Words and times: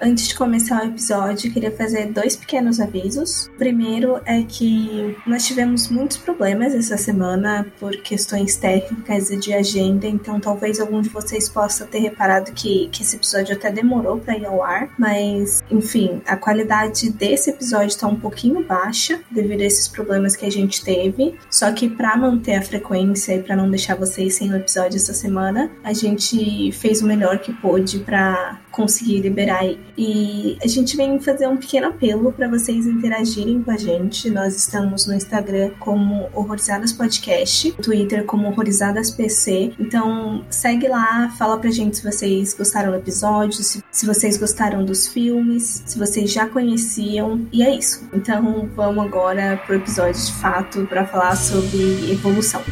antes 0.00 0.28
de 0.28 0.34
começar 0.34 0.82
o 0.82 0.86
episódio, 0.86 1.52
queria 1.52 1.70
fazer 1.70 2.06
dois 2.12 2.36
pequenos 2.36 2.80
avisos. 2.80 3.46
O 3.46 3.58
primeiro 3.58 4.20
é 4.24 4.42
que 4.42 5.16
nós 5.26 5.46
tivemos 5.46 5.88
muitos 5.88 6.16
problemas 6.16 6.74
essa 6.74 6.96
semana 6.96 7.66
por 7.78 7.96
questões 7.98 8.56
técnicas 8.56 9.30
e 9.30 9.36
de 9.36 9.52
agenda, 9.52 10.06
então 10.06 10.40
talvez 10.40 10.80
algum 10.80 11.00
de 11.00 11.08
vocês 11.08 11.48
possa 11.48 11.84
ter 11.86 11.98
reparado 11.98 12.52
que, 12.52 12.88
que 12.90 13.02
esse 13.02 13.16
episódio 13.16 13.54
até 13.54 13.70
demorou 13.70 14.18
para 14.18 14.36
ir 14.36 14.46
ao 14.46 14.62
ar, 14.62 14.90
mas 14.98 15.62
enfim, 15.70 16.20
a 16.26 16.36
qualidade 16.36 17.10
desse 17.10 17.50
episódio 17.50 17.88
está 17.88 18.06
um 18.06 18.16
pouquinho 18.16 18.64
baixa 18.64 19.20
devido 19.30 19.60
a 19.60 19.64
esses 19.64 19.88
problemas 19.88 20.36
que 20.36 20.46
a 20.46 20.50
gente 20.50 20.84
teve. 20.84 21.34
Só 21.50 21.72
que 21.72 21.88
para 21.88 22.16
manter 22.16 22.56
a 22.56 22.62
frequência 22.62 23.34
e 23.34 23.42
para 23.42 23.56
não 23.56 23.70
deixar 23.70 23.96
vocês 23.96 24.34
sem 24.34 24.50
o 24.52 24.56
episódio 24.56 24.96
essa 24.96 25.14
semana, 25.14 25.70
a 25.82 25.92
gente 25.92 26.72
fez 26.72 27.02
o 27.02 27.06
melhor 27.06 27.38
que 27.38 27.52
pôde 27.52 27.98
para 28.00 28.60
conseguir 28.70 29.20
liberar. 29.20 29.64
E 29.96 30.58
a 30.62 30.66
gente 30.66 30.96
vem 30.96 31.20
fazer 31.20 31.46
um 31.46 31.56
pequeno 31.56 31.88
apelo 31.88 32.32
para 32.32 32.48
vocês 32.48 32.86
interagirem 32.86 33.62
com 33.62 33.70
a 33.70 33.76
gente. 33.76 34.30
Nós 34.30 34.56
estamos 34.56 35.06
no 35.06 35.14
Instagram 35.14 35.70
como 35.78 36.28
Horrorizadas 36.32 36.92
Podcast, 36.92 37.72
Twitter 37.72 38.24
como 38.24 38.48
Horrorizadas 38.48 39.10
PC. 39.10 39.72
Então 39.78 40.44
segue 40.50 40.88
lá, 40.88 41.30
fala 41.38 41.58
pra 41.58 41.70
gente 41.70 41.96
se 41.96 42.04
vocês 42.04 42.54
gostaram 42.54 42.90
do 42.90 42.98
episódio, 42.98 43.62
se, 43.62 43.82
se 43.90 44.06
vocês 44.06 44.36
gostaram 44.36 44.84
dos 44.84 45.06
filmes, 45.06 45.82
se 45.86 45.98
vocês 45.98 46.32
já 46.32 46.46
conheciam. 46.46 47.46
E 47.52 47.62
é 47.62 47.74
isso. 47.74 48.08
Então 48.12 48.68
vamos 48.74 49.04
agora 49.04 49.60
pro 49.64 49.76
episódio 49.76 50.20
de 50.20 50.32
fato 50.32 50.86
para 50.86 51.06
falar 51.06 51.36
sobre 51.36 52.10
evolução. 52.10 52.62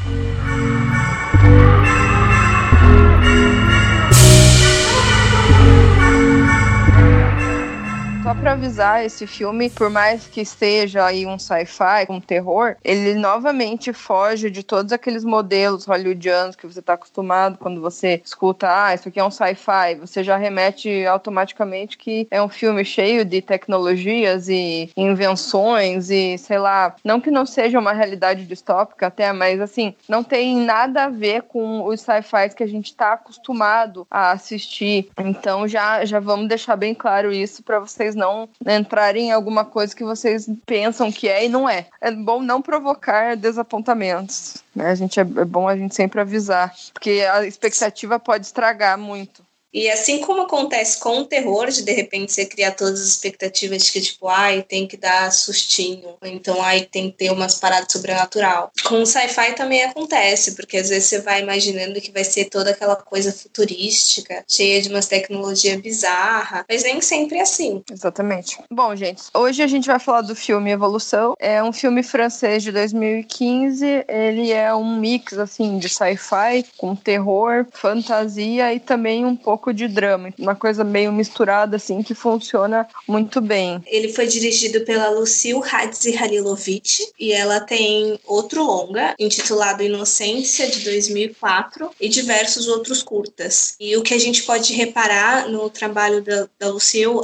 Só 8.23 8.37
pra 8.37 8.53
avisar, 8.53 9.05
esse 9.05 9.27
filme, 9.27 9.69
por 9.69 9.91
mais 9.91 10.29
que 10.29 10.43
esteja 10.43 11.05
aí 11.05 11.27
um 11.27 11.41
sci-fi, 11.41 12.07
um 12.09 12.21
terror, 12.21 12.77
ele 12.85 13.15
novamente 13.15 13.93
foge 13.93 14.49
de 14.49 14.63
todos 14.63 14.93
aqueles 14.93 15.25
modelos 15.25 15.87
hollywoodianos 15.87 16.55
que 16.55 16.65
você 16.65 16.81
tá 16.81 16.93
acostumado 16.93 17.59
quando 17.59 17.81
você 17.81 18.23
escuta, 18.25 18.69
ah, 18.71 18.95
isso 18.95 19.09
aqui 19.09 19.19
é 19.19 19.25
um 19.25 19.31
sci-fi, 19.31 19.97
você 20.01 20.23
já 20.23 20.37
remete 20.37 21.05
automaticamente 21.05 21.99
que 21.99 22.29
é 22.31 22.41
um 22.41 22.49
filme 22.49 22.85
cheio 22.85 23.25
de 23.25 23.43
tecnologias 23.43 24.49
e 24.49 24.89
invenções 24.97 26.09
e, 26.09 26.39
sei 26.39 26.59
lá, 26.59 26.95
não 27.05 27.21
que 27.21 27.31
não 27.31 27.45
seja 27.45 27.81
uma 27.81 27.93
realidade 27.93 28.47
distópica 28.47 29.09
até, 29.09 29.33
mas 29.33 29.61
assim, 29.61 29.97
não 30.09 30.23
tem 30.23 30.59
nada 30.59 31.05
a 31.05 31.09
ver 31.09 31.43
com 31.43 31.85
os 31.85 32.01
sci-fis 32.01 32.55
que 32.55 32.63
a 32.63 32.69
gente 32.69 32.95
tá 32.95 33.15
acostumado 33.15 34.07
a 34.09 34.31
assistir. 34.31 35.11
Então 35.19 35.67
já, 35.67 36.05
já 36.05 36.21
vamos 36.21 36.47
deixar 36.47 36.77
bem 36.77 36.95
claro 36.95 37.33
isso 37.33 37.65
para 37.65 37.81
vocês 37.81 38.12
não 38.15 38.49
entrarem 38.67 39.29
em 39.29 39.33
alguma 39.33 39.65
coisa 39.65 39.95
que 39.95 40.05
vocês 40.05 40.49
pensam 40.67 41.11
que 41.11 41.29
é 41.29 41.45
e 41.45 41.49
não 41.49 41.69
é. 41.69 41.87
É 42.01 42.11
bom 42.11 42.43
não 42.43 42.63
provocar 42.63 43.37
desapontamentos. 43.37 44.57
Né? 44.75 44.91
A 44.91 44.95
gente 44.95 45.19
é, 45.19 45.23
é 45.23 45.45
bom 45.45 45.69
a 45.69 45.77
gente 45.77 45.95
sempre 45.95 46.21
avisar, 46.21 46.75
porque 46.93 47.27
a 47.33 47.47
expectativa 47.47 48.19
pode 48.19 48.47
estragar 48.47 48.99
muito. 48.99 49.42
E 49.73 49.89
assim 49.91 50.21
como 50.21 50.43
acontece 50.43 50.99
com 51.01 51.21
o 51.21 51.25
terror, 51.25 51.71
de 51.71 51.83
de 51.83 51.93
repente 51.93 52.33
você 52.33 52.45
criar 52.45 52.73
todas 52.73 53.01
as 53.01 53.09
expectativas 53.09 53.85
de 53.85 53.93
que, 53.93 54.01
tipo, 54.01 54.29
ai, 54.29 54.63
tem 54.63 54.87
que 54.87 54.97
dar 54.97 55.33
sustinho, 55.33 56.17
então, 56.23 56.61
ai, 56.63 56.83
tem 56.83 57.11
que 57.11 57.17
ter 57.17 57.33
umas 57.33 57.55
paradas 57.57 57.91
sobrenatural. 57.91 58.71
Com 58.85 59.03
o 59.03 59.07
sci-fi 59.07 59.55
também 59.55 59.83
acontece, 59.85 60.55
porque 60.55 60.77
às 60.77 60.89
vezes 60.89 61.09
você 61.09 61.21
vai 61.21 61.41
imaginando 61.41 62.01
que 62.01 62.13
vai 62.13 62.25
ser 62.25 62.47
toda 62.47 62.71
aquela 62.71 62.97
coisa 62.97 63.33
futurística, 63.33 64.45
cheia 64.49 64.81
de 64.83 64.89
umas 64.89 65.07
tecnologias 65.07 65.81
bizarras, 65.81 66.65
mas 66.69 66.83
nem 66.83 67.01
sempre 67.01 67.39
é 67.39 67.43
assim. 67.43 67.83
Exatamente. 67.91 68.59
Bom, 68.71 68.95
gente, 68.95 69.23
hoje 69.35 69.63
a 69.63 69.67
gente 69.67 69.87
vai 69.87 69.99
falar 69.99 70.23
do 70.23 70.35
filme 70.35 70.71
Evolução. 70.71 71.35
É 71.39 71.63
um 71.63 71.73
filme 71.73 72.03
francês 72.03 72.63
de 72.63 72.73
2015. 72.73 74.05
Ele 74.09 74.53
é 74.53 74.75
um 74.75 74.99
mix, 74.99 75.39
assim, 75.39 75.79
de 75.79 75.89
sci-fi 75.89 76.65
com 76.77 76.95
terror, 76.95 77.67
fantasia 77.73 78.73
e 78.75 78.81
também 78.81 79.25
um 79.25 79.37
pouco 79.37 79.62
pouco 79.63 79.73
de 79.73 79.87
drama, 79.87 80.35
uma 80.37 80.57
coisa 80.57 80.83
meio 80.83 81.13
misturada 81.13 81.77
assim 81.77 82.03
que 82.03 82.15
funciona 82.15 82.89
muito 83.07 83.41
bem. 83.41 83.81
Ele 83.87 84.13
foi 84.13 84.27
dirigido 84.27 84.81
pela 84.81 85.09
Lucille 85.11 85.63
Hadzi 85.63 86.17
Halilovic 86.17 87.13
e 87.19 87.33
ela 87.33 87.61
tem 87.61 88.19
outro 88.27 88.65
longa 88.65 89.15
intitulado 89.21 89.85
Inocência 89.85 90.69
de 90.69 90.81
2004 90.81 91.91
e 92.01 92.09
diversos 92.09 92.67
outros 92.67 93.05
curtas. 93.05 93.77
E 93.79 93.97
o 93.97 94.03
que 94.03 94.15
a 94.15 94.19
gente 94.19 94.43
pode 94.43 94.73
reparar 94.73 95.49
no 95.49 95.71
trabalho 95.71 96.21
da, 96.23 96.49
da 96.59 96.73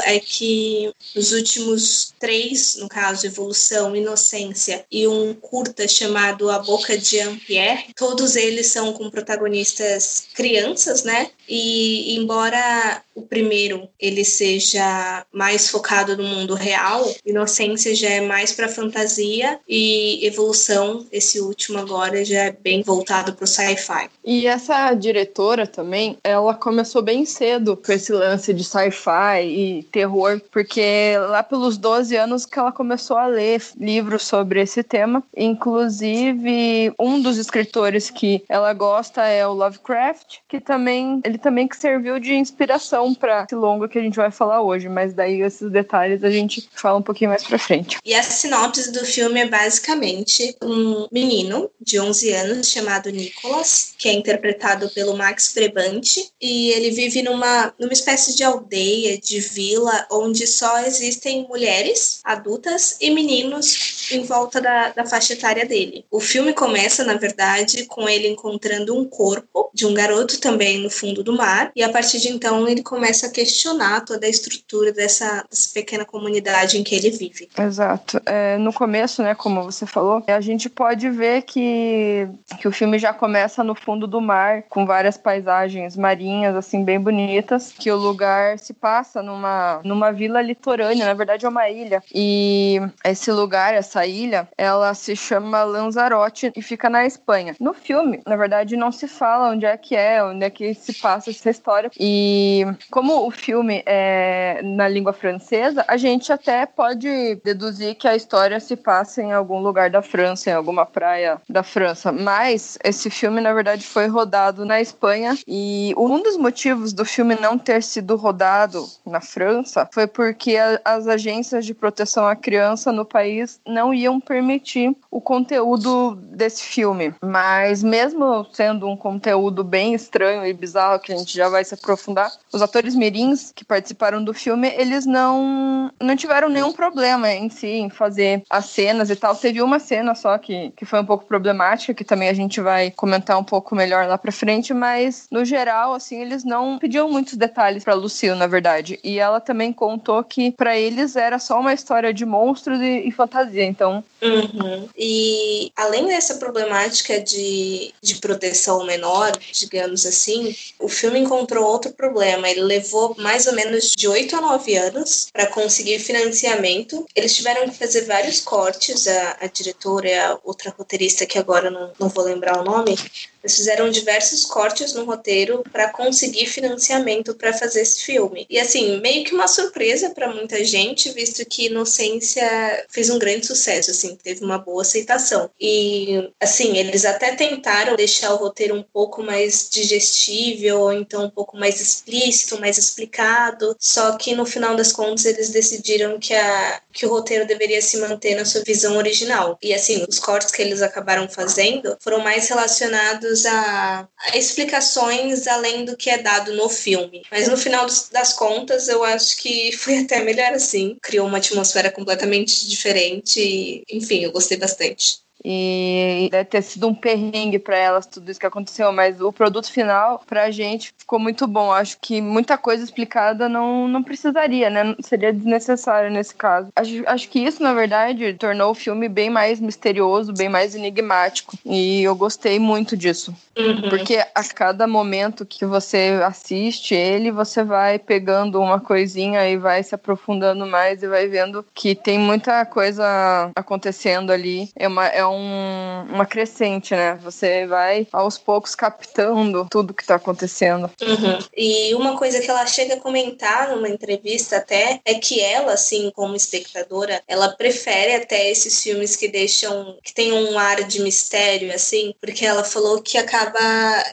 é 0.05 0.21
que 0.21 0.93
nos 1.17 1.33
últimos 1.33 2.15
três, 2.21 2.77
no 2.77 2.89
caso 2.89 3.27
Evolução, 3.27 3.97
Inocência 3.97 4.85
e 4.93 5.09
um 5.09 5.35
curta 5.35 5.89
chamado 5.89 6.51
A 6.51 6.61
Boca 6.61 6.97
de 6.97 7.17
Jean-Pierre, 7.17 7.87
todos 7.97 8.37
eles 8.37 8.69
são 8.69 8.93
com 8.93 9.11
protagonistas 9.11 10.29
crianças, 10.35 11.03
né? 11.03 11.31
E, 11.49 12.15
e 12.15 12.28
embora 12.29 13.07
o 13.19 13.23
primeiro 13.23 13.89
ele 13.99 14.25
seja 14.25 15.25
mais 15.33 15.69
focado 15.69 16.17
no 16.17 16.23
mundo 16.23 16.55
real, 16.55 17.05
Inocência 17.25 17.95
já 17.95 18.09
é 18.09 18.21
mais 18.21 18.53
para 18.53 18.69
fantasia 18.69 19.59
e 19.69 20.25
Evolução, 20.27 21.07
esse 21.11 21.41
último 21.41 21.79
agora 21.79 22.25
já 22.25 22.45
é 22.45 22.53
bem 22.53 22.83
voltado 22.83 23.33
para 23.33 23.45
o 23.45 23.47
sci-fi. 23.47 24.09
E 24.25 24.47
essa 24.47 24.95
diretora 24.95 25.67
também, 25.67 26.17
ela 26.23 26.55
começou 26.55 27.03
bem 27.03 27.25
cedo 27.25 27.77
com 27.77 27.93
esse 27.93 28.13
lance 28.13 28.53
de 28.53 28.63
sci-fi 28.63 29.43
e 29.45 29.83
terror, 29.85 30.41
porque 30.51 31.15
lá 31.29 31.43
pelos 31.43 31.77
12 31.77 32.17
anos 32.17 32.47
que 32.47 32.59
ela 32.59 32.73
começou 32.73 33.17
a 33.17 33.27
ler 33.27 33.63
livros 33.79 34.25
sobre 34.25 34.61
esse 34.61 34.83
tema, 34.83 35.23
inclusive 35.37 36.93
um 36.99 37.21
dos 37.21 37.39
escritores 37.39 38.11
que 38.11 38.45
ela 38.49 38.73
gosta 38.73 39.25
é 39.25 39.47
o 39.47 39.53
Lovecraft, 39.53 40.39
que 40.49 40.61
também 40.61 41.21
ele 41.25 41.39
também 41.39 41.67
que 41.67 41.77
serviu 41.77 42.21
de 42.21 42.35
inspiração 42.35 43.08
para 43.15 43.45
esse 43.45 43.55
longo 43.55 43.89
que 43.89 43.99
a 43.99 44.03
gente 44.03 44.17
vai 44.17 44.31
falar 44.31 44.63
hoje, 44.63 44.89
mas 44.89 45.15
daí 45.15 45.43
esses 45.43 45.71
detalhes 45.71 46.25
a 46.25 46.31
gente 46.31 46.69
fala 46.75 46.99
um 46.99 47.03
pouquinho 47.03 47.31
mais 47.31 47.45
pra 47.45 47.59
frente. 47.59 47.99
E 48.05 48.15
a 48.15 48.23
sinopse 48.23 48.93
do 48.93 49.05
filme 49.05 49.41
é 49.41 49.49
basicamente 49.49 50.57
um 50.63 51.07
menino 51.11 51.71
de 51.81 51.99
11 52.01 52.33
anos 52.33 52.69
chamado 52.69 53.11
Nicholas, 53.11 53.95
que 53.99 54.09
é 54.09 54.13
interpretado 54.13 54.89
pelo 54.91 55.17
Max 55.17 55.53
Trebante, 55.53 56.31
e 56.41 56.71
ele 56.71 56.91
vive 56.91 57.23
numa, 57.23 57.73
numa 57.79 57.93
espécie 57.93 58.35
de 58.37 58.45
aldeia, 58.45 59.19
de 59.19 59.41
vila, 59.41 60.07
onde 60.11 60.47
só 60.47 60.81
existem 60.81 61.47
mulheres 61.49 62.21
adultas 62.25 62.97
e 63.01 63.11
meninos 63.11 64.09
em 64.11 64.23
volta 64.23 64.61
da, 64.61 64.91
da 64.91 65.07
faixa 65.07 65.33
etária 65.33 65.67
dele. 65.67 66.05
O 66.11 66.21
filme 66.21 66.53
começa, 66.53 67.05
na 67.05 67.15
verdade, 67.15 67.85
com 67.85 68.09
ele 68.09 68.29
encontrando 68.29 68.97
um 68.97 69.05
corpo 69.05 69.71
de 69.75 69.87
um 69.87 69.95
garoto 69.95 70.41
também 70.41 70.79
no 70.79 70.91
fundo 70.91 71.23
do 71.23 71.33
mar, 71.33 71.71
e 71.75 71.83
a 71.83 71.89
partir 71.89 72.19
de 72.21 72.29
então 72.29 72.69
ele 72.69 72.83
começa 72.83 72.98
a 73.05 73.31
questionar 73.31 74.05
toda 74.05 74.27
a 74.27 74.31
estrutura 74.31 74.93
dessa, 74.93 75.45
dessa 75.49 75.71
pequena 75.73 76.05
comunidade 76.05 76.79
em 76.79 76.85
que 76.85 76.95
ele 76.95 77.11
vive. 77.11 77.49
Exato. 77.59 78.21
É, 78.27 78.57
no 78.59 78.73
começo, 78.73 79.23
né, 79.23 79.35
como 79.35 79.63
você 79.63 79.87
falou, 79.87 80.23
a 80.27 80.41
gente 80.41 80.69
pode 80.69 81.09
ver 81.11 81.43
que, 81.43 82.29
que 82.61 82.69
o 82.69 82.73
filme 82.73 82.99
já 82.99 83.13
começa 83.13 83.63
no 83.65 83.75
fundo 83.75 84.07
do 84.07 84.21
mar, 84.21 84.63
com 84.69 84.87
várias 84.87 85.17
paisagens 85.17 85.97
marinhas, 85.97 86.55
assim, 86.55 86.85
bem 86.85 87.01
bonitas, 87.01 87.73
que 87.73 87.91
o 87.91 87.97
lugar 87.97 88.59
se 88.59 88.73
passa 88.73 89.23
numa, 89.23 89.81
numa 89.85 90.13
vila 90.13 90.41
litorânea, 90.41 91.07
na 91.07 91.15
verdade 91.15 91.45
é 91.45 91.49
uma 91.49 91.69
ilha. 91.69 92.03
E 92.15 92.81
esse 93.05 93.31
lugar, 93.31 93.75
essa 93.75 94.07
ilha, 94.07 94.49
ela 94.57 94.95
se 94.95 95.15
chama 95.17 95.65
Lanzarote 95.65 96.53
e 96.57 96.63
fica 96.63 96.89
na 96.89 97.07
Espanha. 97.07 97.55
No 97.61 97.75
filme, 97.75 98.21
na 98.27 98.37
verdade, 98.37 98.77
não 98.77 98.93
se 98.93 99.09
fala 99.09 99.51
onde 99.51 99.67
é 99.67 99.77
que 99.77 99.95
é, 99.95 100.23
onde 100.23 100.45
é 100.45 100.51
que 100.51 100.75
se 100.75 100.95
passa 100.95 101.31
essa 101.31 101.51
história, 101.51 101.91
e 101.99 102.65
como 102.91 103.27
o 103.27 103.31
filme 103.31 103.83
é 103.87 104.61
na 104.63 104.89
língua 104.89 105.13
francesa, 105.13 105.85
a 105.87 105.97
gente 105.97 106.33
até 106.33 106.67
pode 106.67 107.37
deduzir 107.45 107.95
que 107.95 108.09
a 108.09 108.17
história 108.17 108.59
se 108.61 108.77
passa 108.77 109.23
em 109.23 109.33
algum 109.33 109.61
lugar 109.61 109.91
da 109.91 110.03
França, 110.03 110.51
em 110.51 110.53
alguma 110.53 110.87
praia 110.87 111.41
da 111.49 111.63
França. 111.63 112.11
Mas 112.13 112.79
esse 112.83 113.11
filme, 113.11 113.41
na 113.41 113.53
verdade, 113.53 113.87
foi 113.87 114.07
rodado 114.07 114.65
na 114.65 114.81
Espanha. 114.81 115.37
E 115.47 115.95
um 115.97 116.23
dos 116.23 116.37
motivos 116.37 116.93
do 116.93 117.05
filme 117.05 117.35
não 117.35 117.59
ter 117.59 117.83
sido 117.83 118.17
rodado 118.17 118.87
na 119.07 119.21
França 119.21 119.89
foi 119.93 120.07
porque 120.07 120.57
a, 120.57 120.81
as 120.85 121.07
agências 121.07 121.65
de 121.67 121.75
proteção 121.75 122.27
à 122.27 122.35
criança 122.35 122.93
no 122.93 123.05
país 123.05 123.61
não 123.67 123.93
iam 123.93 124.21
permitir 124.21 124.97
o 125.11 125.21
conteúdo 125.21 126.17
desse 126.17 126.63
filme. 126.63 127.15
Mas 127.23 127.83
mesmo 127.83 128.47
sendo 128.53 128.87
um 128.87 128.97
conteúdo 128.97 129.63
bem 129.63 129.95
estranho 129.95 130.47
e 130.47 130.53
bizarro, 130.53 131.01
que 131.01 131.13
a 131.13 131.17
gente 131.17 131.35
já 131.35 131.49
vai 131.49 131.65
se 131.65 131.75
aprofundar, 131.75 132.33
os 132.53 132.63
atores 132.69 132.95
mirins 132.95 133.53
que 133.55 133.65
participaram 133.65 134.23
do 134.23 134.35
filme, 134.35 134.69
eles 134.77 135.07
não, 135.07 135.91
não 136.01 136.17
tiveram 136.17 136.49
nenhum 136.49 136.73
problema 136.73 137.33
em 137.33 137.49
si, 137.49 137.67
em 137.67 137.91
fazer 137.91 138.43
as 138.49 138.67
cenas 138.67 139.11
e 139.11 139.17
tal. 139.17 139.35
Teve 139.35 139.63
uma 139.63 139.79
cena 139.79 140.15
só 140.15 140.37
que, 140.39 140.73
que 140.77 140.85
foi 140.85 141.01
um 141.01 141.07
pouco 141.07 141.25
problemática, 141.25 141.95
que 141.95 142.05
também 142.05 142.29
a 142.29 142.35
gente 142.35 142.61
vai 142.61 142.91
comentar 142.91 143.39
um 143.39 143.45
pouco 143.45 143.75
melhor 143.75 144.07
lá 144.07 144.19
pra 144.19 144.31
frente, 144.31 144.73
mas 144.73 145.27
no 145.31 145.45
geral, 145.45 145.95
assim, 145.95 146.21
eles 146.21 146.45
não 146.45 146.79
pediam 146.79 147.11
muitos 147.11 147.35
detalhes 147.35 147.85
pra 147.85 147.95
Lucille, 147.95 148.39
na 148.39 148.47
verdade. 148.47 148.99
E 149.03 149.19
ela 149.19 149.41
também 149.41 149.73
contou 149.73 150.23
que 150.23 150.53
para 150.53 150.77
eles 150.77 151.17
era 151.17 151.39
só 151.39 151.59
uma 151.61 151.73
história 151.73 152.13
de 152.13 152.25
monstros 152.25 152.81
e, 152.81 153.09
e 153.09 153.11
fantasia, 153.11 153.65
então. 153.65 154.05
Uhum. 154.23 154.89
E 154.97 155.73
além 155.77 156.07
dessa 156.07 156.35
problemática 156.37 157.21
de, 157.21 157.93
de 158.03 158.17
proteção 158.17 158.85
menor, 158.85 159.33
digamos 159.53 160.05
assim, 160.05 160.55
o 160.79 160.89
filme 160.89 161.19
encontrou 161.19 161.65
outro 161.65 161.93
problema. 161.93 162.49
Ele 162.49 162.58
levou 162.61 163.15
mais 163.19 163.47
ou 163.47 163.55
menos 163.55 163.93
de 163.97 164.09
8 164.09 164.37
a 164.37 164.41
9 164.41 164.77
anos 164.77 165.29
para 165.33 165.47
conseguir 165.47 165.99
financiamento. 165.99 167.07
Eles 167.15 167.35
tiveram 167.35 167.69
que 167.69 167.77
fazer 167.77 168.03
vários 168.07 168.41
cortes, 168.41 169.07
a, 169.07 169.37
a 169.41 169.47
diretora 169.47 170.09
e 170.09 170.19
a 170.19 170.39
outra 170.45 170.75
roteirista, 170.77 171.27
que 171.27 171.39
agora 171.39 171.71
não, 171.71 171.93
não 171.99 172.09
vou 172.09 172.25
lembrar 172.25 172.61
o 172.61 172.65
nome, 172.65 172.97
eles 173.43 173.57
fizeram 173.57 173.91
diversos 173.91 174.45
cortes 174.45 174.95
no 174.95 175.05
roteiro 175.05 175.63
para 175.73 175.91
conseguir 175.91 176.47
financiamento 176.47 177.35
para 177.35 177.53
fazer 177.53 177.83
esse 177.83 178.03
filme. 178.03 178.47
E 178.49 178.59
assim, 178.59 179.01
meio 179.01 179.25
que 179.25 179.35
uma 179.35 179.49
surpresa 179.49 180.11
para 180.11 180.33
muita 180.33 180.63
gente, 180.65 181.11
visto 181.11 181.45
que 181.45 181.67
Inocência 181.67 182.87
fez 182.89 183.11
um 183.11 183.19
grande 183.19 183.47
sucesso, 183.47 183.91
assim, 183.91 184.17
teve 184.17 184.45
uma 184.45 184.59
boa 184.59 184.83
aceitação. 184.83 185.51
E 185.61 186.31
assim, 186.41 186.77
eles 186.77 187.05
até 187.05 187.35
tentaram 187.35 187.97
deixar 187.97 188.33
o 188.33 188.37
roteiro 188.37 188.75
um 188.75 188.83
pouco 188.83 189.23
mais 189.23 189.69
digestível, 189.71 190.81
ou 190.81 190.93
então 190.93 191.25
um 191.25 191.31
pouco 191.31 191.57
mais 191.57 191.81
explícito, 191.81 192.61
mais 192.61 192.79
explicado, 192.79 193.77
só 193.79 194.17
que 194.17 194.35
no 194.35 194.47
final 194.47 194.77
das 194.77 194.93
contas 194.93 195.25
eles 195.25 195.51
decidiram 195.51 196.19
que 196.19 196.35
a 196.35 196.81
que 196.99 197.07
o 197.07 197.11
roteiro 197.11 197.47
deveria 197.47 197.81
se 197.81 197.97
manter 197.99 198.35
na 198.35 198.45
sua 198.45 198.63
visão 198.63 198.97
original. 198.97 199.57
E 199.63 199.73
assim, 199.73 200.05
os 200.09 200.19
cortes 200.19 200.51
que 200.51 200.61
eles 200.61 200.83
acabaram 200.83 201.29
fazendo 201.29 201.97
foram 202.01 202.19
mais 202.19 202.49
relacionados 202.49 203.28
a, 203.47 204.09
a 204.19 204.37
explicações 204.37 205.47
além 205.47 205.85
do 205.85 205.97
que 205.97 206.11
é 206.11 206.19
dado 206.19 206.55
no 206.55 206.69
filme. 206.69 207.23
Mas 207.31 207.49
no 207.49 207.57
final 207.57 207.87
das 208.13 208.33
contas, 208.33 208.89
eu 208.89 209.05
acho 209.05 209.37
que 209.39 209.73
foi 209.79 209.99
até 209.99 210.23
melhor 210.23 210.53
assim. 210.53 210.97
Criou 211.03 211.27
uma 211.27 211.39
atmosfera 211.39 211.91
completamente 211.91 212.69
diferente 212.69 213.41
e, 213.41 213.85
enfim, 213.91 214.21
eu 214.25 214.33
gostei 214.33 214.57
bastante. 214.57 215.21
E 215.45 216.29
deve 216.31 216.45
ter 216.47 216.63
sido 216.63 216.89
um 216.89 216.95
perrengue 216.95 217.59
para 217.59 217.77
elas 217.77 218.07
tudo 218.07 218.31
isso 218.31 218.41
que 218.41 218.47
aconteceu, 218.47 218.93
mas 218.93 219.21
o 219.21 219.33
produto 219.33 219.71
final 219.71 220.23
pra 220.27 220.51
gente 220.51 220.93
ficou 220.99 221.19
muito 221.19 221.47
bom. 221.47 221.73
Acho 221.73 221.97
que 222.01 222.21
muita 222.21 222.59
coisa 222.59 222.83
explicada 222.83 223.49
não, 223.49 223.87
não 223.87 224.03
precisaria, 224.03 224.69
né? 224.69 224.97
Seria 225.01 225.33
desnecessário 225.33 226.11
nesse 226.11 226.35
caso. 226.35 226.69
Acho, 226.75 227.03
acho 227.07 227.29
que 227.29 227.39
isso, 227.39 227.63
na 227.63 227.73
verdade, 227.73 228.35
tornou 228.35 228.73
o 228.73 228.75
filme 228.75 229.09
bem 229.09 229.31
mais 229.31 229.61
misterioso, 229.61 230.33
bem 230.33 230.49
mais 230.49 230.75
enigmático. 230.75 231.57
E 231.65 232.03
eu 232.03 232.17
gostei 232.17 232.59
muito 232.59 232.97
disso. 232.97 233.35
Uhum. 233.57 233.89
Porque 233.89 234.25
a 234.35 234.45
cada 234.45 234.87
momento 234.87 235.47
que 235.47 235.65
você 235.65 236.21
assiste 236.25 236.95
ele, 236.95 237.31
você 237.31 237.63
vai 237.63 237.99
pegando 237.99 238.61
uma 238.61 238.81
coisinha 238.81 239.49
e 239.49 239.57
vai 239.57 239.83
se 239.83 239.95
aprofundando 239.95 240.67
mais 240.67 241.03
e 241.03 241.09
vai 241.09 241.27
vendo 241.27 241.65
que 241.75 241.95
tem 241.95 242.19
muita 242.19 242.65
coisa 242.65 243.51
acontecendo 243.55 244.31
ali. 244.31 244.71
É 244.77 244.87
uma, 244.87 245.07
é 245.07 245.28
um, 245.31 246.07
uma 246.11 246.27
crescente, 246.27 246.95
né? 246.95 247.19
Você 247.23 247.67
vai 247.67 248.07
aos 248.13 248.39
poucos 248.39 248.75
captando 248.75 249.67
tudo 249.71 249.95
que 249.95 250.05
tá 250.05 250.17
acontecendo. 250.17 250.91
Uhum. 251.01 251.39
E 251.57 251.95
uma 251.95 252.17
coisa 252.17 252.41
que 252.41 252.51
ela 252.51 252.67
chega 252.67 252.95
a 252.95 253.01
comentar 253.01 253.71
numa 253.71 253.89
entrevista 253.89 254.57
até 254.57 255.01
é 255.05 255.15
que 255.15 255.41
ela, 255.41 255.73
assim, 255.73 256.11
como 256.15 256.35
espectadora, 256.37 257.23
ela 257.27 257.49
prefere 257.51 258.15
até 258.15 258.51
esses 258.51 258.83
filmes 258.83 259.17
que 259.17 259.29
deixam, 259.29 259.97
que 260.03 260.15
tem 260.15 260.33
um 260.33 260.59
ar 260.59 260.83
de 260.85 261.03
mistério, 261.03 261.73
assim, 261.75 262.15
porque 262.21 262.45
ela 262.45 262.65
falou 262.65 263.01
que 263.03 263.19
acaba 263.19 263.59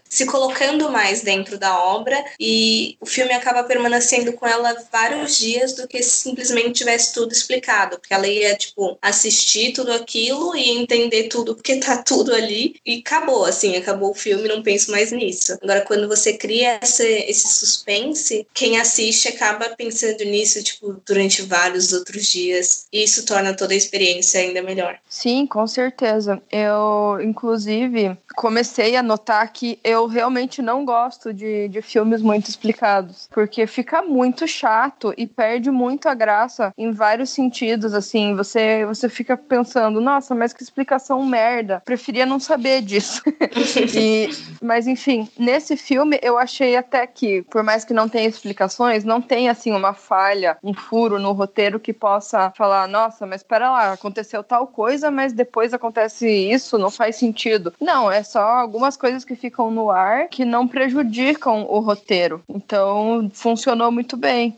se 0.10 0.26
colocando 0.26 0.90
mais 0.90 1.22
dentro 1.22 1.58
da 1.58 1.80
obra 1.80 2.24
e 2.40 2.98
o 3.00 3.06
filme 3.06 3.34
acaba 3.34 3.64
permanecendo 3.64 4.34
com 4.34 4.46
ela 4.48 4.76
vários 4.92 5.38
dias 5.38 5.74
do 5.74 5.88
que 5.88 6.02
se 6.02 6.16
simplesmente 6.26 6.74
tivesse 6.74 7.14
tudo 7.14 7.32
explicado, 7.32 8.00
porque 8.00 8.14
ela 8.14 8.28
ia, 8.28 8.56
tipo, 8.56 8.98
assistir 9.02 9.74
tudo 9.74 9.92
aquilo 9.92 10.56
e 10.56 10.70
entender 10.72 11.05
entender 11.06 11.30
tudo 11.30 11.56
porque 11.56 11.78
tá 11.78 11.98
tudo 11.98 12.34
ali 12.34 12.76
e 12.86 13.00
acabou, 13.06 13.46
assim, 13.46 13.76
acabou 13.76 14.12
o 14.12 14.16
filme, 14.16 14.48
não 14.48 14.62
penso 14.62 14.92
mais 14.92 15.12
nisso. 15.12 15.58
Agora, 15.62 15.82
quando 15.82 16.08
você 16.08 16.34
cria 16.34 16.80
esse, 16.82 17.48
suspense, 17.48 18.48
quem 18.54 18.80
assiste 18.80 19.28
acaba 19.28 19.70
pensando 19.76 20.24
nisso, 20.24 20.62
tipo, 20.64 21.02
durante 21.06 21.42
vários 21.44 21.94
outros 21.94 22.26
dias 22.28 22.88
e 22.92 23.04
isso 23.04 23.26
torna 23.26 23.54
toda 23.54 23.74
a 23.74 23.78
experiência 23.78 24.40
ainda 24.40 24.62
melhor. 24.62 24.98
Sim, 25.10 25.46
com 25.46 25.66
certeza. 25.68 26.42
Eu, 26.52 27.20
inclusive, 27.22 28.18
comecei 28.36 28.96
a 28.96 29.04
notar 29.04 29.52
que 29.52 29.80
eu 29.84 30.08
realmente 30.08 30.62
não 30.62 30.84
gosto 30.86 31.34
de, 31.34 31.68
de 31.70 31.82
filmes 31.82 32.22
muito 32.22 32.50
explicados, 32.50 33.30
porque 33.32 33.68
fica 33.68 34.02
muito 34.02 34.48
chato 34.48 35.14
e 35.18 35.28
perde 35.28 35.70
muito 35.72 36.08
a 36.08 36.14
graça 36.14 36.74
em 36.78 36.92
vários 36.92 37.30
sentidos, 37.30 37.94
assim, 37.94 38.36
você, 38.36 38.86
você 38.86 39.08
fica 39.08 39.38
pensando, 39.38 40.02
nossa, 40.02 40.34
mas 40.34 40.54
que 40.54 40.64
explicação 40.64 40.95
explicação 40.96 41.24
merda. 41.26 41.82
Preferia 41.86 42.26
não 42.26 42.40
saber 42.40 42.82
disso. 42.82 43.22
e, 43.96 44.30
mas 44.62 44.88
enfim, 44.88 45.30
nesse 45.38 45.78
filme 45.78 46.20
eu 46.22 46.38
achei 46.38 46.76
até 46.76 47.06
que, 47.06 47.44
por 47.44 47.64
mais 47.64 47.86
que 47.86 47.94
não 47.94 48.10
tenha 48.10 48.28
explicações, 48.28 49.04
não 49.04 49.22
tem 49.22 49.50
assim 49.50 49.72
uma 49.72 49.94
falha, 49.94 50.58
um 50.64 50.74
furo 50.74 51.20
no 51.20 51.32
roteiro 51.32 51.80
que 51.80 51.94
possa 51.94 52.52
falar, 52.52 52.88
nossa, 52.88 53.26
mas 53.26 53.42
espera 53.42 53.72
lá, 53.72 53.94
aconteceu 53.94 54.44
tal 54.44 54.68
coisa, 54.68 55.12
mas 55.12 55.34
depois 55.34 55.74
acontece 55.74 56.28
isso, 56.28 56.78
não 56.78 56.90
faz 56.90 57.16
sentido. 57.16 57.74
Não, 57.80 58.12
é 58.12 58.24
só 58.24 58.42
algumas 58.42 58.98
coisas 58.98 59.24
que 59.24 59.36
ficam 59.36 59.70
no 59.70 59.90
ar 59.90 60.28
que 60.30 60.46
não 60.46 60.68
prejudicam 60.68 61.66
o 61.70 61.80
roteiro. 61.80 62.44
Então, 62.50 63.30
funcionou 63.34 63.92
muito 63.92 64.18
bem. 64.18 64.58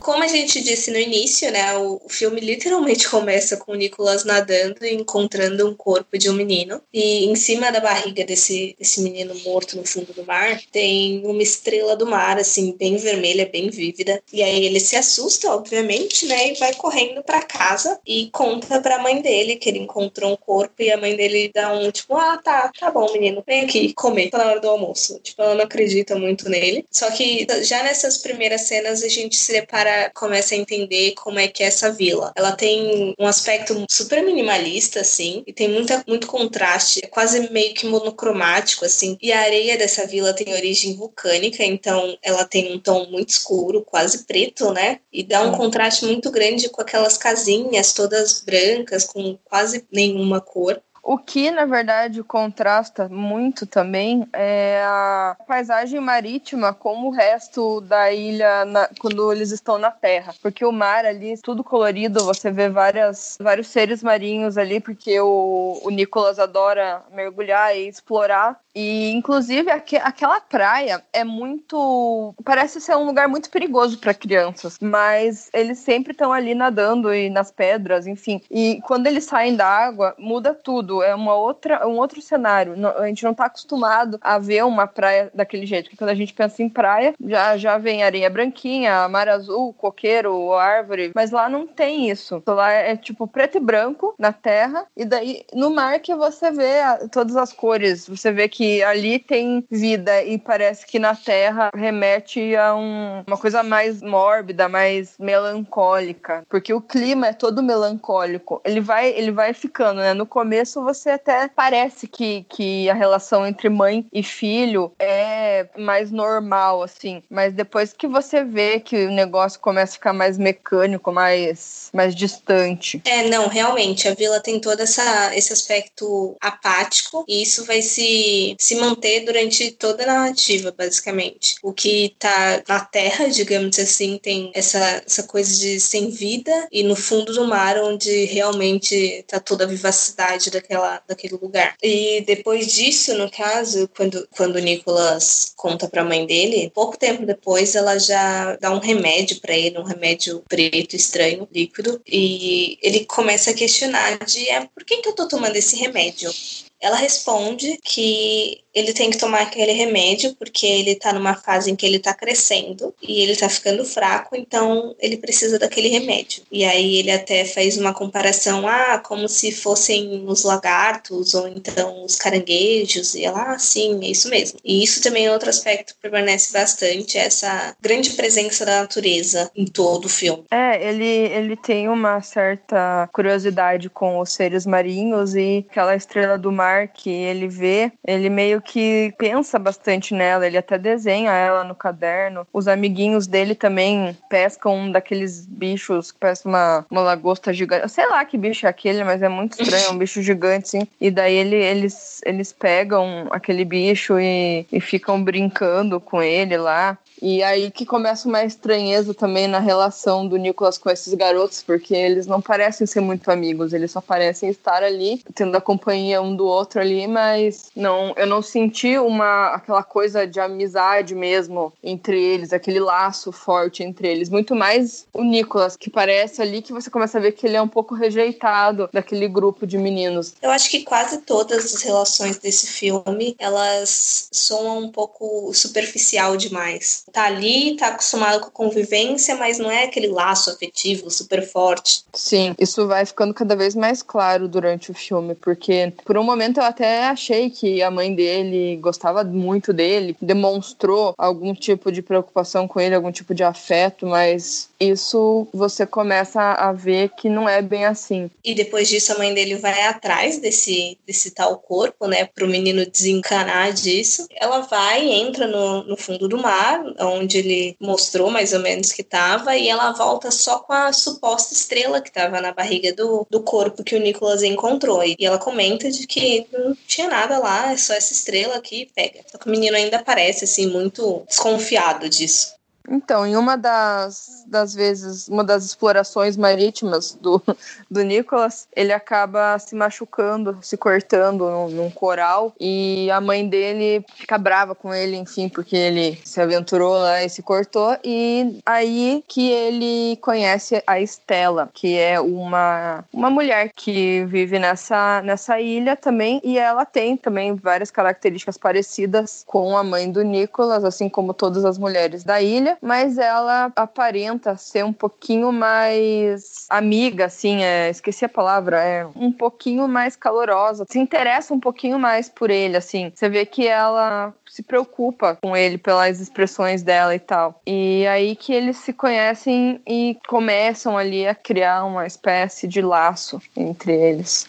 Como 0.00 0.22
a 0.22 0.28
gente 0.28 0.60
disse 0.62 0.90
no 0.90 0.98
início, 0.98 1.50
né, 1.50 1.76
o, 1.76 2.00
filme 2.08 2.40
literalmente 2.40 3.08
começa 3.10 3.56
com 3.56 3.72
o 3.72 3.74
Nicolas 3.74 4.24
nadando 4.24 4.84
e 4.84 4.94
encontrando 4.94 5.68
um 5.68 5.74
corpo 5.74 6.16
de 6.18 6.30
um 6.30 6.32
menino. 6.32 6.80
E 6.92 7.26
em 7.26 7.34
cima 7.34 7.70
da 7.70 7.80
barriga 7.80 8.24
desse, 8.24 8.74
desse 8.78 9.00
menino 9.00 9.34
morto 9.44 9.76
no 9.76 9.86
fundo 9.86 10.12
do 10.12 10.24
mar 10.24 10.58
tem 10.72 11.22
uma 11.24 11.42
estrela 11.42 11.96
do 11.96 12.06
mar, 12.06 12.38
assim, 12.38 12.72
bem 12.72 12.96
vermelha, 12.96 13.48
bem 13.50 13.70
vívida. 13.70 14.22
E 14.32 14.42
aí 14.42 14.64
ele 14.64 14.80
se 14.80 14.96
assusta, 14.96 15.52
obviamente, 15.52 16.26
né, 16.26 16.52
e 16.52 16.54
vai 16.54 16.74
correndo 16.74 17.22
para 17.22 17.42
casa 17.42 18.00
e 18.06 18.28
conta 18.32 18.80
pra 18.80 19.02
mãe 19.02 19.20
dele 19.20 19.56
que 19.56 19.68
ele 19.68 19.78
encontrou 19.78 20.32
um 20.32 20.36
corpo 20.36 20.82
e 20.82 20.90
a 20.90 20.96
mãe 20.96 21.16
dele 21.16 21.50
dá 21.54 21.72
um 21.72 21.90
tipo, 21.90 22.16
ah, 22.16 22.38
tá, 22.42 22.70
tá 22.78 22.90
bom, 22.90 23.12
menino, 23.12 23.42
vem 23.46 23.62
aqui 23.62 23.92
comer, 23.94 24.30
tá 24.30 24.38
na 24.38 24.50
hora 24.50 24.60
do 24.60 24.68
almoço. 24.68 25.18
Tipo, 25.22 25.42
ela 25.42 25.54
não 25.54 25.64
acredita 25.64 26.16
muito 26.16 26.48
nele. 26.48 26.86
Só 26.90 27.10
que 27.10 27.46
já 27.62 27.82
nessas 27.82 28.18
primeiras 28.18 28.62
cenas 28.62 29.02
a 29.02 29.08
gente 29.08 29.36
se 29.36 29.52
depara 29.52 29.97
começa 30.14 30.54
a 30.54 30.58
entender 30.58 31.12
como 31.12 31.38
é 31.38 31.48
que 31.48 31.62
é 31.62 31.66
essa 31.66 31.90
vila. 31.90 32.32
Ela 32.36 32.52
tem 32.52 33.14
um 33.18 33.26
aspecto 33.26 33.86
super 33.88 34.22
minimalista, 34.22 35.00
assim, 35.00 35.42
e 35.46 35.52
tem 35.52 35.68
muita, 35.68 36.02
muito 36.06 36.26
contraste, 36.26 37.00
é 37.02 37.06
quase 37.06 37.50
meio 37.50 37.74
que 37.74 37.86
monocromático, 37.86 38.84
assim. 38.84 39.16
E 39.20 39.32
a 39.32 39.40
areia 39.40 39.76
dessa 39.76 40.06
vila 40.06 40.32
tem 40.32 40.52
origem 40.52 40.96
vulcânica, 40.96 41.64
então 41.64 42.16
ela 42.22 42.44
tem 42.44 42.72
um 42.72 42.78
tom 42.78 43.06
muito 43.06 43.30
escuro, 43.30 43.82
quase 43.84 44.24
preto, 44.24 44.72
né? 44.72 45.00
E 45.12 45.22
dá 45.22 45.42
um 45.42 45.52
contraste 45.52 46.04
muito 46.04 46.30
grande 46.30 46.68
com 46.68 46.80
aquelas 46.80 47.16
casinhas 47.16 47.92
todas 47.92 48.40
brancas, 48.40 49.04
com 49.04 49.38
quase 49.44 49.84
nenhuma 49.92 50.40
cor. 50.40 50.80
O 51.10 51.16
que, 51.16 51.50
na 51.50 51.64
verdade, 51.64 52.22
contrasta 52.22 53.08
muito 53.08 53.66
também 53.66 54.28
é 54.30 54.82
a 54.84 55.34
paisagem 55.46 55.98
marítima 56.00 56.74
com 56.74 57.06
o 57.06 57.10
resto 57.10 57.80
da 57.80 58.12
ilha 58.12 58.66
na, 58.66 58.90
quando 59.00 59.32
eles 59.32 59.50
estão 59.50 59.78
na 59.78 59.90
terra. 59.90 60.34
Porque 60.42 60.66
o 60.66 60.70
mar 60.70 61.06
ali, 61.06 61.40
tudo 61.40 61.64
colorido, 61.64 62.26
você 62.26 62.50
vê 62.50 62.68
várias, 62.68 63.38
vários 63.40 63.68
seres 63.68 64.02
marinhos 64.02 64.58
ali, 64.58 64.80
porque 64.80 65.18
o, 65.18 65.80
o 65.82 65.88
Nicolas 65.88 66.38
adora 66.38 67.02
mergulhar 67.10 67.74
e 67.74 67.88
explorar. 67.88 68.60
E, 68.78 69.10
inclusive, 69.10 69.68
aqu 69.72 69.96
aquela 69.96 70.40
praia 70.40 71.02
é 71.12 71.24
muito. 71.24 72.32
Parece 72.44 72.80
ser 72.80 72.96
um 72.96 73.06
lugar 73.06 73.26
muito 73.26 73.50
perigoso 73.50 73.98
para 73.98 74.14
crianças, 74.14 74.78
mas 74.80 75.50
eles 75.52 75.80
sempre 75.80 76.12
estão 76.12 76.32
ali 76.32 76.54
nadando 76.54 77.12
e 77.12 77.28
nas 77.28 77.50
pedras, 77.50 78.06
enfim. 78.06 78.40
E 78.48 78.80
quando 78.82 79.08
eles 79.08 79.24
saem 79.24 79.56
da 79.56 79.66
água, 79.66 80.14
muda 80.16 80.54
tudo. 80.54 81.02
É 81.02 81.12
uma 81.12 81.34
outra, 81.34 81.88
um 81.88 81.96
outro 81.96 82.22
cenário. 82.22 82.74
A 82.98 83.08
gente 83.08 83.24
não 83.24 83.32
está 83.32 83.46
acostumado 83.46 84.16
a 84.20 84.38
ver 84.38 84.64
uma 84.64 84.86
praia 84.86 85.28
daquele 85.34 85.66
jeito. 85.66 85.86
Porque 85.86 85.96
quando 85.96 86.10
a 86.10 86.14
gente 86.14 86.32
pensa 86.32 86.62
em 86.62 86.68
praia, 86.68 87.14
já, 87.20 87.56
já 87.56 87.78
vem 87.78 88.04
areia 88.04 88.30
branquinha, 88.30 89.08
mar 89.08 89.28
azul, 89.28 89.72
coqueiro, 89.72 90.52
árvore. 90.52 91.10
Mas 91.16 91.32
lá 91.32 91.48
não 91.48 91.66
tem 91.66 92.08
isso. 92.10 92.40
Lá 92.46 92.70
é 92.70 92.96
tipo 92.96 93.26
preto 93.26 93.58
e 93.58 93.60
branco 93.60 94.14
na 94.16 94.32
terra. 94.32 94.86
E 94.96 95.04
daí 95.04 95.44
no 95.52 95.68
mar 95.68 95.98
que 95.98 96.14
você 96.14 96.52
vê 96.52 96.78
todas 97.10 97.36
as 97.36 97.52
cores. 97.52 98.06
Você 98.08 98.30
vê 98.30 98.48
que 98.48 98.67
ali 98.82 99.18
tem 99.18 99.64
vida 99.70 100.22
e 100.22 100.38
parece 100.38 100.86
que 100.86 100.98
na 100.98 101.14
terra 101.14 101.70
remete 101.74 102.54
a 102.56 102.74
um, 102.74 103.22
uma 103.26 103.36
coisa 103.36 103.62
mais 103.62 104.02
mórbida, 104.02 104.68
mais 104.68 105.14
melancólica. 105.18 106.44
Porque 106.48 106.72
o 106.72 106.80
clima 106.80 107.28
é 107.28 107.32
todo 107.32 107.62
melancólico. 107.62 108.60
Ele 108.64 108.80
vai, 108.80 109.10
ele 109.10 109.30
vai 109.30 109.52
ficando, 109.52 110.00
né? 110.00 110.14
No 110.14 110.26
começo 110.26 110.82
você 110.82 111.10
até 111.10 111.48
parece 111.48 112.06
que, 112.06 112.44
que 112.48 112.88
a 112.88 112.94
relação 112.94 113.46
entre 113.46 113.68
mãe 113.68 114.06
e 114.12 114.22
filho 114.22 114.92
é 114.98 115.66
mais 115.76 116.10
normal, 116.10 116.82
assim. 116.82 117.22
Mas 117.30 117.52
depois 117.52 117.92
que 117.92 118.06
você 118.06 118.44
vê 118.44 118.80
que 118.80 119.06
o 119.06 119.10
negócio 119.10 119.60
começa 119.60 119.92
a 119.92 119.94
ficar 119.94 120.12
mais 120.12 120.38
mecânico, 120.38 121.12
mais, 121.12 121.90
mais 121.92 122.14
distante. 122.14 123.02
É, 123.04 123.28
não, 123.28 123.48
realmente, 123.48 124.08
a 124.08 124.14
vila 124.14 124.40
tem 124.40 124.60
todo 124.60 124.80
essa, 124.80 125.34
esse 125.36 125.52
aspecto 125.52 126.36
apático 126.40 127.24
e 127.28 127.42
isso 127.42 127.64
vai 127.64 127.82
se, 127.82 128.47
se 128.58 128.76
manter 128.76 129.24
durante 129.24 129.70
toda 129.72 130.04
a 130.04 130.06
narrativa, 130.06 130.74
basicamente. 130.76 131.56
O 131.62 131.72
que 131.72 132.14
tá 132.18 132.62
na 132.68 132.80
terra, 132.80 133.28
digamos 133.28 133.78
assim, 133.78 134.18
tem 134.22 134.50
essa, 134.54 135.02
essa 135.06 135.22
coisa 135.22 135.56
de 135.58 135.80
sem 135.80 136.10
vida 136.10 136.68
e 136.70 136.82
no 136.82 136.96
fundo 136.96 137.32
do 137.32 137.46
mar, 137.46 137.78
onde 137.78 138.24
realmente 138.24 139.24
tá 139.26 139.40
toda 139.40 139.64
a 139.64 139.66
vivacidade 139.66 140.50
daquela, 140.50 141.02
daquele 141.06 141.34
lugar. 141.34 141.76
E 141.82 142.22
depois 142.22 142.72
disso, 142.72 143.14
no 143.14 143.30
caso, 143.30 143.88
quando, 143.96 144.28
quando 144.36 144.56
o 144.56 144.60
Nicolas 144.60 145.52
conta 145.56 145.88
para 145.88 146.02
a 146.02 146.04
mãe 146.04 146.26
dele, 146.26 146.70
pouco 146.74 146.98
tempo 146.98 147.26
depois 147.26 147.74
ela 147.74 147.98
já 147.98 148.56
dá 148.56 148.70
um 148.70 148.78
remédio 148.78 149.40
para 149.40 149.56
ele, 149.56 149.78
um 149.78 149.82
remédio 149.82 150.42
preto 150.48 150.94
estranho, 150.94 151.48
líquido, 151.52 152.00
e 152.06 152.78
ele 152.82 153.04
começa 153.04 153.50
a 153.50 153.54
questionar 153.54 154.18
de 154.24 154.48
é, 154.48 154.60
por 154.66 154.84
que, 154.84 154.98
que 154.98 155.08
eu 155.08 155.14
tô 155.14 155.26
tomando 155.28 155.56
esse 155.56 155.76
remédio? 155.76 156.30
Ela 156.80 156.96
responde 156.96 157.78
que 157.82 158.62
ele 158.74 158.92
tem 158.92 159.10
que 159.10 159.18
tomar 159.18 159.42
aquele 159.42 159.72
remédio 159.72 160.34
porque 160.36 160.66
ele 160.66 160.94
tá 160.94 161.12
numa 161.12 161.34
fase 161.34 161.70
em 161.70 161.76
que 161.76 161.84
ele 161.84 161.98
tá 161.98 162.14
crescendo 162.14 162.94
e 163.02 163.20
ele 163.20 163.34
tá 163.34 163.48
ficando 163.48 163.84
fraco, 163.84 164.36
então 164.36 164.94
ele 165.00 165.16
precisa 165.16 165.58
daquele 165.58 165.88
remédio. 165.88 166.42
E 166.50 166.64
aí 166.64 166.96
ele 166.96 167.10
até 167.10 167.44
faz 167.44 167.76
uma 167.76 167.92
comparação, 167.92 168.68
ah, 168.68 168.98
como 168.98 169.28
se 169.28 169.50
fossem 169.50 170.24
os 170.26 170.44
lagartos 170.44 171.34
ou 171.34 171.48
então 171.48 172.04
os 172.04 172.16
caranguejos, 172.16 173.14
e 173.14 173.24
ela, 173.24 173.54
ah, 173.54 173.58
sim, 173.58 173.98
é 174.02 174.08
isso 174.08 174.28
mesmo. 174.28 174.58
E 174.64 174.82
isso 174.82 175.02
também 175.02 175.26
é 175.26 175.32
outro 175.32 175.50
aspecto 175.50 175.94
que 175.94 176.00
permanece 176.00 176.52
bastante, 176.52 177.18
essa 177.18 177.76
grande 177.80 178.10
presença 178.10 178.64
da 178.64 178.82
natureza 178.82 179.50
em 179.56 179.64
todo 179.64 180.04
o 180.04 180.08
filme. 180.08 180.44
É, 180.50 180.88
ele, 180.88 181.04
ele 181.04 181.56
tem 181.56 181.88
uma 181.88 182.20
certa 182.20 183.08
curiosidade 183.12 183.88
com 183.88 184.20
os 184.20 184.32
seres 184.32 184.64
marinhos 184.66 185.34
e 185.34 185.66
aquela 185.68 185.96
estrela 185.96 186.38
do 186.38 186.52
mar 186.52 186.67
que 186.86 187.10
ele 187.10 187.48
vê, 187.48 187.90
ele 188.06 188.28
meio 188.28 188.60
que 188.60 189.14
pensa 189.16 189.58
bastante 189.58 190.14
nela, 190.14 190.46
ele 190.46 190.58
até 190.58 190.76
desenha 190.76 191.32
ela 191.32 191.64
no 191.64 191.74
caderno. 191.74 192.46
Os 192.52 192.68
amiguinhos 192.68 193.26
dele 193.26 193.54
também 193.54 194.16
pescam 194.28 194.74
um 194.74 194.92
daqueles 194.92 195.46
bichos 195.46 196.12
que 196.12 196.18
parece 196.18 196.46
uma, 196.46 196.84
uma 196.90 197.00
lagosta 197.00 197.52
gigante. 197.52 197.88
sei 197.88 198.06
lá 198.06 198.24
que 198.24 198.36
bicho 198.36 198.66
é 198.66 198.68
aquele, 198.68 199.02
mas 199.04 199.22
é 199.22 199.28
muito 199.28 199.60
estranho, 199.60 199.86
é 199.86 199.90
um 199.90 199.98
bicho 199.98 200.22
gigante, 200.22 200.68
sim. 200.68 200.86
E 201.00 201.10
daí 201.10 201.34
ele, 201.34 201.56
eles, 201.56 202.20
eles 202.24 202.52
pegam 202.52 203.26
aquele 203.30 203.64
bicho 203.64 204.18
e, 204.18 204.66
e 204.70 204.80
ficam 204.80 205.22
brincando 205.22 206.00
com 206.00 206.22
ele 206.22 206.56
lá. 206.56 206.98
E 207.20 207.42
aí 207.42 207.70
que 207.70 207.84
começa 207.84 208.28
uma 208.28 208.44
estranheza 208.44 209.12
também 209.12 209.48
na 209.48 209.58
relação 209.58 210.26
do 210.26 210.36
Nicolas 210.36 210.78
com 210.78 210.88
esses 210.88 211.12
garotos, 211.14 211.62
porque 211.62 211.94
eles 211.94 212.26
não 212.26 212.40
parecem 212.40 212.86
ser 212.86 213.00
muito 213.00 213.28
amigos, 213.30 213.72
eles 213.72 213.90
só 213.90 214.00
parecem 214.00 214.48
estar 214.48 214.82
ali, 214.82 215.22
tendo 215.34 215.56
a 215.56 215.60
companhia 215.60 216.22
um 216.22 216.34
do 216.34 216.46
outro 216.46 216.57
ali, 216.78 217.06
mas 217.06 217.70
não, 217.74 218.14
eu 218.16 218.26
não 218.26 218.42
senti 218.42 218.98
uma 218.98 219.48
aquela 219.48 219.82
coisa 219.82 220.26
de 220.26 220.40
amizade 220.40 221.14
mesmo 221.14 221.72
entre 221.82 222.20
eles, 222.20 222.52
aquele 222.52 222.80
laço 222.80 223.32
forte 223.32 223.82
entre 223.82 224.08
eles, 224.08 224.28
muito 224.28 224.54
mais 224.54 225.06
o 225.12 225.22
Nicolas, 225.22 225.76
que 225.76 225.90
parece 225.90 226.40
ali 226.40 226.62
que 226.62 226.72
você 226.72 226.90
começa 226.90 227.18
a 227.18 227.20
ver 227.20 227.32
que 227.32 227.46
ele 227.46 227.56
é 227.56 227.62
um 227.62 227.68
pouco 227.68 227.94
rejeitado 227.94 228.88
daquele 228.92 229.28
grupo 229.28 229.66
de 229.66 229.76
meninos. 229.76 230.34
Eu 230.40 230.50
acho 230.50 230.70
que 230.70 230.82
quase 230.82 231.18
todas 231.18 231.74
as 231.74 231.82
relações 231.82 232.38
desse 232.38 232.66
filme, 232.66 233.36
elas 233.38 234.28
soam 234.32 234.78
um 234.78 234.90
pouco 234.90 235.52
superficial 235.52 236.36
demais 236.36 237.04
tá 237.12 237.24
ali, 237.24 237.76
tá 237.76 237.88
acostumado 237.88 238.40
com 238.40 238.46
a 238.46 238.50
convivência, 238.50 239.34
mas 239.36 239.58
não 239.58 239.70
é 239.70 239.84
aquele 239.84 240.08
laço 240.08 240.50
afetivo 240.50 241.10
super 241.10 241.46
forte. 241.46 242.04
Sim, 242.12 242.54
isso 242.58 242.86
vai 242.86 243.04
ficando 243.04 243.34
cada 243.34 243.56
vez 243.56 243.74
mais 243.74 244.02
claro 244.02 244.48
durante 244.48 244.90
o 244.90 244.94
filme, 244.94 245.34
porque 245.34 245.92
por 246.04 246.16
um 246.16 246.22
momento 246.22 246.47
eu 246.56 246.64
até 246.64 247.06
achei 247.06 247.50
que 247.50 247.82
a 247.82 247.90
mãe 247.90 248.14
dele 248.14 248.76
gostava 248.76 249.22
muito 249.22 249.72
dele, 249.72 250.16
demonstrou 250.20 251.14
algum 251.18 251.54
tipo 251.54 251.92
de 251.92 252.00
preocupação 252.00 252.66
com 252.66 252.80
ele, 252.80 252.94
algum 252.94 253.12
tipo 253.12 253.34
de 253.34 253.44
afeto, 253.44 254.06
mas 254.06 254.70
isso 254.80 255.46
você 255.52 255.86
começa 255.86 256.40
a 256.40 256.72
ver 256.72 257.10
que 257.16 257.28
não 257.28 257.48
é 257.48 257.60
bem 257.60 257.84
assim. 257.84 258.30
E 258.44 258.54
depois 258.54 258.88
disso 258.88 259.12
a 259.12 259.18
mãe 259.18 259.34
dele 259.34 259.56
vai 259.56 259.82
atrás 259.82 260.38
desse, 260.38 260.96
desse 261.06 261.32
tal 261.32 261.58
corpo, 261.58 262.06
né, 262.06 262.26
pro 262.26 262.48
menino 262.48 262.86
desencanar 262.86 263.72
disso. 263.72 264.26
Ela 264.36 264.60
vai, 264.60 265.08
entra 265.08 265.46
no, 265.46 265.84
no 265.84 265.96
fundo 265.96 266.28
do 266.28 266.38
mar, 266.38 266.82
onde 267.00 267.38
ele 267.38 267.76
mostrou 267.80 268.30
mais 268.30 268.52
ou 268.52 268.60
menos 268.60 268.92
que 268.92 269.02
estava, 269.02 269.56
e 269.56 269.68
ela 269.68 269.92
volta 269.92 270.30
só 270.30 270.60
com 270.60 270.72
a 270.72 270.92
suposta 270.92 271.54
estrela 271.54 272.00
que 272.00 272.08
estava 272.08 272.40
na 272.40 272.52
barriga 272.52 272.92
do, 272.92 273.26
do 273.28 273.40
corpo 273.40 273.84
que 273.84 273.96
o 273.96 274.00
Nicholas 274.00 274.42
encontrou. 274.42 275.02
E 275.04 275.16
ela 275.20 275.38
comenta 275.38 275.90
de 275.90 276.06
que 276.06 276.37
não 276.52 276.76
tinha 276.86 277.08
nada 277.08 277.38
lá, 277.38 277.72
é 277.72 277.76
só 277.76 277.94
essa 277.94 278.12
estrela 278.12 278.56
aqui, 278.56 278.90
pega. 278.94 279.20
Só 279.30 279.38
que 279.38 279.46
o 279.46 279.50
menino 279.50 279.76
ainda 279.76 280.02
parece, 280.02 280.44
assim, 280.44 280.66
muito 280.66 281.24
desconfiado 281.28 282.08
disso. 282.08 282.57
Então, 282.90 283.26
em 283.26 283.36
uma 283.36 283.56
das, 283.56 284.44
das 284.46 284.74
vezes, 284.74 285.28
uma 285.28 285.44
das 285.44 285.64
explorações 285.64 286.36
marítimas 286.36 287.16
do, 287.20 287.42
do 287.90 288.02
Nicholas, 288.02 288.66
ele 288.74 288.92
acaba 288.92 289.58
se 289.58 289.74
machucando, 289.74 290.58
se 290.62 290.76
cortando 290.76 291.48
num, 291.48 291.68
num, 291.68 291.90
coral 291.90 292.54
e 292.58 293.10
a 293.10 293.20
mãe 293.20 293.46
dele 293.46 294.04
fica 294.14 294.38
brava 294.38 294.74
com 294.74 294.94
ele, 294.94 295.16
enfim, 295.16 295.48
porque 295.48 295.76
ele 295.76 296.18
se 296.24 296.40
aventurou 296.40 296.96
lá 296.96 297.22
e 297.22 297.28
se 297.28 297.42
cortou. 297.42 297.96
E 298.02 298.60
aí 298.64 299.22
que 299.26 299.50
ele 299.50 300.16
conhece 300.16 300.82
a 300.86 301.00
Estela, 301.00 301.68
que 301.74 301.98
é 301.98 302.20
uma, 302.20 303.04
uma 303.12 303.28
mulher 303.28 303.70
que 303.74 304.24
vive 304.26 304.58
nessa, 304.58 305.20
nessa 305.22 305.60
ilha 305.60 305.96
também 305.96 306.40
e 306.42 306.58
ela 306.58 306.84
tem 306.84 307.16
também 307.16 307.54
várias 307.54 307.90
características 307.90 308.56
parecidas 308.56 309.44
com 309.46 309.76
a 309.76 309.84
mãe 309.84 310.10
do 310.10 310.22
Nicholas, 310.22 310.84
assim 310.84 311.08
como 311.08 311.34
todas 311.34 311.64
as 311.64 311.76
mulheres 311.76 312.24
da 312.24 312.40
ilha 312.40 312.77
mas 312.82 313.18
ela 313.18 313.72
aparenta 313.76 314.56
ser 314.56 314.84
um 314.84 314.92
pouquinho 314.92 315.52
mais 315.52 316.66
amiga, 316.68 317.26
assim, 317.26 317.62
é, 317.62 317.90
esqueci 317.90 318.24
a 318.24 318.28
palavra, 318.28 318.82
é 318.82 319.06
um 319.16 319.32
pouquinho 319.32 319.88
mais 319.88 320.16
calorosa, 320.16 320.84
se 320.88 320.98
interessa 320.98 321.52
um 321.54 321.60
pouquinho 321.60 321.98
mais 321.98 322.28
por 322.28 322.50
ele, 322.50 322.76
assim. 322.76 323.12
Você 323.14 323.28
vê 323.28 323.44
que 323.46 323.66
ela 323.66 324.32
se 324.48 324.62
preocupa 324.62 325.38
com 325.40 325.56
ele 325.56 325.78
pelas 325.78 326.20
expressões 326.20 326.82
dela 326.82 327.14
e 327.14 327.18
tal. 327.18 327.60
E 327.66 328.06
aí 328.06 328.34
que 328.34 328.52
eles 328.52 328.78
se 328.78 328.92
conhecem 328.92 329.80
e 329.86 330.16
começam 330.26 330.96
ali 330.96 331.26
a 331.26 331.34
criar 331.34 331.84
uma 331.84 332.06
espécie 332.06 332.66
de 332.66 332.80
laço 332.80 333.40
entre 333.56 333.92
eles. 333.92 334.48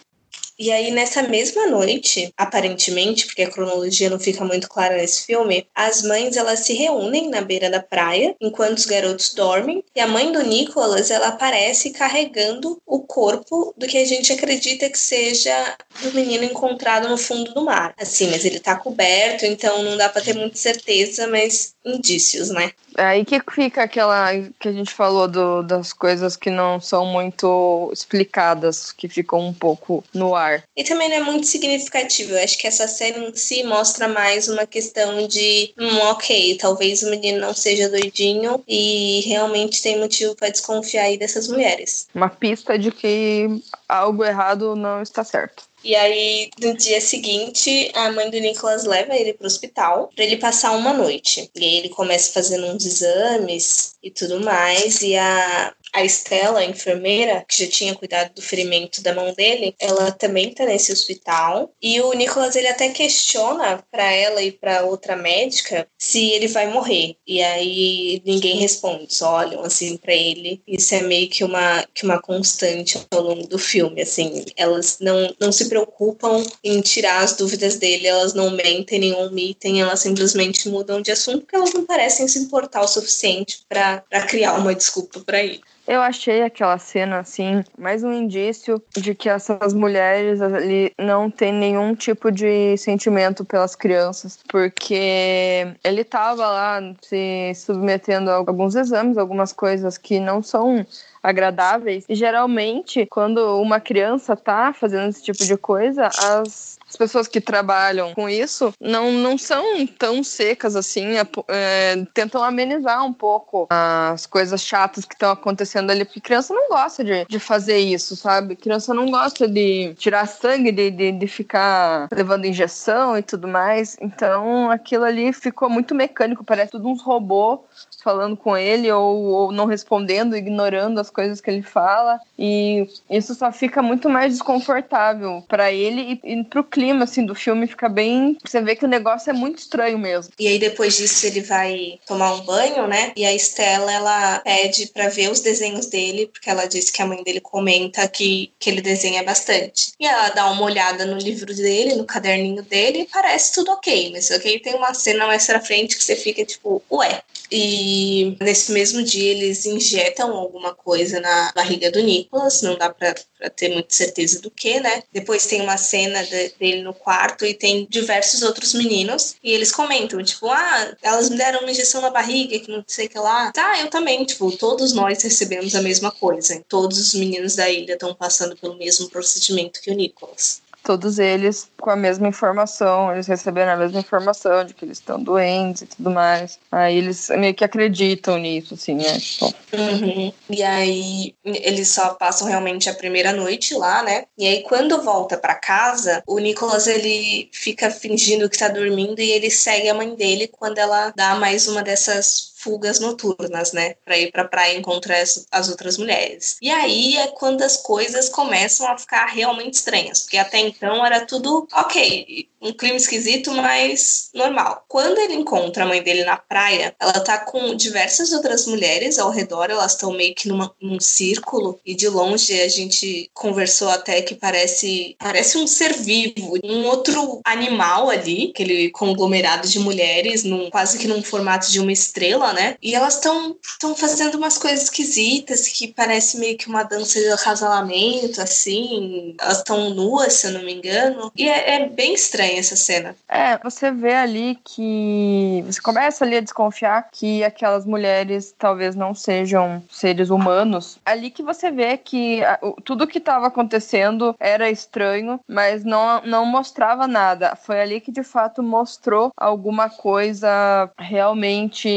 E 0.62 0.70
aí, 0.70 0.90
nessa 0.90 1.22
mesma 1.22 1.68
noite, 1.68 2.34
aparentemente, 2.36 3.24
porque 3.24 3.40
a 3.40 3.50
cronologia 3.50 4.10
não 4.10 4.20
fica 4.20 4.44
muito 4.44 4.68
clara 4.68 4.94
nesse 4.94 5.24
filme, 5.24 5.66
as 5.74 6.02
mães 6.02 6.36
elas 6.36 6.60
se 6.60 6.74
reúnem 6.74 7.30
na 7.30 7.40
beira 7.40 7.70
da 7.70 7.80
praia 7.80 8.36
enquanto 8.38 8.76
os 8.76 8.84
garotos 8.84 9.32
dormem 9.32 9.82
e 9.96 10.00
a 10.00 10.06
mãe 10.06 10.30
do 10.30 10.42
Nicholas 10.42 11.10
ela 11.10 11.28
aparece 11.28 11.88
carregando 11.92 12.78
o 12.86 13.00
corpo 13.00 13.72
do 13.74 13.86
que 13.86 13.96
a 13.96 14.04
gente 14.04 14.34
acredita 14.34 14.90
que 14.90 14.98
seja 14.98 15.78
do 16.02 16.12
menino 16.12 16.44
encontrado 16.44 17.08
no 17.08 17.16
fundo 17.16 17.54
do 17.54 17.64
mar. 17.64 17.94
Assim, 17.98 18.28
mas 18.28 18.44
ele 18.44 18.60
tá 18.60 18.76
coberto, 18.76 19.46
então 19.46 19.82
não 19.82 19.96
dá 19.96 20.10
para 20.10 20.20
ter 20.20 20.34
muita 20.34 20.58
certeza, 20.58 21.26
mas 21.26 21.74
indícios, 21.82 22.50
né? 22.50 22.72
Aí 23.00 23.24
que 23.24 23.40
fica 23.50 23.82
aquela 23.82 24.28
que 24.58 24.68
a 24.68 24.72
gente 24.72 24.92
falou 24.92 25.26
do, 25.26 25.62
das 25.62 25.92
coisas 25.92 26.36
que 26.36 26.50
não 26.50 26.80
são 26.80 27.06
muito 27.06 27.90
explicadas, 27.92 28.92
que 28.92 29.08
ficam 29.08 29.40
um 29.40 29.54
pouco 29.54 30.04
no 30.12 30.34
ar. 30.34 30.62
E 30.76 30.84
também 30.84 31.08
não 31.08 31.16
é 31.16 31.20
muito 31.20 31.46
significativo. 31.46 32.32
Eu 32.32 32.44
acho 32.44 32.58
que 32.58 32.66
essa 32.66 32.86
série 32.86 33.18
em 33.18 33.34
si 33.34 33.62
mostra 33.62 34.06
mais 34.06 34.48
uma 34.48 34.66
questão 34.66 35.26
de, 35.26 35.72
hum, 35.78 35.98
ok, 36.10 36.58
talvez 36.58 37.02
o 37.02 37.10
menino 37.10 37.40
não 37.40 37.54
seja 37.54 37.88
doidinho 37.88 38.62
e 38.68 39.22
realmente 39.26 39.82
tem 39.82 39.98
motivo 39.98 40.34
para 40.34 40.50
desconfiar 40.50 41.04
aí 41.04 41.16
dessas 41.16 41.48
mulheres. 41.48 42.06
Uma 42.14 42.28
pista 42.28 42.78
de 42.78 42.90
que 42.90 43.48
algo 43.90 44.24
errado 44.24 44.74
não 44.76 45.02
está 45.02 45.24
certo. 45.24 45.64
E 45.82 45.96
aí, 45.96 46.50
no 46.60 46.76
dia 46.76 47.00
seguinte, 47.00 47.90
a 47.94 48.12
mãe 48.12 48.30
do 48.30 48.38
Nicholas 48.38 48.84
leva 48.84 49.16
ele 49.16 49.32
pro 49.32 49.46
hospital 49.46 50.10
para 50.14 50.24
ele 50.24 50.36
passar 50.36 50.72
uma 50.72 50.92
noite. 50.92 51.50
E 51.56 51.64
aí 51.64 51.76
ele 51.78 51.88
começa 51.88 52.32
fazendo 52.32 52.66
uns 52.66 52.84
exames 52.84 53.94
e 54.02 54.10
tudo 54.10 54.40
mais. 54.40 55.02
E 55.02 55.16
a, 55.16 55.74
a 55.92 56.04
Estela, 56.04 56.60
a 56.60 56.64
enfermeira, 56.64 57.44
que 57.48 57.64
já 57.64 57.70
tinha 57.70 57.94
cuidado 57.94 58.34
do 58.34 58.42
ferimento 58.42 59.02
da 59.02 59.14
mão 59.14 59.32
dele, 59.34 59.74
ela 59.78 60.10
também 60.12 60.52
tá 60.52 60.64
nesse 60.64 60.92
hospital. 60.92 61.72
E 61.80 62.00
o 62.00 62.12
Nicholas, 62.12 62.56
ele 62.56 62.68
até 62.68 62.88
questiona 62.90 63.82
para 63.90 64.10
ela 64.12 64.42
e 64.42 64.52
para 64.52 64.84
outra 64.84 65.16
médica 65.16 65.86
se 65.98 66.30
ele 66.30 66.48
vai 66.48 66.70
morrer. 66.70 67.16
E 67.26 67.42
aí 67.42 68.22
ninguém 68.24 68.56
responde, 68.56 69.14
só 69.14 69.34
olham 69.34 69.62
assim 69.62 69.96
para 69.96 70.14
ele. 70.14 70.62
Isso 70.66 70.94
é 70.94 71.02
meio 71.02 71.28
que 71.28 71.44
uma, 71.44 71.84
que 71.94 72.04
uma 72.04 72.20
constante 72.20 72.98
ao 73.10 73.22
longo 73.22 73.46
do 73.46 73.58
filme, 73.58 74.02
assim. 74.02 74.44
Elas 74.56 74.98
não, 75.00 75.34
não 75.40 75.52
se 75.52 75.68
preocupam 75.68 76.44
em 76.62 76.80
tirar 76.80 77.22
as 77.22 77.34
dúvidas 77.34 77.76
dele, 77.76 78.06
elas 78.06 78.34
não 78.34 78.50
mentem 78.50 78.98
nem 78.98 79.14
omitem, 79.14 79.80
elas 79.80 80.00
simplesmente 80.00 80.68
mudam 80.68 81.00
de 81.00 81.10
assunto 81.10 81.40
porque 81.40 81.56
elas 81.56 81.72
não 81.72 81.84
parecem 81.84 82.28
se 82.28 82.38
importar 82.38 82.82
o 82.82 82.88
suficiente 82.88 83.60
para 83.68 83.89
criar 84.28 84.54
uma 84.54 84.74
desculpa 84.74 85.20
para 85.20 85.42
ele. 85.42 85.60
Eu 85.90 86.00
achei 86.00 86.42
aquela 86.42 86.78
cena, 86.78 87.18
assim, 87.18 87.64
mais 87.76 88.04
um 88.04 88.12
indício 88.12 88.80
de 88.96 89.12
que 89.12 89.28
essas 89.28 89.74
mulheres 89.74 90.40
ali 90.40 90.92
não 90.96 91.28
têm 91.28 91.52
nenhum 91.52 91.96
tipo 91.96 92.30
de 92.30 92.76
sentimento 92.76 93.44
pelas 93.44 93.74
crianças, 93.74 94.38
porque 94.48 95.66
ele 95.82 96.04
tava 96.04 96.46
lá 96.46 96.80
se 97.02 97.52
submetendo 97.56 98.30
a 98.30 98.34
alguns 98.34 98.76
exames, 98.76 99.18
algumas 99.18 99.52
coisas 99.52 99.98
que 99.98 100.20
não 100.20 100.42
são 100.44 100.86
agradáveis. 101.22 102.04
E 102.08 102.14
geralmente, 102.14 103.06
quando 103.06 103.60
uma 103.60 103.80
criança 103.80 104.36
tá 104.36 104.72
fazendo 104.72 105.08
esse 105.08 105.22
tipo 105.22 105.44
de 105.44 105.56
coisa, 105.56 106.06
as 106.06 106.78
as 106.90 106.96
pessoas 106.96 107.28
que 107.28 107.40
trabalham 107.40 108.12
com 108.14 108.28
isso 108.28 108.74
não, 108.80 109.12
não 109.12 109.38
são 109.38 109.86
tão 109.86 110.24
secas 110.24 110.74
assim, 110.74 111.16
é, 111.16 111.26
é, 111.48 112.04
tentam 112.12 112.42
amenizar 112.42 113.06
um 113.06 113.12
pouco 113.12 113.68
as 113.70 114.26
coisas 114.26 114.60
chatas 114.60 115.04
que 115.04 115.14
estão 115.14 115.30
acontecendo 115.30 115.90
ali, 115.90 116.04
porque 116.04 116.20
criança 116.20 116.52
não 116.52 116.68
gosta 116.68 117.04
de, 117.04 117.24
de 117.26 117.38
fazer 117.38 117.78
isso, 117.78 118.16
sabe? 118.16 118.56
Criança 118.56 118.92
não 118.92 119.08
gosta 119.08 119.46
de 119.46 119.94
tirar 119.94 120.26
sangue, 120.26 120.72
de, 120.72 120.90
de, 120.90 121.12
de 121.12 121.26
ficar 121.28 122.08
levando 122.12 122.44
injeção 122.44 123.16
e 123.16 123.22
tudo 123.22 123.46
mais. 123.46 123.96
Então 124.00 124.68
aquilo 124.68 125.04
ali 125.04 125.32
ficou 125.32 125.70
muito 125.70 125.94
mecânico, 125.94 126.42
parece 126.42 126.72
tudo 126.72 126.88
uns 126.88 127.02
robôs 127.02 127.60
falando 128.02 128.36
com 128.36 128.56
ele 128.56 128.90
ou, 128.90 129.22
ou 129.24 129.52
não 129.52 129.66
respondendo, 129.66 130.36
ignorando 130.36 131.00
as 131.00 131.10
coisas 131.10 131.40
que 131.40 131.50
ele 131.50 131.62
fala. 131.62 132.20
E 132.38 132.86
isso 133.08 133.34
só 133.34 133.52
fica 133.52 133.82
muito 133.82 134.08
mais 134.08 134.32
desconfortável 134.32 135.44
para 135.48 135.72
ele 135.72 136.20
e, 136.24 136.32
e 136.32 136.44
pro 136.44 136.64
clima 136.64 137.04
assim 137.04 137.24
do 137.24 137.34
filme 137.34 137.66
fica 137.66 137.88
bem, 137.88 138.36
você 138.44 138.60
vê 138.60 138.74
que 138.76 138.84
o 138.84 138.88
negócio 138.88 139.30
é 139.30 139.32
muito 139.32 139.58
estranho 139.58 139.98
mesmo. 139.98 140.32
E 140.38 140.46
aí 140.46 140.58
depois 140.58 140.96
disso 140.96 141.26
ele 141.26 141.40
vai 141.40 141.98
tomar 142.06 142.34
um 142.34 142.40
banho, 142.40 142.86
né? 142.86 143.12
E 143.16 143.24
a 143.24 143.34
Estela 143.34 143.92
ela 143.92 144.40
pede 144.40 144.86
para 144.88 145.08
ver 145.08 145.30
os 145.30 145.40
desenhos 145.40 145.86
dele, 145.86 146.26
porque 146.26 146.48
ela 146.50 146.66
disse 146.66 146.92
que 146.92 147.02
a 147.02 147.06
mãe 147.06 147.22
dele 147.22 147.40
comenta 147.40 148.06
que 148.08 148.52
que 148.58 148.70
ele 148.70 148.80
desenha 148.80 149.22
bastante. 149.22 149.92
E 149.98 150.06
ela 150.06 150.28
dá 150.30 150.50
uma 150.50 150.62
olhada 150.62 151.04
no 151.04 151.18
livro 151.18 151.54
dele, 151.54 151.94
no 151.94 152.04
caderninho 152.04 152.62
dele, 152.62 153.00
e 153.00 153.06
parece 153.06 153.54
tudo 153.54 153.72
ok, 153.72 154.10
mas 154.12 154.30
ok, 154.30 154.58
tem 154.60 154.74
uma 154.74 154.94
cena 154.94 155.26
mais 155.26 155.46
pra 155.46 155.60
frente 155.60 155.96
que 155.96 156.04
você 156.04 156.16
fica 156.16 156.44
tipo, 156.44 156.82
ué. 156.90 157.22
E 157.50 157.89
e 157.90 158.36
nesse 158.40 158.70
mesmo 158.70 159.02
dia 159.02 159.32
eles 159.32 159.66
injetam 159.66 160.36
alguma 160.36 160.72
coisa 160.72 161.18
na 161.18 161.50
barriga 161.52 161.90
do 161.90 162.00
Nicholas, 162.00 162.62
não 162.62 162.78
dá 162.78 162.88
pra 162.88 163.14
ter 163.56 163.70
muita 163.70 163.92
certeza 163.92 164.40
do 164.40 164.48
que, 164.48 164.78
né? 164.78 165.02
Depois 165.12 165.46
tem 165.46 165.60
uma 165.60 165.76
cena 165.76 166.22
de, 166.22 166.50
dele 166.50 166.82
no 166.82 166.94
quarto 166.94 167.44
e 167.44 167.52
tem 167.52 167.88
diversos 167.90 168.42
outros 168.42 168.74
meninos 168.74 169.34
e 169.42 169.50
eles 169.52 169.72
comentam, 169.72 170.22
tipo, 170.22 170.48
ah, 170.48 170.96
elas 171.02 171.28
me 171.28 171.36
deram 171.36 171.60
uma 171.60 171.70
injeção 171.70 172.00
na 172.00 172.10
barriga, 172.10 172.60
que 172.60 172.70
não 172.70 172.84
sei 172.86 173.06
o 173.06 173.08
que 173.08 173.18
lá. 173.18 173.50
Tá, 173.50 173.80
eu 173.80 173.90
também, 173.90 174.24
tipo, 174.24 174.56
todos 174.56 174.92
nós 174.92 175.20
recebemos 175.22 175.74
a 175.74 175.82
mesma 175.82 176.12
coisa. 176.12 176.62
Todos 176.68 176.98
os 176.98 177.14
meninos 177.14 177.56
da 177.56 177.68
ilha 177.68 177.94
estão 177.94 178.14
passando 178.14 178.56
pelo 178.56 178.76
mesmo 178.76 179.10
procedimento 179.10 179.80
que 179.80 179.90
o 179.90 179.94
Nicholas 179.94 180.62
todos 180.82 181.18
eles 181.18 181.70
com 181.80 181.90
a 181.90 181.96
mesma 181.96 182.28
informação, 182.28 183.12
eles 183.12 183.26
receberam 183.26 183.72
a 183.72 183.76
mesma 183.76 184.00
informação 184.00 184.64
de 184.64 184.74
que 184.74 184.84
eles 184.84 184.98
estão 184.98 185.22
doentes 185.22 185.82
e 185.82 185.86
tudo 185.86 186.10
mais. 186.10 186.58
Aí 186.70 186.96
eles 186.96 187.28
meio 187.30 187.54
que 187.54 187.64
acreditam 187.64 188.38
nisso, 188.38 188.74
assim, 188.74 188.94
né? 188.94 189.18
Tipo... 189.18 189.46
Uhum. 189.72 190.32
E 190.48 190.62
aí 190.62 191.34
eles 191.44 191.88
só 191.88 192.14
passam 192.14 192.48
realmente 192.48 192.88
a 192.88 192.94
primeira 192.94 193.32
noite 193.32 193.74
lá, 193.74 194.02
né? 194.02 194.24
E 194.36 194.46
aí 194.46 194.62
quando 194.62 195.02
volta 195.02 195.36
para 195.36 195.54
casa, 195.54 196.22
o 196.26 196.38
Nicolas 196.38 196.86
ele 196.86 197.48
fica 197.52 197.90
fingindo 197.90 198.48
que 198.48 198.58
tá 198.58 198.68
dormindo 198.68 199.20
e 199.20 199.30
ele 199.30 199.50
segue 199.50 199.88
a 199.88 199.94
mãe 199.94 200.14
dele 200.14 200.48
quando 200.48 200.78
ela 200.78 201.12
dá 201.16 201.34
mais 201.34 201.68
uma 201.68 201.82
dessas 201.82 202.49
fugas 202.60 203.00
noturnas, 203.00 203.72
né? 203.72 203.94
Pra 204.04 204.18
ir 204.18 204.30
pra 204.30 204.44
praia 204.44 204.76
encontrar 204.76 205.20
as, 205.20 205.46
as 205.50 205.68
outras 205.68 205.96
mulheres. 205.98 206.56
E 206.60 206.70
aí 206.70 207.16
é 207.16 207.28
quando 207.28 207.62
as 207.62 207.76
coisas 207.76 208.28
começam 208.28 208.86
a 208.86 208.98
ficar 208.98 209.26
realmente 209.26 209.74
estranhas, 209.74 210.20
porque 210.20 210.36
até 210.36 210.58
então 210.58 211.04
era 211.04 211.24
tudo 211.24 211.66
ok, 211.72 212.48
um 212.60 212.72
clima 212.72 212.96
esquisito, 212.96 213.52
mas 213.52 214.30
normal. 214.34 214.84
Quando 214.86 215.18
ele 215.18 215.34
encontra 215.34 215.84
a 215.84 215.86
mãe 215.86 216.02
dele 216.02 216.24
na 216.24 216.36
praia, 216.36 216.94
ela 217.00 217.20
tá 217.20 217.38
com 217.38 217.74
diversas 217.74 218.32
outras 218.32 218.66
mulheres 218.66 219.18
ao 219.18 219.30
redor, 219.30 219.70
elas 219.70 219.92
estão 219.92 220.12
meio 220.12 220.34
que 220.34 220.48
numa, 220.48 220.70
num 220.80 221.00
círculo, 221.00 221.80
e 221.84 221.94
de 221.94 222.08
longe 222.08 222.60
a 222.60 222.68
gente 222.68 223.30
conversou 223.32 223.88
até 223.88 224.20
que 224.20 224.34
parece, 224.34 225.16
parece 225.18 225.56
um 225.56 225.66
ser 225.66 225.94
vivo, 225.94 226.58
um 226.62 226.84
outro 226.86 227.40
animal 227.44 228.10
ali, 228.10 228.50
aquele 228.50 228.90
conglomerado 228.90 229.66
de 229.66 229.78
mulheres, 229.78 230.44
num, 230.44 230.68
quase 230.68 230.98
que 230.98 231.08
num 231.08 231.22
formato 231.22 231.70
de 231.70 231.80
uma 231.80 231.92
estrela, 231.92 232.49
né? 232.52 232.76
E 232.82 232.94
elas 232.94 233.14
estão 233.14 233.56
estão 233.62 233.94
fazendo 233.94 234.36
umas 234.36 234.58
coisas 234.58 234.84
esquisitas 234.84 235.68
que 235.68 235.88
parece 235.88 236.38
meio 236.38 236.56
que 236.56 236.68
uma 236.68 236.82
dança 236.82 237.18
de 237.18 237.28
acasalamento, 237.30 238.40
assim. 238.40 239.34
Elas 239.40 239.58
estão 239.58 239.90
nuas, 239.90 240.34
se 240.34 240.46
eu 240.46 240.52
não 240.52 240.62
me 240.62 240.74
engano. 240.74 241.32
E 241.36 241.48
é, 241.48 241.76
é 241.76 241.88
bem 241.88 242.14
estranho 242.14 242.58
essa 242.58 242.76
cena. 242.76 243.16
É, 243.28 243.58
você 243.58 243.90
vê 243.90 244.14
ali 244.14 244.58
que. 244.64 245.62
Você 245.66 245.80
começa 245.80 246.24
ali 246.24 246.36
a 246.36 246.40
desconfiar 246.40 247.08
que 247.10 247.42
aquelas 247.44 247.86
mulheres 247.86 248.54
talvez 248.58 248.94
não 248.94 249.14
sejam 249.14 249.82
seres 249.90 250.30
humanos. 250.30 250.98
Ali 251.04 251.30
que 251.30 251.42
você 251.42 251.70
vê 251.70 251.96
que 251.96 252.40
tudo 252.84 253.06
que 253.06 253.18
estava 253.18 253.46
acontecendo 253.46 254.34
era 254.38 254.70
estranho, 254.70 255.40
mas 255.46 255.84
não, 255.84 256.20
não 256.22 256.44
mostrava 256.44 257.06
nada. 257.06 257.56
Foi 257.56 257.80
ali 257.80 258.00
que 258.00 258.12
de 258.12 258.22
fato 258.22 258.62
mostrou 258.62 259.32
alguma 259.36 259.88
coisa 259.88 260.90
realmente 260.98 261.88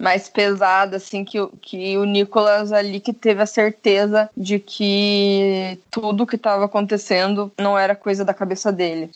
mais 0.00 0.28
pesada, 0.28 0.96
assim, 0.96 1.24
que, 1.24 1.38
que 1.60 1.96
o 1.98 2.04
Nicolas 2.04 2.72
ali 2.72 3.00
que 3.00 3.12
teve 3.12 3.42
a 3.42 3.46
certeza 3.46 4.30
de 4.36 4.58
que 4.58 5.78
tudo 5.90 6.26
que 6.26 6.36
estava 6.36 6.64
acontecendo 6.64 7.52
não 7.58 7.78
era 7.78 7.94
coisa 7.94 8.24
da 8.24 8.34
cabeça 8.34 8.72
dele. 8.72 9.10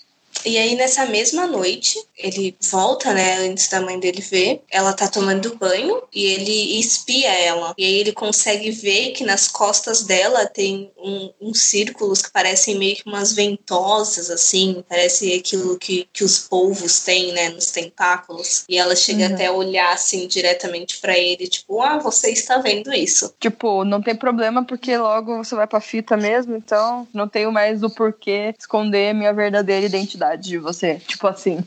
E 0.44 0.56
aí, 0.56 0.74
nessa 0.74 1.04
mesma 1.06 1.46
noite, 1.46 1.98
ele 2.16 2.56
volta, 2.70 3.12
né, 3.12 3.38
antes 3.38 3.68
da 3.68 3.80
mãe 3.80 3.98
dele 3.98 4.22
ver. 4.22 4.62
Ela 4.70 4.92
tá 4.92 5.06
tomando 5.08 5.56
banho 5.56 6.02
e 6.12 6.24
ele 6.24 6.78
espia 6.78 7.28
ela. 7.28 7.74
E 7.76 7.84
aí 7.84 7.94
ele 8.00 8.12
consegue 8.12 8.70
ver 8.70 9.12
que 9.12 9.24
nas 9.24 9.48
costas 9.48 10.02
dela 10.02 10.46
tem 10.46 10.90
um, 10.96 11.30
uns 11.40 11.62
círculos 11.62 12.22
que 12.22 12.32
parecem 12.32 12.78
meio 12.78 12.96
que 12.96 13.06
umas 13.06 13.32
ventosas, 13.32 14.30
assim. 14.30 14.82
Parece 14.88 15.32
aquilo 15.34 15.78
que, 15.78 16.08
que 16.12 16.24
os 16.24 16.38
polvos 16.38 17.00
têm, 17.00 17.32
né, 17.32 17.50
nos 17.50 17.70
tentáculos. 17.70 18.64
E 18.68 18.78
ela 18.78 18.96
chega 18.96 19.26
uhum. 19.26 19.34
até 19.34 19.46
a 19.46 19.52
olhar, 19.52 19.92
assim, 19.92 20.26
diretamente 20.26 20.98
para 21.00 21.18
ele, 21.18 21.48
tipo, 21.48 21.82
ah, 21.82 21.98
você 21.98 22.30
está 22.30 22.58
vendo 22.58 22.92
isso. 22.92 23.34
Tipo, 23.38 23.84
não 23.84 24.00
tem 24.00 24.14
problema 24.14 24.64
porque 24.64 24.96
logo 24.96 25.38
você 25.38 25.54
vai 25.54 25.66
pra 25.66 25.80
fita 25.80 26.16
mesmo, 26.16 26.56
então 26.56 27.06
não 27.12 27.28
tenho 27.28 27.52
mais 27.52 27.82
o 27.82 27.90
porquê 27.90 28.54
esconder 28.58 29.14
minha 29.14 29.32
verdadeira 29.32 29.86
identidade 29.86 30.19
de 30.36 30.58
você. 30.58 30.96
Tipo 31.06 31.26
assim. 31.26 31.58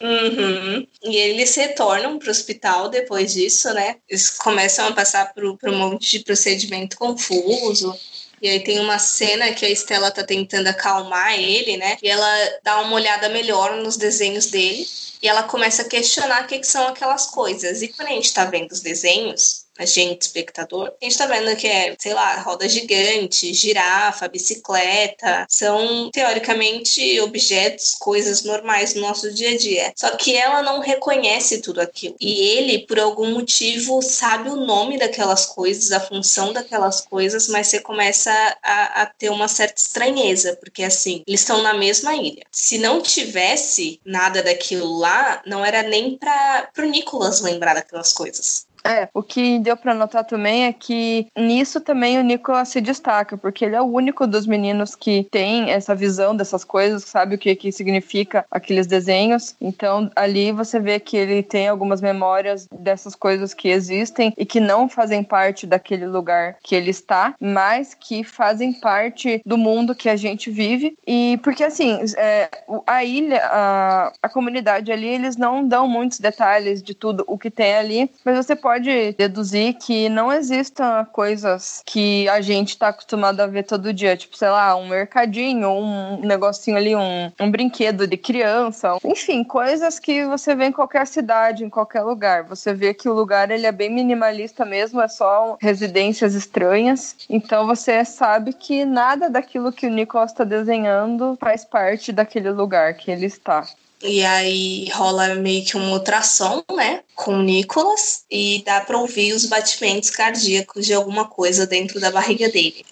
Uhum. 0.00 0.86
E 1.02 1.16
eles 1.16 1.54
retornam 1.54 2.18
para 2.18 2.28
o 2.28 2.30
hospital 2.30 2.88
depois 2.88 3.32
disso, 3.32 3.72
né? 3.72 3.96
Eles 4.08 4.30
começam 4.30 4.88
a 4.88 4.92
passar 4.92 5.32
por, 5.32 5.56
por 5.56 5.70
um 5.70 5.78
monte 5.78 6.18
de 6.18 6.24
procedimento 6.24 6.96
confuso. 6.96 7.98
E 8.40 8.46
E 8.46 8.48
aí 8.48 8.60
tem 8.60 8.78
uma 8.78 8.98
cena 8.98 9.52
que 9.52 9.64
a 9.64 9.70
Estela 9.70 10.10
tá 10.10 10.22
tentando 10.22 10.68
acalmar 10.68 11.38
ele, 11.38 11.76
né? 11.76 11.96
E 12.02 12.08
ela 12.08 12.28
dá 12.62 12.80
uma 12.80 12.94
olhada 12.94 13.28
melhor 13.28 13.76
nos 13.82 13.96
desenhos 13.96 14.46
dele. 14.46 14.86
E 15.22 15.28
ela 15.28 15.42
começa 15.42 15.82
a 15.82 15.88
questionar 15.88 16.44
o 16.44 16.46
que, 16.46 16.58
que 16.58 16.66
são 16.66 16.86
aquelas 16.86 17.26
coisas. 17.26 17.82
E 17.82 17.88
quando 17.88 18.08
a 18.08 18.12
gente 18.12 18.32
tá 18.32 18.44
vendo 18.44 18.70
os 18.72 18.80
desenhos, 18.80 19.65
a 19.78 19.84
gente, 19.84 20.22
espectador, 20.22 20.92
a 21.00 21.04
gente 21.04 21.16
tá 21.16 21.26
vendo 21.26 21.54
que 21.56 21.66
é, 21.66 21.94
sei 21.98 22.14
lá, 22.14 22.40
roda 22.40 22.68
gigante, 22.68 23.52
girafa, 23.52 24.28
bicicleta, 24.28 25.46
são 25.48 26.10
teoricamente 26.10 27.20
objetos, 27.20 27.94
coisas 27.98 28.42
normais 28.42 28.94
do 28.94 29.00
nosso 29.00 29.32
dia 29.32 29.50
a 29.50 29.56
dia. 29.56 29.92
Só 29.96 30.10
que 30.16 30.34
ela 30.36 30.62
não 30.62 30.80
reconhece 30.80 31.60
tudo 31.60 31.80
aquilo. 31.80 32.16
E 32.20 32.40
ele, 32.56 32.86
por 32.86 32.98
algum 32.98 33.32
motivo, 33.32 34.00
sabe 34.02 34.48
o 34.48 34.56
nome 34.56 34.98
daquelas 34.98 35.46
coisas, 35.46 35.92
a 35.92 36.00
função 36.00 36.52
daquelas 36.52 37.00
coisas, 37.00 37.48
mas 37.48 37.68
você 37.68 37.80
começa 37.80 38.32
a, 38.62 39.02
a 39.02 39.06
ter 39.06 39.30
uma 39.30 39.48
certa 39.48 39.80
estranheza, 39.80 40.56
porque 40.56 40.82
assim, 40.82 41.22
eles 41.26 41.40
estão 41.40 41.62
na 41.62 41.74
mesma 41.74 42.14
ilha. 42.14 42.44
Se 42.50 42.78
não 42.78 43.00
tivesse 43.00 44.00
nada 44.04 44.42
daquilo 44.42 44.98
lá, 44.98 45.42
não 45.46 45.64
era 45.64 45.82
nem 45.82 46.16
para 46.16 46.68
pro 46.74 46.88
Nicolas 46.88 47.40
lembrar 47.40 47.74
daquelas 47.74 48.12
coisas. 48.12 48.65
É, 48.86 49.08
o 49.12 49.22
que 49.22 49.58
deu 49.58 49.76
para 49.76 49.94
notar 49.94 50.24
também 50.24 50.66
é 50.66 50.72
que 50.72 51.26
nisso 51.36 51.80
também 51.80 52.18
o 52.18 52.22
Nicolas 52.22 52.68
se 52.68 52.80
destaca, 52.80 53.36
porque 53.36 53.64
ele 53.64 53.76
é 53.76 53.80
o 53.80 53.84
único 53.84 54.26
dos 54.26 54.46
meninos 54.46 54.94
que 54.94 55.26
tem 55.30 55.70
essa 55.70 55.94
visão 55.94 56.36
dessas 56.36 56.64
coisas, 56.64 57.04
sabe 57.04 57.34
o 57.34 57.38
que, 57.38 57.54
que 57.54 57.72
significa 57.72 58.44
aqueles 58.50 58.86
desenhos. 58.86 59.54
Então 59.60 60.10
ali 60.14 60.52
você 60.52 60.78
vê 60.78 61.00
que 61.00 61.16
ele 61.16 61.42
tem 61.42 61.68
algumas 61.68 62.00
memórias 62.00 62.68
dessas 62.70 63.14
coisas 63.14 63.52
que 63.52 63.68
existem 63.68 64.32
e 64.36 64.46
que 64.46 64.60
não 64.60 64.88
fazem 64.88 65.22
parte 65.22 65.66
daquele 65.66 66.06
lugar 66.06 66.56
que 66.62 66.74
ele 66.74 66.90
está, 66.90 67.34
mas 67.40 67.94
que 67.94 68.22
fazem 68.22 68.72
parte 68.72 69.42
do 69.44 69.58
mundo 69.58 69.94
que 69.94 70.08
a 70.08 70.16
gente 70.16 70.50
vive. 70.50 70.96
E 71.06 71.38
porque 71.42 71.64
assim, 71.64 71.98
é, 72.16 72.48
a 72.86 73.04
ilha, 73.04 73.40
a, 73.44 74.12
a 74.22 74.28
comunidade 74.28 74.92
ali, 74.92 75.08
eles 75.08 75.36
não 75.36 75.66
dão 75.66 75.88
muitos 75.88 76.20
detalhes 76.20 76.82
de 76.82 76.94
tudo 76.94 77.24
o 77.26 77.38
que 77.38 77.50
tem 77.50 77.74
ali, 77.74 78.10
mas 78.24 78.36
você 78.36 78.54
pode 78.54 78.75
pode 78.76 79.12
deduzir 79.12 79.74
que 79.74 80.08
não 80.10 80.30
existam 80.30 81.06
coisas 81.10 81.82
que 81.86 82.28
a 82.28 82.42
gente 82.42 82.70
está 82.70 82.88
acostumado 82.88 83.40
a 83.40 83.46
ver 83.46 83.62
todo 83.62 83.92
dia, 83.92 84.16
tipo, 84.16 84.36
sei 84.36 84.50
lá, 84.50 84.76
um 84.76 84.86
mercadinho, 84.88 85.70
um 85.70 86.20
negocinho 86.20 86.76
ali, 86.76 86.94
um, 86.94 87.32
um 87.40 87.50
brinquedo 87.50 88.06
de 88.06 88.18
criança, 88.18 88.98
enfim, 89.02 89.42
coisas 89.42 89.98
que 89.98 90.26
você 90.26 90.54
vê 90.54 90.66
em 90.66 90.72
qualquer 90.72 91.06
cidade, 91.06 91.64
em 91.64 91.70
qualquer 91.70 92.02
lugar. 92.02 92.44
Você 92.44 92.74
vê 92.74 92.92
que 92.92 93.08
o 93.08 93.14
lugar 93.14 93.50
ele 93.50 93.66
é 93.66 93.72
bem 93.72 93.88
minimalista 93.88 94.62
mesmo, 94.66 95.00
é 95.00 95.08
só 95.08 95.56
residências 95.58 96.34
estranhas. 96.34 97.16
Então 97.30 97.66
você 97.66 98.04
sabe 98.04 98.52
que 98.52 98.84
nada 98.84 99.30
daquilo 99.30 99.72
que 99.72 99.86
o 99.86 99.90
Nicolas 99.90 100.32
está 100.32 100.44
desenhando 100.44 101.34
faz 101.40 101.64
parte 101.64 102.12
daquele 102.12 102.50
lugar 102.50 102.92
que 102.92 103.10
ele 103.10 103.24
está. 103.24 103.66
E 104.02 104.22
aí 104.24 104.90
rola 104.90 105.34
meio 105.34 105.64
que 105.64 105.76
uma 105.76 105.92
ultrassom, 105.92 106.62
né? 106.74 107.00
Com 107.16 107.38
o 107.38 107.42
Nicolas. 107.42 108.24
E 108.30 108.62
dá 108.64 108.80
pra 108.80 108.98
ouvir 108.98 109.32
os 109.32 109.46
batimentos 109.46 110.10
cardíacos 110.10 110.86
de 110.86 110.94
alguma 110.94 111.26
coisa 111.26 111.66
dentro 111.66 111.98
da 111.98 112.10
barriga 112.10 112.48
dele. 112.48 112.84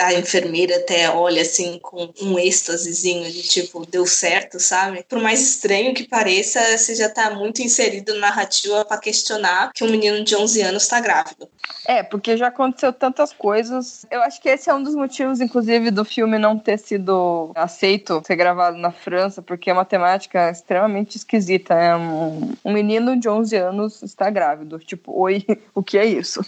A 0.00 0.14
enfermeira 0.14 0.76
até 0.76 1.10
olha 1.10 1.42
assim 1.42 1.78
com 1.80 2.12
um 2.20 2.38
êxtasezinho 2.38 3.30
de 3.32 3.42
tipo, 3.42 3.86
deu 3.86 4.06
certo, 4.06 4.60
sabe? 4.60 5.04
Por 5.08 5.20
mais 5.20 5.40
estranho 5.40 5.94
que 5.94 6.06
pareça, 6.06 6.60
você 6.76 6.94
já 6.94 7.08
tá 7.08 7.30
muito 7.30 7.62
inserido 7.62 8.14
na 8.14 8.28
narrativa 8.28 8.84
para 8.84 8.98
questionar 8.98 9.72
que 9.74 9.84
um 9.84 9.90
menino 9.90 10.22
de 10.22 10.36
11 10.36 10.62
anos 10.62 10.86
tá 10.86 11.00
grávido. 11.00 11.48
É, 11.86 12.02
porque 12.02 12.36
já 12.36 12.48
aconteceu 12.48 12.92
tantas 12.92 13.32
coisas. 13.32 14.04
Eu 14.10 14.22
acho 14.22 14.40
que 14.40 14.48
esse 14.48 14.68
é 14.68 14.74
um 14.74 14.82
dos 14.82 14.94
motivos, 14.94 15.40
inclusive, 15.40 15.90
do 15.90 16.04
filme 16.04 16.38
não 16.38 16.58
ter 16.58 16.78
sido 16.78 17.50
aceito 17.54 18.22
ser 18.26 18.36
gravado 18.36 18.76
na 18.76 18.90
França, 18.90 19.40
porque 19.40 19.70
é 19.70 19.72
uma 19.72 19.84
temática 19.84 20.50
extremamente 20.50 21.16
esquisita. 21.16 21.74
É 21.74 21.96
um, 21.96 22.52
um 22.64 22.72
menino 22.72 23.18
de 23.18 23.28
11 23.28 23.56
anos 23.56 23.67
está 24.04 24.30
grávido. 24.30 24.78
Tipo, 24.78 25.12
oi, 25.20 25.44
o 25.74 25.82
que 25.82 25.98
é 25.98 26.06
isso? 26.06 26.40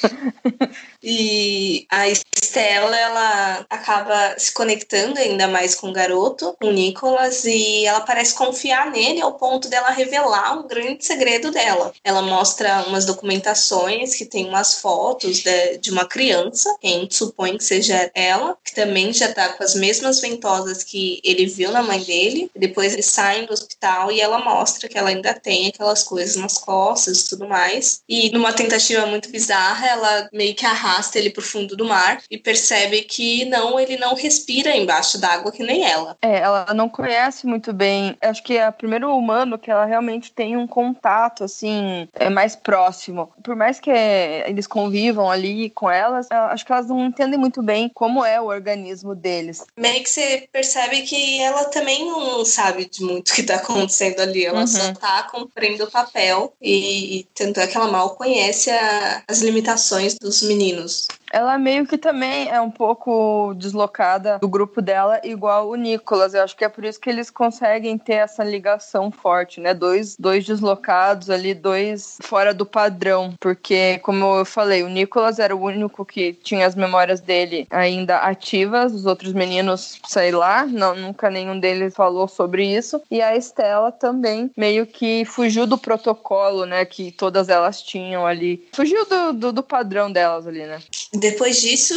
e 1.03 1.87
a 1.91 2.09
Estela, 2.09 2.97
ela 2.97 3.67
acaba 3.69 4.35
se 4.39 4.53
conectando 4.53 5.19
ainda 5.19 5.49
mais 5.49 5.75
com 5.75 5.91
o 5.91 5.93
garoto, 5.93 6.57
com 6.61 6.69
o 6.69 6.73
Nicolas, 6.73 7.45
e 7.45 7.85
ela 7.87 8.01
parece 8.01 8.35
confiar 8.35 8.91
nele 8.91 9.21
ao 9.21 9.35
ponto 9.35 9.69
dela 9.69 9.91
revelar 9.91 10.59
um 10.59 10.67
grande 10.67 11.05
segredo 11.05 11.51
dela. 11.51 11.93
Ela 12.05 12.23
mostra 12.23 12.85
umas 12.87 13.05
documentações 13.05 14.15
que 14.15 14.25
tem 14.25 14.49
umas 14.49 14.81
fotos 14.81 15.39
de, 15.39 15.79
de 15.79 15.91
uma 15.91 16.07
criança, 16.07 16.75
que 16.81 16.87
a 16.87 16.91
gente 16.91 17.15
supõe 17.15 17.57
que 17.57 17.65
seja 17.65 18.11
ela, 18.15 18.57
que 18.65 18.75
também 18.75 19.13
já 19.13 19.33
tá 19.33 19.51
com 19.51 19.65
as 19.65 19.75
mesmas 19.75 20.21
ventosas 20.21 20.83
que 20.85 21.21
ele 21.25 21.47
viu 21.47 21.71
na 21.71 21.83
mãe 21.83 22.01
dele. 22.03 22.51
Depois 22.55 22.93
eles 22.93 23.07
saem 23.07 23.47
do 23.47 23.53
hospital 23.53 23.81
tal, 23.81 24.13
e 24.13 24.21
ela 24.21 24.39
mostra 24.39 24.89
que 24.89 24.99
ela 24.99 25.09
ainda 25.09 25.35
tem 25.35 25.69
aquelas 25.69 26.03
coisas 26.03 26.37
nas 26.37 26.59
costas 26.59 27.10
e 27.19 27.29
tudo 27.29 27.49
mais. 27.49 28.03
E 28.09 28.31
numa 28.31 28.53
tentativa 28.53 29.07
muito 29.07 29.31
bizarra, 29.31 29.87
ela 29.87 30.29
meio 30.33 30.55
que 30.55 30.67
arrasta 30.67 31.19
ele 31.19 31.31
pro 31.31 31.43
fundo 31.43 31.77
do 31.77 31.85
mar 31.85 32.23
e 32.31 32.39
percebe 32.39 33.03
que 33.03 33.45
não, 33.47 33.79
ele 33.79 33.97
não 33.97 34.15
respira 34.15 34.77
embaixo 34.77 35.19
d'água 35.19 35.53
que 35.53 35.63
nem 35.63 35.85
ela. 35.85 36.17
É, 36.23 36.39
ela 36.39 36.67
não 36.75 36.89
conhece 36.89 37.47
muito 37.47 37.73
bem. 37.73 38.17
Acho 38.21 38.43
que 38.43 38.57
é 38.57 38.69
o 38.69 38.73
primeiro 38.73 39.15
humano 39.17 39.59
que 39.59 39.71
ela 39.71 39.85
realmente 39.85 40.33
tem 40.33 40.57
um 40.57 40.67
contato, 40.67 41.45
assim, 41.45 42.09
é 42.15 42.31
mais 42.31 42.55
próximo. 42.55 43.33
Por 43.43 43.57
mais 43.57 43.81
que 43.81 43.91
eles 43.91 44.67
convivam 44.67 45.31
ali 45.31 45.71
com 45.71 45.91
elas, 45.91 46.29
acho 46.31 46.65
que 46.65 46.73
elas 46.73 46.89
não 46.89 47.07
entendem 47.07 47.39
muito 47.39 47.63
bem 47.63 47.91
como 47.93 48.25
é 48.25 48.41
o 48.41 48.47
organismo 48.47 49.15
deles. 49.15 49.65
Meio 49.77 50.03
que 50.03 50.11
você 50.11 50.49
percebe 50.53 51.03
que 51.03 51.41
ela 51.41 51.65
também 51.67 52.07
não 52.07 52.45
sabe 52.45 52.87
de 52.87 53.03
muito 53.03 53.31
o 53.31 53.35
que 53.35 53.43
tá 53.43 53.57
acontecendo 53.57 53.81
acontecendo 53.81 54.21
ali. 54.21 54.45
Ela 54.45 54.61
uhum. 54.61 54.67
só 54.67 54.93
tá 54.95 55.23
cumprindo 55.25 55.85
o 55.85 55.91
papel 55.91 56.53
e, 56.61 57.00
e 57.01 57.29
tanto 57.35 57.61
é 57.61 57.67
que 57.67 57.77
ela 57.77 57.91
mal 57.91 58.17
conhece 58.17 58.71
a, 58.71 59.23
as 59.29 59.41
limitações 59.41 60.15
dos 60.15 60.43
meninos 60.43 61.07
ela 61.33 61.57
meio 61.59 61.87
que 61.87 61.97
também 61.97 62.49
é 62.49 62.61
um 62.61 62.71
pouco 62.71 63.55
deslocada 63.55 64.39
do 64.39 64.49
grupo 64.49 64.83
dela, 64.83 65.21
igual 65.25 65.69
o 65.69 65.77
Nicolas. 65.77 66.35
Eu 66.35 66.43
acho 66.43 66.57
que 66.57 66.65
é 66.65 66.69
por 66.69 66.85
isso 66.85 67.01
que 67.01 67.09
eles 67.09 67.31
conseguem 67.31 67.97
ter 67.97 68.15
essa 68.15 68.43
ligação 68.43 69.11
forte, 69.11 69.61
né? 69.61 69.73
Dois, 69.73 70.17
dois 70.17 70.45
deslocados 70.45 71.31
ali, 71.31 71.55
dois 71.55 72.19
fora 72.23 72.53
do 72.53 72.67
padrão. 72.67 73.35
Porque, 73.39 73.99
como 74.01 74.39
eu 74.39 74.45
falei, 74.45 74.83
o 74.83 74.89
Nicolas 74.89 75.39
era 75.39 75.55
o 75.55 75.63
único 75.63 76.05
que 76.05 76.33
tinha 76.33 76.67
as 76.67 76.75
memórias 76.75 77.21
dele 77.21 77.67
ainda 77.71 78.19
ativas, 78.19 78.93
os 78.93 79.07
outros 79.07 79.33
meninos, 79.33 80.01
sei 80.07 80.33
lá, 80.33 80.67
não, 80.67 80.95
nunca 80.95 81.31
nenhum 81.31 81.59
deles 81.59 81.95
falou 81.95 82.27
sobre 82.27 82.65
isso. 82.65 83.01
E 83.11 83.23
a 83.23 83.37
Estela 83.37 83.93
também 83.93 84.51
meio 84.57 84.87
que 84.87 85.25
fugiu 85.25 85.67
do 85.67 85.79
protocolo, 85.79 86.67
né? 86.67 86.85
Que 86.85 87.13
todas 87.13 87.49
elas 87.49 87.83
tinham 87.83 88.27
ali. 88.27 88.69
Fugiu 88.73 89.05
do, 89.07 89.33
do, 89.33 89.53
do 89.53 89.63
padrão 89.63 90.11
delas 90.11 90.47
ali, 90.47 90.65
né? 90.67 90.81
Depois 91.21 91.61
disso, 91.61 91.95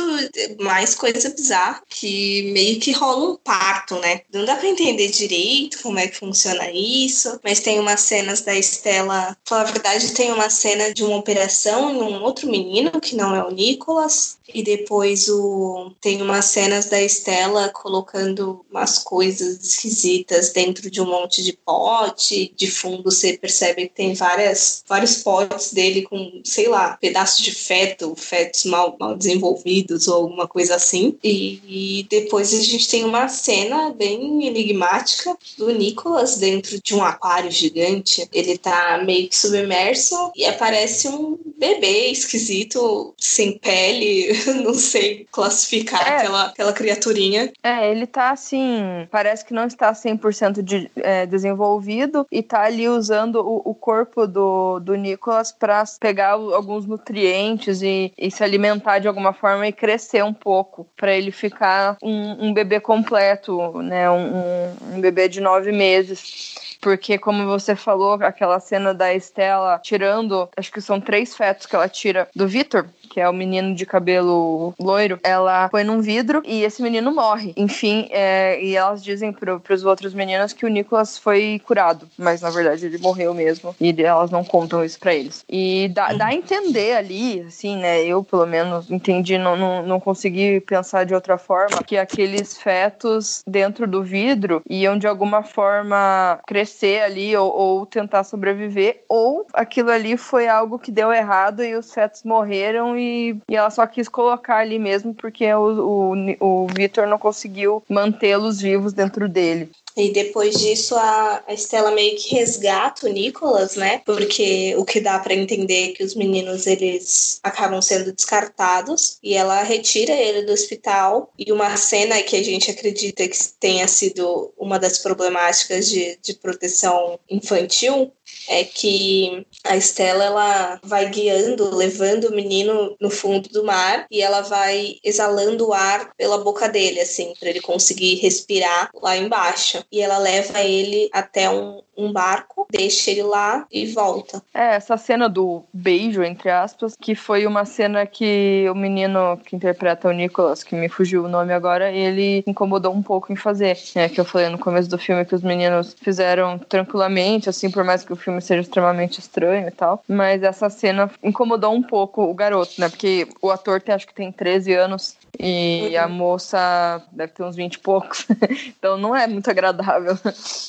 mais 0.59 0.95
coisa 0.95 1.29
bizarra, 1.29 1.81
que 1.87 2.51
meio 2.51 2.79
que 2.79 2.91
rola 2.91 3.31
um 3.31 3.37
parto, 3.37 3.95
né? 3.99 4.21
Não 4.33 4.43
dá 4.43 4.57
pra 4.57 4.67
entender 4.67 5.07
direito 5.09 5.81
como 5.81 5.97
é 5.97 6.07
que 6.07 6.17
funciona 6.17 6.69
isso, 6.71 7.39
mas 7.41 7.61
tem 7.61 7.79
umas 7.79 8.01
cenas 8.01 8.41
da 8.41 8.53
Estela. 8.53 9.37
Falar 9.45 9.61
a 9.61 9.71
verdade, 9.71 10.11
tem 10.11 10.31
uma 10.31 10.49
cena 10.49 10.93
de 10.93 11.03
uma 11.05 11.15
operação 11.15 11.89
em 11.89 12.01
um 12.01 12.21
outro 12.21 12.49
menino, 12.49 12.99
que 12.99 13.15
não 13.15 13.33
é 13.33 13.41
o 13.43 13.51
Nicolas, 13.51 14.37
e 14.53 14.61
depois 14.61 15.29
o 15.29 15.91
tem 16.01 16.21
umas 16.21 16.45
cenas 16.45 16.87
da 16.87 17.01
Estela 17.01 17.69
colocando 17.69 18.65
umas 18.69 18.99
coisas 18.99 19.63
esquisitas 19.63 20.51
dentro 20.51 20.91
de 20.91 21.01
um 21.01 21.05
monte 21.05 21.41
de 21.43 21.53
pote. 21.53 22.53
De 22.55 22.69
fundo 22.69 23.03
você 23.03 23.37
percebe 23.37 23.87
que 23.87 23.95
tem 23.95 24.13
várias, 24.13 24.83
vários 24.87 25.23
potes 25.23 25.71
dele 25.71 26.01
com, 26.01 26.41
sei 26.43 26.67
lá, 26.67 26.97
pedaços 26.97 27.43
de 27.43 27.51
feto, 27.51 28.13
fetos 28.17 28.65
mal, 28.65 28.97
mal 28.99 29.12
desenvolvidos 29.17 30.07
ou 30.07 30.15
alguma 30.15 30.47
coisa 30.47 30.75
assim. 30.75 31.17
E, 31.23 31.61
e 31.67 32.07
depois 32.09 32.53
a 32.53 32.61
gente 32.61 32.89
tem 32.89 33.03
uma 33.03 33.27
cena 33.27 33.91
bem 33.91 34.45
enigmática 34.45 35.35
do 35.57 35.71
Nicholas 35.71 36.37
dentro 36.37 36.81
de 36.81 36.95
um 36.95 37.03
aquário 37.03 37.51
gigante. 37.51 38.27
Ele 38.31 38.57
tá 38.57 39.01
meio 39.05 39.27
que 39.27 39.37
submerso 39.37 40.31
e 40.35 40.45
aparece 40.45 41.07
um 41.07 41.37
bebê 41.57 42.07
esquisito, 42.07 43.13
sem 43.17 43.57
pele, 43.57 44.33
não 44.63 44.73
sei 44.73 45.25
classificar 45.31 46.05
é. 46.07 46.17
aquela, 46.17 46.45
aquela 46.47 46.73
criaturinha. 46.73 47.51
É, 47.63 47.89
ele 47.89 48.05
tá 48.05 48.31
assim, 48.31 49.07
parece 49.11 49.45
que 49.45 49.53
não 49.53 49.65
está 49.65 49.93
100% 49.93 50.61
de, 50.61 50.89
é, 50.95 51.25
desenvolvido 51.25 52.25
e 52.31 52.41
tá 52.41 52.63
ali 52.63 52.87
usando 52.87 53.37
o, 53.37 53.61
o 53.65 53.73
corpo 53.73 54.27
do, 54.27 54.79
do 54.79 54.95
Nicholas 54.95 55.51
para 55.51 55.83
pegar 55.99 56.31
alguns 56.31 56.85
nutrientes 56.85 57.81
e, 57.81 58.11
e 58.17 58.29
se 58.29 58.43
alimentar 58.43 58.99
de 59.03 59.07
alguma 59.07 59.33
forma 59.33 59.67
e 59.67 59.71
crescer 59.71 60.23
um 60.23 60.33
pouco, 60.33 60.87
para 60.95 61.13
ele 61.13 61.29
ficar 61.29 61.97
um, 62.01 62.47
um, 62.47 62.53
bebê 62.53 62.79
completo, 62.79 63.81
né? 63.81 64.09
Um, 64.09 64.95
um, 64.95 65.01
bebê 65.01 65.27
de 65.27 65.39
nove 65.39 65.71
meses. 65.71 66.55
Porque, 66.81 67.17
como 67.17 67.45
você 67.45 67.75
falou, 67.75 68.13
aquela 68.21 68.59
cena 68.59 68.93
da 68.93 69.13
Estela 69.13 69.79
tirando, 69.83 70.49
acho 70.57 70.71
que 70.71 70.81
são 70.81 70.99
três 70.99 71.35
fetos 71.35 71.65
que 71.65 71.75
ela 71.75 71.87
tira 71.87 72.27
do 72.35 72.47
Vitor, 72.47 72.85
que 73.13 73.21
é 73.21 73.29
o 73.29 73.33
menino 73.33 73.75
de 73.75 73.85
cabelo 73.85 74.73
loiro, 74.79 75.19
ela 75.21 75.69
põe 75.69 75.83
num 75.83 76.01
vidro 76.01 76.41
e 76.43 76.63
esse 76.63 76.81
menino 76.81 77.13
morre. 77.13 77.53
Enfim, 77.55 78.07
é, 78.09 78.59
e 78.59 78.75
elas 78.75 79.03
dizem 79.03 79.31
pro, 79.31 79.59
pros 79.59 79.85
outros 79.85 80.15
meninos 80.15 80.51
que 80.51 80.65
o 80.65 80.67
Nicholas 80.67 81.15
foi 81.15 81.61
curado, 81.63 82.07
mas 82.17 82.41
na 82.41 82.49
verdade 82.49 82.87
ele 82.87 82.97
morreu 82.97 83.31
mesmo 83.35 83.75
e 83.79 83.93
elas 84.01 84.31
não 84.31 84.43
contam 84.43 84.83
isso 84.83 84.99
para 84.99 85.13
eles. 85.13 85.45
E 85.47 85.89
dá, 85.89 86.11
dá 86.13 86.25
a 86.29 86.33
entender 86.33 86.97
ali, 86.97 87.41
assim, 87.41 87.77
né? 87.77 88.03
Eu 88.03 88.23
pelo 88.23 88.47
menos 88.47 88.89
entendi, 88.89 89.37
não, 89.37 89.55
não, 89.55 89.85
não 89.85 89.99
consegui 89.99 90.59
pensar 90.61 91.03
de 91.03 91.13
outra 91.13 91.37
forma, 91.37 91.83
que 91.83 91.97
aqueles 91.97 92.57
fetos 92.57 93.43
dentro 93.45 93.85
do 93.85 94.01
vidro 94.01 94.63
iam 94.67 94.97
de 94.97 95.05
alguma 95.05 95.43
forma 95.43 96.39
crescer 96.47 97.03
ali 97.03 97.37
ou, 97.37 97.53
ou 97.55 97.85
tentar 97.85 98.23
sobreviver, 98.23 99.03
ou 99.07 99.45
aquilo 99.53 99.91
ali 99.91 100.17
foi 100.17 100.47
algo 100.47 100.79
que 100.79 100.91
deu 100.91 101.13
errado 101.13 101.63
e 101.63 101.75
os 101.75 101.93
fetos 101.93 102.23
morreram 102.23 102.97
e, 102.97 103.02
e 103.49 103.55
ela 103.55 103.69
só 103.69 103.85
quis 103.85 104.07
colocar 104.07 104.57
ali 104.57 104.79
mesmo 104.79 105.13
porque 105.13 105.51
o, 105.53 106.13
o, 106.39 106.63
o 106.63 106.67
Victor 106.67 107.07
não 107.07 107.17
conseguiu 107.17 107.83
mantê-los 107.89 108.61
vivos 108.61 108.93
dentro 108.93 109.27
dele. 109.27 109.71
E 109.95 110.11
depois 110.11 110.55
disso, 110.59 110.95
a, 110.95 111.43
Estela 111.49 111.91
meio 111.91 112.17
que 112.17 112.35
resgata 112.35 113.07
o 113.07 113.11
Nicholas, 113.11 113.75
né? 113.75 114.01
Porque 114.05 114.75
o 114.77 114.85
que 114.85 114.99
dá 114.99 115.19
para 115.19 115.33
entender 115.33 115.89
é 115.89 115.93
que 115.93 116.03
os 116.03 116.15
meninos 116.15 116.65
eles 116.65 117.39
acabam 117.43 117.81
sendo 117.81 118.11
descartados 118.11 119.17
e 119.21 119.35
ela 119.35 119.61
retira 119.63 120.13
ele 120.13 120.43
do 120.43 120.53
hospital. 120.53 121.31
E 121.37 121.51
uma 121.51 121.77
cena 121.77 122.21
que 122.23 122.35
a 122.35 122.43
gente 122.43 122.71
acredita 122.71 123.27
que 123.27 123.37
tenha 123.59 123.87
sido 123.87 124.53
uma 124.57 124.79
das 124.79 124.97
problemáticas 124.97 125.89
de, 125.89 126.17
de 126.21 126.33
proteção 126.33 127.19
infantil 127.29 128.11
é 128.47 128.63
que 128.63 129.45
a 129.63 129.77
Estela 129.77 130.25
ela 130.25 130.79
vai 130.83 131.09
guiando, 131.09 131.75
levando 131.75 132.25
o 132.25 132.35
menino 132.35 132.95
no 132.99 133.09
fundo 133.09 133.49
do 133.49 133.63
mar 133.63 134.05
e 134.11 134.21
ela 134.21 134.41
vai 134.41 134.97
exalando 135.03 135.67
o 135.67 135.73
ar 135.73 136.13
pela 136.17 136.37
boca 136.37 136.67
dele, 136.67 136.99
assim, 136.99 137.33
para 137.39 137.49
ele 137.49 137.61
conseguir 137.61 138.15
respirar 138.15 138.89
lá 138.93 139.15
embaixo. 139.17 139.82
E 139.91 140.01
ela 140.01 140.17
leva 140.17 140.61
ele 140.61 141.09
até 141.13 141.49
um, 141.49 141.81
um 141.97 142.11
barco, 142.11 142.67
deixa 142.71 143.11
ele 143.11 143.23
lá 143.23 143.65
e 143.71 143.85
volta. 143.87 144.41
É, 144.53 144.75
essa 144.75 144.97
cena 144.97 145.29
do 145.29 145.63
beijo, 145.71 146.23
entre 146.23 146.49
aspas, 146.49 146.95
que 146.99 147.15
foi 147.15 147.45
uma 147.45 147.65
cena 147.65 148.05
que 148.05 148.65
o 148.69 148.75
menino 148.75 149.37
que 149.37 149.55
interpreta 149.55 150.07
o 150.07 150.11
Nicholas, 150.11 150.63
que 150.63 150.75
me 150.75 150.89
fugiu 150.89 151.25
o 151.25 151.29
nome 151.29 151.53
agora, 151.53 151.91
ele 151.91 152.43
incomodou 152.47 152.93
um 152.93 153.03
pouco 153.03 153.31
em 153.31 153.35
fazer. 153.35 153.77
É, 153.95 154.09
que 154.09 154.19
eu 154.19 154.25
falei 154.25 154.49
no 154.49 154.57
começo 154.57 154.89
do 154.89 154.97
filme 154.97 155.25
que 155.25 155.35
os 155.35 155.41
meninos 155.41 155.95
fizeram 156.01 156.57
tranquilamente, 156.57 157.49
assim, 157.49 157.69
por 157.69 157.83
mais 157.83 158.03
que 158.03 158.13
o 158.13 158.15
filme 158.15 158.41
seja 158.41 158.61
extremamente 158.61 159.19
estranho 159.19 159.67
e 159.67 159.71
tal. 159.71 160.03
Mas 160.07 160.43
essa 160.43 160.69
cena 160.69 161.09
incomodou 161.21 161.73
um 161.73 161.81
pouco 161.81 162.23
o 162.23 162.33
garoto, 162.33 162.73
né? 162.79 162.89
Porque 162.89 163.27
o 163.41 163.51
ator 163.51 163.81
tem, 163.81 163.93
acho 163.93 164.07
que 164.07 164.13
tem 164.13 164.31
13 164.31 164.73
anos 164.73 165.15
e 165.39 165.89
uhum. 165.91 166.03
a 166.03 166.07
moça 166.07 167.01
deve 167.11 167.33
ter 167.33 167.43
uns 167.43 167.55
20 167.55 167.73
e 167.73 167.79
poucos. 167.79 168.25
então 168.77 168.97
não 168.97 169.15
é 169.15 169.27
muito 169.27 169.49
agradável. 169.49 169.72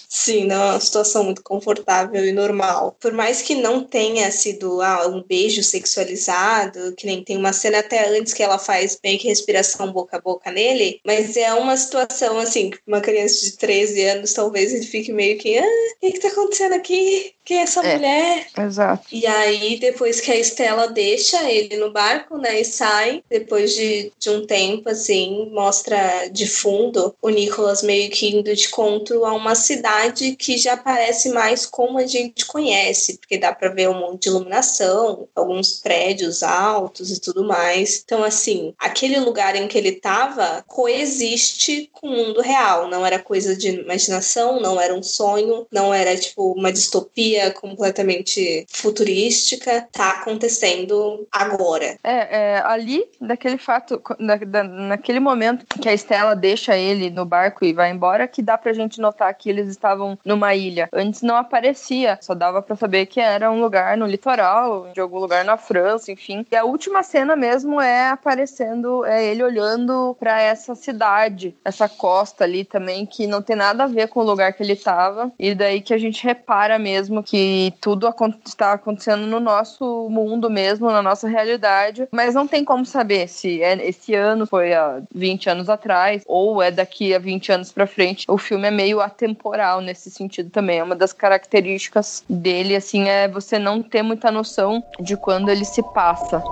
Sim, 0.09 0.45
não 0.45 0.57
é 0.57 0.71
uma 0.73 0.81
situação 0.81 1.25
muito 1.25 1.43
confortável 1.43 2.25
e 2.25 2.33
normal. 2.33 2.97
Por 3.01 3.13
mais 3.13 3.43
que 3.43 3.55
não 3.55 3.83
tenha 3.83 4.31
sido 4.31 4.81
ah, 4.81 5.09
um 5.09 5.23
beijo 5.23 5.63
sexualizado, 5.63 6.95
que 6.97 7.07
nem 7.07 7.23
tem 7.23 7.37
uma 7.37 7.53
cena 7.53 7.81
até 7.81 8.09
antes 8.09 8.33
que 8.33 8.43
ela 8.43 8.59
faz 8.59 8.99
meio 9.03 9.19
que 9.19 9.29
respiração 9.29 9.93
boca 9.93 10.17
a 10.17 10.21
boca 10.21 10.51
nele, 10.51 11.01
mas 11.05 11.37
é 11.37 11.53
uma 11.55 11.77
situação 11.77 12.39
assim, 12.39 12.71
que 12.71 12.79
uma 12.87 13.01
criança 13.01 13.45
de 13.45 13.57
13 13.57 14.03
anos 14.05 14.33
talvez 14.33 14.73
ele 14.73 14.87
fique 14.87 15.13
meio 15.13 15.37
que, 15.39 15.59
ah, 15.59 15.65
o 15.65 16.01
que, 16.01 16.13
que 16.13 16.21
tá 16.21 16.29
acontecendo 16.29 16.75
aqui? 16.75 17.35
Quem 17.45 17.59
é 17.59 17.63
essa 17.63 17.85
é, 17.85 17.97
mulher? 17.97 18.47
Exato. 18.59 19.07
E 19.13 19.27
aí, 19.27 19.79
depois 19.79 20.21
que 20.21 20.31
a 20.31 20.37
Estela 20.37 20.89
deixa 20.89 21.51
ele 21.51 21.77
no 21.77 21.93
barco, 21.93 22.39
né, 22.39 22.61
e 22.61 22.65
sai, 22.65 23.23
depois 23.29 23.75
de, 23.75 24.11
de 24.19 24.31
um 24.31 24.47
tempo, 24.47 24.89
assim, 24.89 25.51
mostra 25.53 26.29
de 26.29 26.47
fundo 26.47 27.15
o 27.21 27.29
Nicolas 27.29 27.83
meio 27.83 28.11
que 28.11 28.35
indo 28.35 28.55
de 28.55 28.69
conto 28.95 29.25
a 29.25 29.33
uma 29.33 29.55
cidade 29.55 30.37
que 30.37 30.57
já 30.57 30.77
parece 30.77 31.31
mais 31.31 31.67
como 31.67 31.99
a 31.99 32.07
gente 32.07 32.47
conhece, 32.47 33.19
porque 33.19 33.39
dá 33.39 33.53
para 33.53 33.69
ver 33.69 33.89
um 33.89 33.99
monte 33.99 34.25
de 34.25 34.29
iluminação, 34.29 35.29
alguns 35.35 35.81
prédios 35.81 36.43
altos 36.43 37.11
e 37.11 37.21
tudo 37.21 37.45
mais. 37.45 38.03
Então, 38.05 38.23
assim, 38.23 38.75
aquele 38.79 39.19
lugar 39.19 39.57
em 39.57 39.67
que 39.67 39.77
ele 39.77 39.93
tava 39.93 40.65
coexiste 40.67 41.91
com 41.93 42.07
o 42.09 42.11
mundo 42.11 42.41
real, 42.41 42.89
não 42.89 43.05
era 43.05 43.19
coisa 43.19 43.57
de 43.57 43.71
imaginação, 43.71 44.61
não 44.61 44.81
era 44.81 44.95
um 44.95 45.03
sonho, 45.03 45.67
não 45.73 45.93
era, 45.93 46.17
tipo, 46.17 46.53
uma 46.53 46.73
distopia 46.73 47.51
completamente 47.51 48.67
futurística 48.69 49.87
tá 49.93 50.11
acontecendo 50.11 51.27
agora. 51.33 51.99
É, 52.05 52.55
é 52.55 52.63
ali, 52.65 53.05
daquele 53.21 53.59
fato, 53.59 54.01
na, 54.19 54.37
naquele 54.65 55.21
momento 55.21 55.67
que 55.81 55.89
a 55.89 55.95
Estela 55.95 56.35
deixa 56.37 56.77
ele 56.77 57.11
no 57.11 57.25
barco 57.25 57.65
e 57.65 57.73
vai 57.73 57.91
embora, 57.91 58.29
que 58.29 58.43
dá 58.43 58.57
pra 58.57 58.73
gente 58.73 58.84
notar 59.01 59.33
que 59.35 59.49
eles 59.49 59.69
estavam 59.69 60.19
numa 60.25 60.55
ilha. 60.55 60.89
Antes 60.93 61.23
não 61.23 61.37
aparecia, 61.37 62.19
só 62.21 62.35
dava 62.35 62.63
para 62.63 62.77
saber 62.77 63.07
que 63.07 63.21
era 63.21 63.51
um 63.51 63.61
lugar 63.61 63.97
no 63.97 64.07
litoral, 64.07 64.89
de 64.93 65.01
algum 65.01 65.19
lugar 65.19 65.45
na 65.45 65.57
França, 65.57 66.11
enfim. 66.11 66.45
E 66.51 66.57
a 66.57 66.65
última 66.65 67.03
cena 67.03 67.37
mesmo 67.37 67.81
é 67.81 68.09
aparecendo, 68.09 69.05
é 69.05 69.25
ele 69.25 69.43
olhando 69.43 70.17
para 70.19 70.41
essa 70.41 70.75
cidade, 70.75 71.55
essa 71.65 71.89
costa 71.89 72.45
ali 72.45 72.65
também, 72.65 73.07
que 73.07 73.27
não 73.27 73.43
tem 73.43 73.57
nada 73.57 73.85
a 73.85 73.89
ver 73.89 74.09
com 74.09 74.21
o 74.21 74.25
lugar 74.25 74.53
que 74.53 74.63
ele 74.63 74.77
tava. 74.77 75.33
E 75.39 75.55
daí 75.55 75.81
que 75.81 75.95
a 75.95 75.99
gente 75.99 76.25
repara 76.25 76.79
mesmo 76.79 77.23
que 77.23 77.73
tudo 77.81 78.13
está 78.45 78.73
acontecendo 78.73 79.27
no 79.27 79.41
nosso 79.41 80.09
mundo 80.11 80.51
mesmo, 80.51 80.91
na 80.91 81.03
nossa 81.03 81.29
realidade, 81.29 82.09
mas 82.13 82.35
não 82.35 82.47
tem 82.47 82.65
como 82.65 82.85
saber 82.85 83.29
se 83.29 83.63
é 83.63 83.75
esse 83.87 84.15
ano 84.15 84.47
foi 84.47 84.73
há 84.73 85.03
20 85.15 85.51
anos 85.51 85.69
atrás 85.69 86.23
ou 86.27 86.63
é 86.63 86.71
daqui 86.71 87.15
a 87.15 87.19
20 87.19 87.53
anos 87.53 87.73
para 87.73 87.87
frente. 87.87 88.25
O 88.29 88.39
filme 88.39 88.69
é 88.69 88.71
meio 88.75 89.01
atemporal 89.01 89.81
nesse 89.81 90.11
sentido 90.11 90.51
também. 90.51 90.79
É 90.79 90.85
uma 90.85 90.97
das 90.97 91.13
características 91.13 92.25
dele 92.29 92.77
assim 92.77 93.09
é 93.09 93.29
você 93.29 93.59
não 93.59 93.83
ter 93.83 94.03
muita 94.03 94.31
noção 94.31 94.83
de 95.01 95.17
quando 95.17 95.49
ele 95.49 95.65
se 95.65 95.83
passa. 95.95 96.43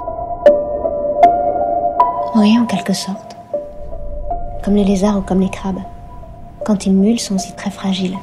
Oui, 2.34 2.56
en 2.56 2.66
quelque 2.66 2.94
sorte. 2.94 3.36
Comme 4.64 4.76
les 4.76 4.88
lézards 4.88 5.16
ou 5.16 5.22
comme 5.22 5.42
les 5.42 5.50
crabes. 5.50 5.84
Quand 6.64 6.86
ils 6.86 6.92
muent, 6.92 7.14
ils 7.14 7.20
sont 7.20 7.34
aussi 7.34 7.52
très 7.54 7.70
fragiles. 7.70 8.16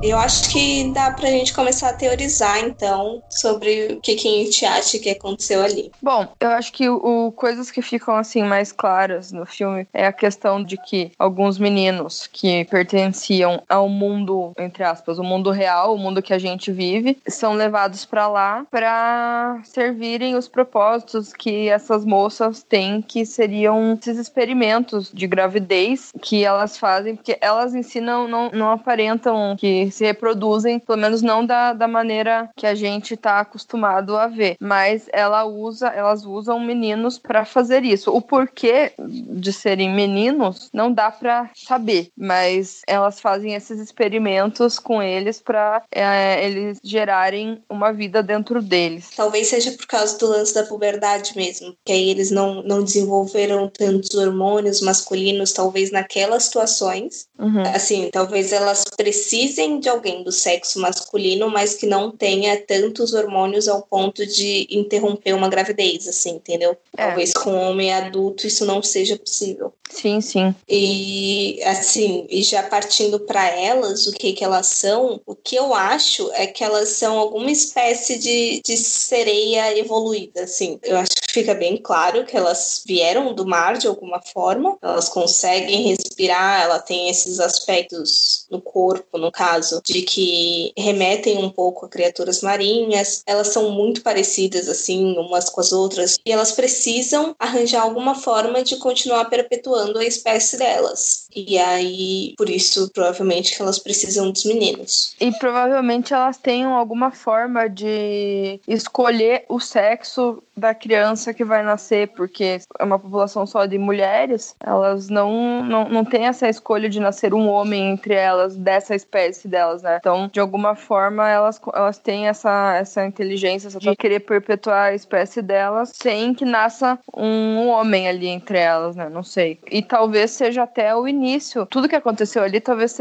Eu 0.00 0.16
acho 0.16 0.50
que 0.50 0.92
dá 0.92 1.10
pra 1.10 1.28
gente 1.28 1.52
começar 1.52 1.90
a 1.90 1.92
teorizar, 1.92 2.60
então, 2.60 3.20
sobre 3.28 3.94
o 3.94 4.00
que, 4.00 4.14
que 4.14 4.28
a 4.28 4.44
gente 4.44 4.64
acha 4.64 4.98
que 4.98 5.10
aconteceu 5.10 5.62
ali. 5.62 5.90
Bom, 6.00 6.28
eu 6.38 6.50
acho 6.50 6.72
que 6.72 6.88
o, 6.88 7.32
coisas 7.32 7.70
que 7.70 7.82
ficam 7.82 8.14
assim 8.14 8.42
mais 8.42 8.70
claras 8.70 9.32
no 9.32 9.44
filme 9.44 9.86
é 9.92 10.06
a 10.06 10.12
questão 10.12 10.62
de 10.62 10.76
que 10.76 11.10
alguns 11.18 11.58
meninos 11.58 12.28
que 12.32 12.64
pertenciam 12.66 13.62
ao 13.68 13.88
mundo, 13.88 14.52
entre 14.58 14.84
aspas, 14.84 15.18
o 15.18 15.24
mundo 15.24 15.50
real, 15.50 15.94
o 15.94 15.98
mundo 15.98 16.22
que 16.22 16.32
a 16.32 16.38
gente 16.38 16.70
vive, 16.70 17.18
são 17.26 17.54
levados 17.54 18.04
para 18.04 18.28
lá 18.28 18.64
para 18.70 19.60
servirem 19.64 20.36
os 20.36 20.46
propósitos 20.46 21.32
que 21.32 21.68
essas 21.68 22.04
moças 22.04 22.62
têm, 22.62 23.02
que 23.02 23.26
seriam 23.26 23.98
esses 24.00 24.16
experimentos 24.16 25.10
de 25.12 25.26
gravidez 25.26 26.12
que 26.22 26.44
elas 26.44 26.78
fazem, 26.78 27.16
porque 27.16 27.36
elas 27.40 27.74
ensinam, 27.74 28.28
não, 28.28 28.50
não 28.50 28.70
aparentam 28.70 29.56
que 29.58 29.87
se 29.90 30.04
reproduzem, 30.04 30.78
pelo 30.78 30.98
menos 30.98 31.22
não 31.22 31.44
da, 31.44 31.72
da 31.72 31.88
maneira 31.88 32.48
que 32.56 32.66
a 32.66 32.74
gente 32.74 33.14
está 33.14 33.40
acostumado 33.40 34.16
a 34.16 34.26
ver. 34.26 34.56
Mas 34.60 35.06
ela 35.12 35.44
usa, 35.44 35.88
elas 35.88 36.24
usam 36.24 36.60
meninos 36.60 37.18
para 37.18 37.44
fazer 37.44 37.84
isso. 37.84 38.10
O 38.10 38.20
porquê 38.20 38.92
de 38.98 39.52
serem 39.52 39.90
meninos 39.90 40.68
não 40.72 40.92
dá 40.92 41.10
para 41.10 41.50
saber, 41.54 42.10
mas 42.16 42.80
elas 42.86 43.20
fazem 43.20 43.54
esses 43.54 43.78
experimentos 43.78 44.78
com 44.78 45.02
eles 45.02 45.40
para 45.40 45.82
é, 45.90 46.44
eles 46.44 46.78
gerarem 46.82 47.62
uma 47.68 47.92
vida 47.92 48.22
dentro 48.22 48.62
deles. 48.62 49.10
Talvez 49.16 49.48
seja 49.48 49.72
por 49.72 49.86
causa 49.86 50.16
do 50.18 50.26
lance 50.26 50.54
da 50.54 50.64
puberdade 50.64 51.32
mesmo, 51.36 51.74
que 51.84 51.92
aí 51.92 52.10
eles 52.10 52.30
não, 52.30 52.62
não 52.62 52.82
desenvolveram 52.82 53.68
tantos 53.68 54.14
hormônios 54.14 54.80
masculinos, 54.80 55.52
talvez 55.52 55.90
naquelas 55.90 56.44
situações. 56.44 57.26
Uhum. 57.38 57.62
Assim, 57.74 58.10
talvez 58.12 58.52
elas 58.52 58.84
precisem 58.96 59.77
de 59.80 59.88
de 59.88 59.90
alguém 59.90 60.22
do 60.22 60.30
sexo 60.30 60.78
masculino, 60.78 61.50
mas 61.50 61.74
que 61.74 61.86
não 61.86 62.10
tenha 62.10 62.60
tantos 62.60 63.14
hormônios 63.14 63.66
ao 63.66 63.82
ponto 63.82 64.26
de 64.26 64.68
interromper 64.70 65.32
uma 65.32 65.48
gravidez, 65.48 66.06
assim, 66.06 66.32
entendeu? 66.32 66.76
É. 66.96 67.06
Talvez 67.06 67.32
com 67.32 67.50
um 67.50 67.70
homem 67.70 67.92
adulto 67.92 68.46
isso 68.46 68.66
não 68.66 68.82
seja 68.82 69.16
possível. 69.16 69.72
Sim, 69.90 70.20
sim. 70.20 70.54
E 70.68 71.60
assim, 71.64 72.26
e 72.28 72.42
já 72.42 72.62
partindo 72.62 73.20
para 73.20 73.48
elas, 73.48 74.06
o 74.06 74.12
que 74.12 74.34
que 74.34 74.44
elas 74.44 74.66
são? 74.66 75.20
O 75.26 75.34
que 75.34 75.56
eu 75.56 75.72
acho 75.72 76.30
é 76.32 76.46
que 76.46 76.62
elas 76.62 76.90
são 76.90 77.18
alguma 77.18 77.50
espécie 77.50 78.18
de, 78.18 78.60
de 78.62 78.76
sereia 78.76 79.76
evoluída, 79.78 80.42
assim. 80.42 80.78
Eu 80.82 80.98
acho 80.98 81.10
que 81.10 81.32
fica 81.32 81.54
bem 81.54 81.76
claro 81.76 82.26
que 82.26 82.36
elas 82.36 82.82
vieram 82.86 83.32
do 83.32 83.46
mar 83.46 83.78
de 83.78 83.86
alguma 83.86 84.20
forma, 84.20 84.76
elas 84.82 85.08
conseguem 85.08 85.88
respirar, 85.88 86.62
ela 86.62 86.78
tem 86.78 87.08
esses 87.08 87.40
aspectos 87.40 88.46
no 88.50 88.60
corpo, 88.60 89.18
no 89.18 89.32
caso, 89.32 89.67
de 89.84 90.02
que 90.02 90.72
remetem 90.76 91.38
um 91.38 91.50
pouco 91.50 91.86
a 91.86 91.88
criaturas 91.88 92.42
marinhas. 92.42 93.22
Elas 93.26 93.48
são 93.48 93.70
muito 93.70 94.02
parecidas 94.02 94.68
assim 94.68 95.16
umas 95.18 95.48
com 95.48 95.60
as 95.60 95.72
outras 95.72 96.18
e 96.24 96.32
elas 96.32 96.52
precisam 96.52 97.34
arranjar 97.38 97.82
alguma 97.82 98.14
forma 98.14 98.62
de 98.62 98.76
continuar 98.76 99.26
perpetuando 99.26 99.98
a 99.98 100.04
espécie 100.04 100.58
delas. 100.58 101.28
E 101.34 101.58
aí, 101.58 102.34
por 102.36 102.48
isso, 102.48 102.90
provavelmente 102.92 103.54
que 103.54 103.62
elas 103.62 103.78
precisam 103.78 104.30
dos 104.30 104.44
meninos. 104.44 105.14
E 105.20 105.30
provavelmente 105.38 106.12
elas 106.12 106.36
tenham 106.36 106.74
alguma 106.74 107.10
forma 107.10 107.68
de 107.68 108.60
escolher 108.66 109.44
o 109.48 109.60
sexo 109.60 110.42
da 110.56 110.74
criança 110.74 111.32
que 111.32 111.44
vai 111.44 111.62
nascer, 111.62 112.08
porque 112.08 112.60
é 112.78 112.84
uma 112.84 112.98
população 112.98 113.46
só 113.46 113.64
de 113.64 113.78
mulheres, 113.78 114.56
elas 114.60 115.08
não, 115.08 115.62
não, 115.64 115.88
não 115.88 116.04
têm 116.04 116.26
essa 116.26 116.48
escolha 116.48 116.88
de 116.88 116.98
nascer 116.98 117.32
um 117.32 117.48
homem 117.48 117.92
entre 117.92 118.14
elas, 118.14 118.56
dessa 118.56 118.94
espécie 118.94 119.46
delas, 119.58 119.82
né? 119.82 119.96
Então, 119.98 120.28
de 120.32 120.38
alguma 120.38 120.74
forma, 120.74 121.28
elas, 121.28 121.60
elas 121.74 121.98
têm 121.98 122.28
essa, 122.28 122.76
essa 122.76 123.04
inteligência 123.04 123.68
de 123.70 123.96
querer 123.96 124.20
perpetuar 124.20 124.90
a 124.90 124.94
espécie 124.94 125.42
delas 125.42 125.92
sem 125.94 126.32
que 126.32 126.44
nasça 126.44 126.98
um 127.14 127.68
homem 127.68 128.08
ali 128.08 128.28
entre 128.28 128.58
elas, 128.58 128.94
né? 128.94 129.08
Não 129.08 129.22
sei. 129.22 129.58
E 129.70 129.82
talvez 129.82 130.30
seja 130.30 130.62
até 130.62 130.94
o 130.94 131.08
início. 131.08 131.66
Tudo 131.66 131.88
que 131.88 131.96
aconteceu 131.96 132.42
ali 132.42 132.60
talvez 132.60 132.96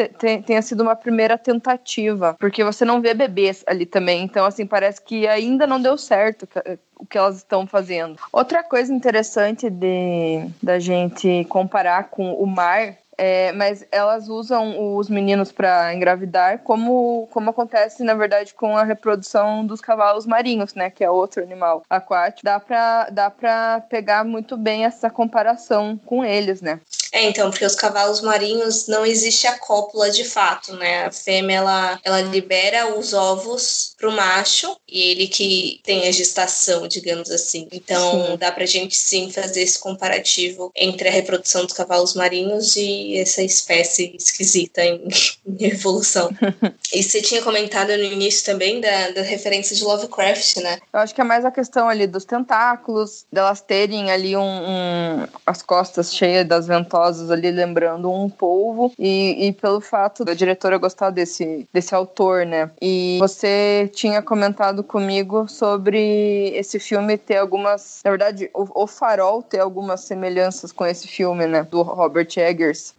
tenha 0.45 0.61
sido 0.61 0.81
uma 0.81 0.95
primeira 0.95 1.37
tentativa, 1.37 2.35
porque 2.39 2.63
você 2.63 2.83
não 2.83 3.01
vê 3.01 3.13
bebês 3.13 3.63
ali 3.67 3.85
também. 3.85 4.23
Então, 4.23 4.45
assim, 4.45 4.65
parece 4.65 5.01
que 5.01 5.27
ainda 5.27 5.67
não 5.67 5.79
deu 5.79 5.97
certo 5.97 6.47
o 6.95 7.05
que 7.05 7.17
elas 7.17 7.37
estão 7.37 7.67
fazendo. 7.67 8.17
Outra 8.31 8.63
coisa 8.63 8.91
interessante 8.91 9.69
de 9.69 10.49
da 10.61 10.79
gente 10.79 11.45
comparar 11.49 12.05
com 12.05 12.33
o 12.33 12.47
mar 12.47 12.95
é, 13.17 13.51
mas 13.51 13.85
elas 13.91 14.29
usam 14.29 14.95
os 14.95 15.09
meninos 15.09 15.51
para 15.51 15.93
engravidar, 15.93 16.59
como, 16.59 17.27
como 17.31 17.49
acontece, 17.49 18.03
na 18.03 18.13
verdade, 18.13 18.53
com 18.53 18.77
a 18.77 18.83
reprodução 18.83 19.65
dos 19.65 19.81
cavalos 19.81 20.27
marinhos, 20.27 20.75
né? 20.75 20.89
Que 20.89 21.03
é 21.03 21.09
outro 21.09 21.41
animal 21.41 21.83
aquático. 21.89 22.43
Dá 22.43 22.59
para 22.59 23.09
dá 23.09 23.31
pra 23.31 23.81
pegar 23.89 24.23
muito 24.23 24.55
bem 24.55 24.85
essa 24.85 25.09
comparação 25.09 25.99
com 26.05 26.23
eles, 26.23 26.61
né? 26.61 26.79
É, 27.11 27.23
então, 27.23 27.49
porque 27.49 27.65
os 27.65 27.75
cavalos 27.75 28.21
marinhos 28.21 28.87
não 28.87 29.05
existe 29.05 29.47
a 29.47 29.57
cópula 29.57 30.09
de 30.09 30.23
fato, 30.23 30.73
né? 30.75 31.05
A 31.05 31.11
fêmea 31.11 31.57
ela, 31.57 31.99
ela 32.03 32.21
libera 32.21 32.97
os 32.97 33.13
ovos 33.13 33.95
pro 33.97 34.11
macho 34.11 34.77
e 34.87 35.11
ele 35.11 35.27
que 35.27 35.79
tem 35.83 36.07
a 36.07 36.11
gestação, 36.11 36.87
digamos 36.87 37.31
assim. 37.31 37.67
Então, 37.71 38.27
sim. 38.27 38.37
dá 38.37 38.51
pra 38.51 38.65
gente 38.65 38.95
sim 38.95 39.31
fazer 39.31 39.61
esse 39.61 39.79
comparativo 39.79 40.71
entre 40.75 41.07
a 41.07 41.11
reprodução 41.11 41.63
dos 41.63 41.73
cavalos 41.73 42.13
marinhos 42.13 42.75
e 42.75 43.17
essa 43.17 43.41
espécie 43.41 44.15
esquisita 44.17 44.83
em, 44.83 45.07
em 45.47 45.65
evolução. 45.65 46.29
e 46.93 47.01
você 47.01 47.21
tinha 47.21 47.41
comentado 47.41 47.89
no 47.89 48.03
início 48.03 48.45
também 48.45 48.81
da, 48.81 49.11
da 49.11 49.21
referência 49.21 49.75
de 49.75 49.83
Lovecraft, 49.83 50.57
né? 50.57 50.79
Eu 50.91 50.99
acho 50.99 51.15
que 51.15 51.21
é 51.21 51.23
mais 51.23 51.45
a 51.45 51.51
questão 51.51 51.87
ali 51.87 52.05
dos 52.05 52.25
tentáculos, 52.25 53.25
delas 53.31 53.61
terem 53.61 54.11
ali 54.11 54.35
um, 54.35 54.41
um 54.41 55.27
as 55.45 55.61
costas 55.61 56.13
cheias 56.13 56.47
das 56.47 56.67
ventosas 56.67 56.96
ali 57.05 57.51
lembrando 57.51 58.11
um 58.11 58.29
polvo 58.29 58.91
e, 58.97 59.47
e 59.47 59.53
pelo 59.53 59.81
fato 59.81 60.23
da 60.23 60.33
diretora 60.33 60.77
gostar 60.77 61.09
desse, 61.09 61.67
desse 61.73 61.93
autor, 61.93 62.45
né? 62.45 62.71
E 62.81 63.17
você 63.19 63.89
tinha 63.93 64.21
comentado 64.21 64.83
comigo 64.83 65.47
sobre 65.47 66.51
esse 66.55 66.79
filme 66.79 67.17
ter 67.17 67.37
algumas, 67.37 68.01
na 68.03 68.11
verdade, 68.11 68.49
o, 68.53 68.83
o 68.83 68.87
Farol 68.87 69.41
ter 69.41 69.59
algumas 69.59 70.01
semelhanças 70.01 70.71
com 70.71 70.85
esse 70.85 71.07
filme, 71.07 71.45
né? 71.47 71.63
Do 71.63 71.81
Robert 71.81 72.29
Eggers. 72.37 72.93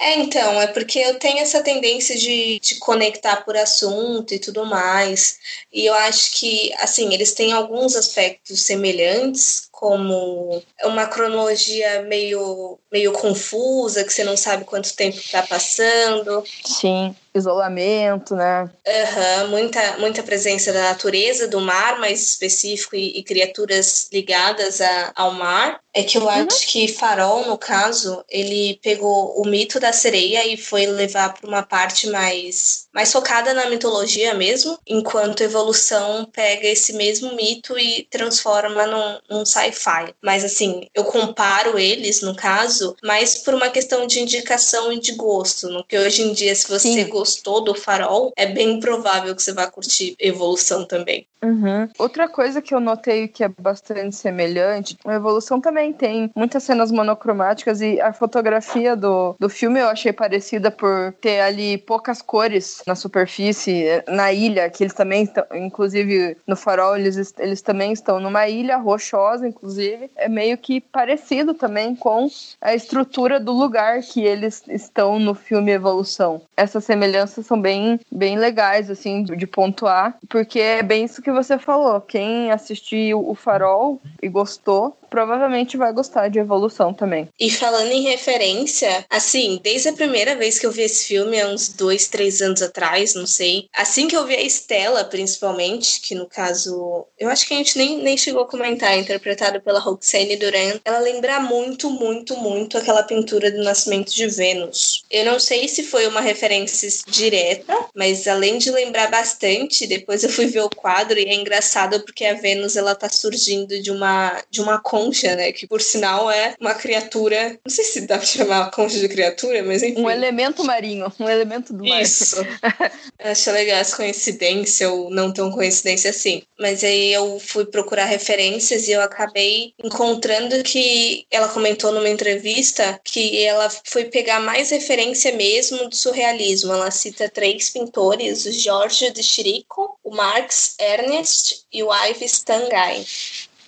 É, 0.00 0.18
então, 0.18 0.60
é 0.60 0.66
porque 0.66 0.98
eu 0.98 1.18
tenho 1.18 1.38
essa 1.40 1.62
tendência 1.62 2.16
de, 2.16 2.58
de 2.60 2.76
conectar 2.76 3.44
por 3.44 3.56
assunto 3.56 4.32
e 4.32 4.38
tudo 4.38 4.64
mais. 4.64 5.38
E 5.72 5.84
eu 5.86 5.94
acho 5.94 6.32
que, 6.38 6.72
assim, 6.78 7.12
eles 7.12 7.34
têm 7.34 7.52
alguns 7.52 7.94
aspectos 7.94 8.62
semelhantes, 8.62 9.68
como 9.80 10.62
uma 10.84 11.06
cronologia 11.06 12.02
meio, 12.02 12.78
meio 12.92 13.12
confusa, 13.12 14.04
que 14.04 14.12
você 14.12 14.22
não 14.22 14.36
sabe 14.36 14.66
quanto 14.66 14.94
tempo 14.94 15.16
está 15.16 15.42
passando. 15.42 16.44
Sim 16.66 17.16
isolamento, 17.34 18.34
né? 18.34 18.70
Uhum, 18.86 19.48
muita, 19.48 19.98
muita 19.98 20.22
presença 20.22 20.72
da 20.72 20.82
natureza, 20.82 21.48
do 21.48 21.60
mar 21.60 21.98
mais 21.98 22.22
específico 22.22 22.96
e, 22.96 23.18
e 23.18 23.22
criaturas 23.22 24.08
ligadas 24.12 24.80
a, 24.80 25.12
ao 25.14 25.32
mar. 25.32 25.80
É 25.92 26.04
que 26.04 26.18
eu 26.18 26.22
uhum. 26.22 26.28
acho 26.28 26.68
que 26.68 26.86
Farol, 26.86 27.46
no 27.46 27.58
caso, 27.58 28.24
ele 28.28 28.78
pegou 28.80 29.34
o 29.40 29.44
mito 29.44 29.80
da 29.80 29.92
sereia 29.92 30.46
e 30.46 30.56
foi 30.56 30.86
levar 30.86 31.34
para 31.34 31.48
uma 31.48 31.64
parte 31.64 32.08
mais, 32.08 32.86
mais 32.94 33.10
focada 33.10 33.52
na 33.52 33.68
mitologia 33.68 34.32
mesmo, 34.34 34.78
enquanto 34.86 35.42
Evolução 35.42 36.24
pega 36.32 36.68
esse 36.68 36.92
mesmo 36.92 37.34
mito 37.34 37.76
e 37.76 38.06
transforma 38.08 38.86
num, 38.86 39.18
num 39.28 39.44
sci-fi. 39.44 40.14
Mas 40.22 40.44
assim, 40.44 40.86
eu 40.94 41.04
comparo 41.04 41.76
eles, 41.76 42.22
no 42.22 42.36
caso, 42.36 42.96
mais 43.02 43.34
por 43.34 43.54
uma 43.54 43.68
questão 43.68 44.06
de 44.06 44.20
indicação 44.20 44.92
e 44.92 45.00
de 45.00 45.12
gosto, 45.12 45.68
no 45.68 45.84
que 45.84 45.98
hoje 45.98 46.22
em 46.22 46.32
dia, 46.32 46.54
se 46.54 46.68
você 46.68 46.88
Sim 46.88 47.10
gostou 47.20 47.62
do 47.62 47.74
Farol, 47.74 48.32
é 48.34 48.46
bem 48.46 48.80
provável 48.80 49.36
que 49.36 49.42
você 49.42 49.52
vá 49.52 49.66
curtir 49.66 50.14
Evolução 50.18 50.86
também. 50.86 51.26
Uhum. 51.42 51.88
Outra 51.98 52.28
coisa 52.28 52.60
que 52.60 52.74
eu 52.74 52.80
notei 52.80 53.26
que 53.26 53.42
é 53.42 53.48
bastante 53.48 54.14
semelhante, 54.14 54.96
a 55.04 55.14
Evolução 55.14 55.60
também 55.60 55.92
tem 55.92 56.30
muitas 56.34 56.62
cenas 56.62 56.90
monocromáticas 56.90 57.80
e 57.80 58.00
a 58.00 58.12
fotografia 58.12 58.94
do, 58.94 59.34
do 59.38 59.48
filme 59.48 59.80
eu 59.80 59.88
achei 59.88 60.12
parecida 60.12 60.70
por 60.70 61.14
ter 61.20 61.40
ali 61.40 61.78
poucas 61.78 62.20
cores 62.22 62.82
na 62.86 62.94
superfície, 62.94 64.02
na 64.08 64.32
ilha, 64.32 64.68
que 64.68 64.84
eles 64.84 64.94
também 64.94 65.24
estão, 65.24 65.44
inclusive 65.54 66.36
no 66.46 66.56
farol, 66.56 66.96
eles, 66.96 67.34
eles 67.38 67.62
também 67.62 67.92
estão 67.92 68.20
numa 68.20 68.48
ilha 68.48 68.76
rochosa, 68.76 69.48
inclusive, 69.48 70.10
é 70.16 70.28
meio 70.28 70.58
que 70.58 70.80
parecido 70.80 71.54
também 71.54 71.94
com 71.94 72.28
a 72.60 72.74
estrutura 72.74 73.40
do 73.40 73.52
lugar 73.52 74.00
que 74.02 74.22
eles 74.22 74.62
estão 74.68 75.18
no 75.18 75.34
filme 75.34 75.72
Evolução. 75.72 76.42
Essa 76.56 76.80
semelhança 76.80 77.09
semelhanças 77.10 77.46
são 77.46 77.60
bem, 77.60 77.98
bem 78.10 78.38
legais, 78.38 78.88
assim, 78.88 79.24
de 79.24 79.46
pontuar, 79.46 80.16
porque 80.28 80.60
é 80.60 80.82
bem 80.82 81.04
isso 81.04 81.20
que 81.20 81.32
você 81.32 81.58
falou. 81.58 82.00
Quem 82.00 82.50
assistiu 82.50 83.28
o 83.28 83.34
Farol 83.34 84.00
e 84.22 84.28
gostou, 84.28 84.96
provavelmente 85.10 85.76
vai 85.76 85.92
gostar 85.92 86.28
de 86.28 86.38
Evolução 86.38 86.94
também. 86.94 87.28
E 87.38 87.50
falando 87.50 87.90
em 87.90 88.02
referência, 88.02 89.04
assim, 89.10 89.60
desde 89.62 89.88
a 89.88 89.92
primeira 89.92 90.36
vez 90.36 90.58
que 90.58 90.66
eu 90.66 90.72
vi 90.72 90.82
esse 90.82 91.06
filme, 91.06 91.40
há 91.40 91.48
uns 91.48 91.68
dois, 91.68 92.08
três 92.08 92.40
anos 92.40 92.62
atrás, 92.62 93.14
não 93.14 93.26
sei, 93.26 93.66
assim 93.74 94.08
que 94.08 94.16
eu 94.16 94.26
vi 94.26 94.36
a 94.36 94.42
Estela, 94.42 95.04
principalmente, 95.04 96.00
que 96.00 96.14
no 96.14 96.26
caso, 96.26 97.06
eu 97.18 97.28
acho 97.28 97.46
que 97.46 97.54
a 97.54 97.56
gente 97.56 97.76
nem, 97.76 97.98
nem 97.98 98.16
chegou 98.16 98.42
a 98.42 98.48
comentar, 98.48 98.96
interpretada 98.96 99.60
pela 99.60 99.80
Roxane 99.80 100.36
Duran, 100.36 100.80
ela 100.84 101.00
lembra 101.00 101.40
muito, 101.40 101.90
muito, 101.90 102.36
muito 102.36 102.78
aquela 102.78 103.02
pintura 103.02 103.50
do 103.50 103.62
Nascimento 103.62 104.14
de 104.14 104.26
Vênus. 104.26 105.04
Eu 105.10 105.24
não 105.24 105.40
sei 105.40 105.66
se 105.68 105.82
foi 105.82 106.06
uma 106.06 106.20
referência 106.20 106.88
direta, 107.08 107.74
mas 107.94 108.26
além 108.26 108.58
de 108.58 108.70
lembrar 108.70 109.10
bastante, 109.10 109.86
depois 109.86 110.22
eu 110.22 110.30
fui 110.30 110.46
ver 110.46 110.60
o 110.60 110.70
quadro 110.70 111.18
e 111.18 111.24
é 111.24 111.34
engraçado 111.34 112.00
porque 112.00 112.24
a 112.24 112.34
Vênus 112.34 112.76
ela 112.76 112.94
tá 112.94 113.08
surgindo 113.08 113.80
de 113.80 113.90
uma 113.90 114.42
de 114.50 114.60
uma 114.60 114.78
concha, 115.00 115.34
né? 115.36 115.52
Que 115.52 115.66
por 115.66 115.80
sinal 115.80 116.30
é 116.30 116.54
uma 116.60 116.74
criatura. 116.74 117.58
Não 117.64 117.74
sei 117.74 117.84
se 117.84 118.00
dá 118.02 118.18
pra 118.18 118.26
chamar 118.26 118.66
a 118.66 118.70
concha 118.70 118.98
de 118.98 119.08
criatura, 119.08 119.62
mas 119.62 119.82
enfim. 119.82 120.00
Um 120.00 120.10
elemento 120.10 120.64
marinho, 120.64 121.12
um 121.18 121.28
elemento 121.28 121.72
do 121.72 121.84
mar. 121.84 122.02
Isso. 122.02 122.36
Acho 123.18 123.50
legal 123.52 123.78
essa 123.78 123.96
coincidência, 123.96 124.90
ou 124.90 125.10
não 125.10 125.32
tão 125.32 125.50
coincidência 125.50 126.10
assim. 126.10 126.42
Mas 126.58 126.84
aí 126.84 127.12
eu 127.12 127.38
fui 127.40 127.64
procurar 127.64 128.04
referências 128.04 128.88
e 128.88 128.92
eu 128.92 129.00
acabei 129.00 129.72
encontrando 129.82 130.62
que 130.62 131.26
ela 131.30 131.48
comentou 131.48 131.92
numa 131.92 132.08
entrevista 132.08 133.00
que 133.04 133.42
ela 133.42 133.70
foi 133.84 134.04
pegar 134.04 134.40
mais 134.40 134.70
referência 134.70 135.32
mesmo 135.32 135.88
do 135.88 135.96
surrealismo. 135.96 136.72
Ela 136.72 136.90
cita 136.90 137.28
três 137.28 137.70
pintores, 137.70 138.44
o 138.44 138.52
Jorge 138.52 139.10
de 139.10 139.22
Chirico, 139.22 139.98
o 140.04 140.14
Marx 140.14 140.76
Ernest 140.78 141.64
e 141.72 141.82
o 141.82 141.88
Ives 142.06 142.42
Tanguy. 142.42 143.06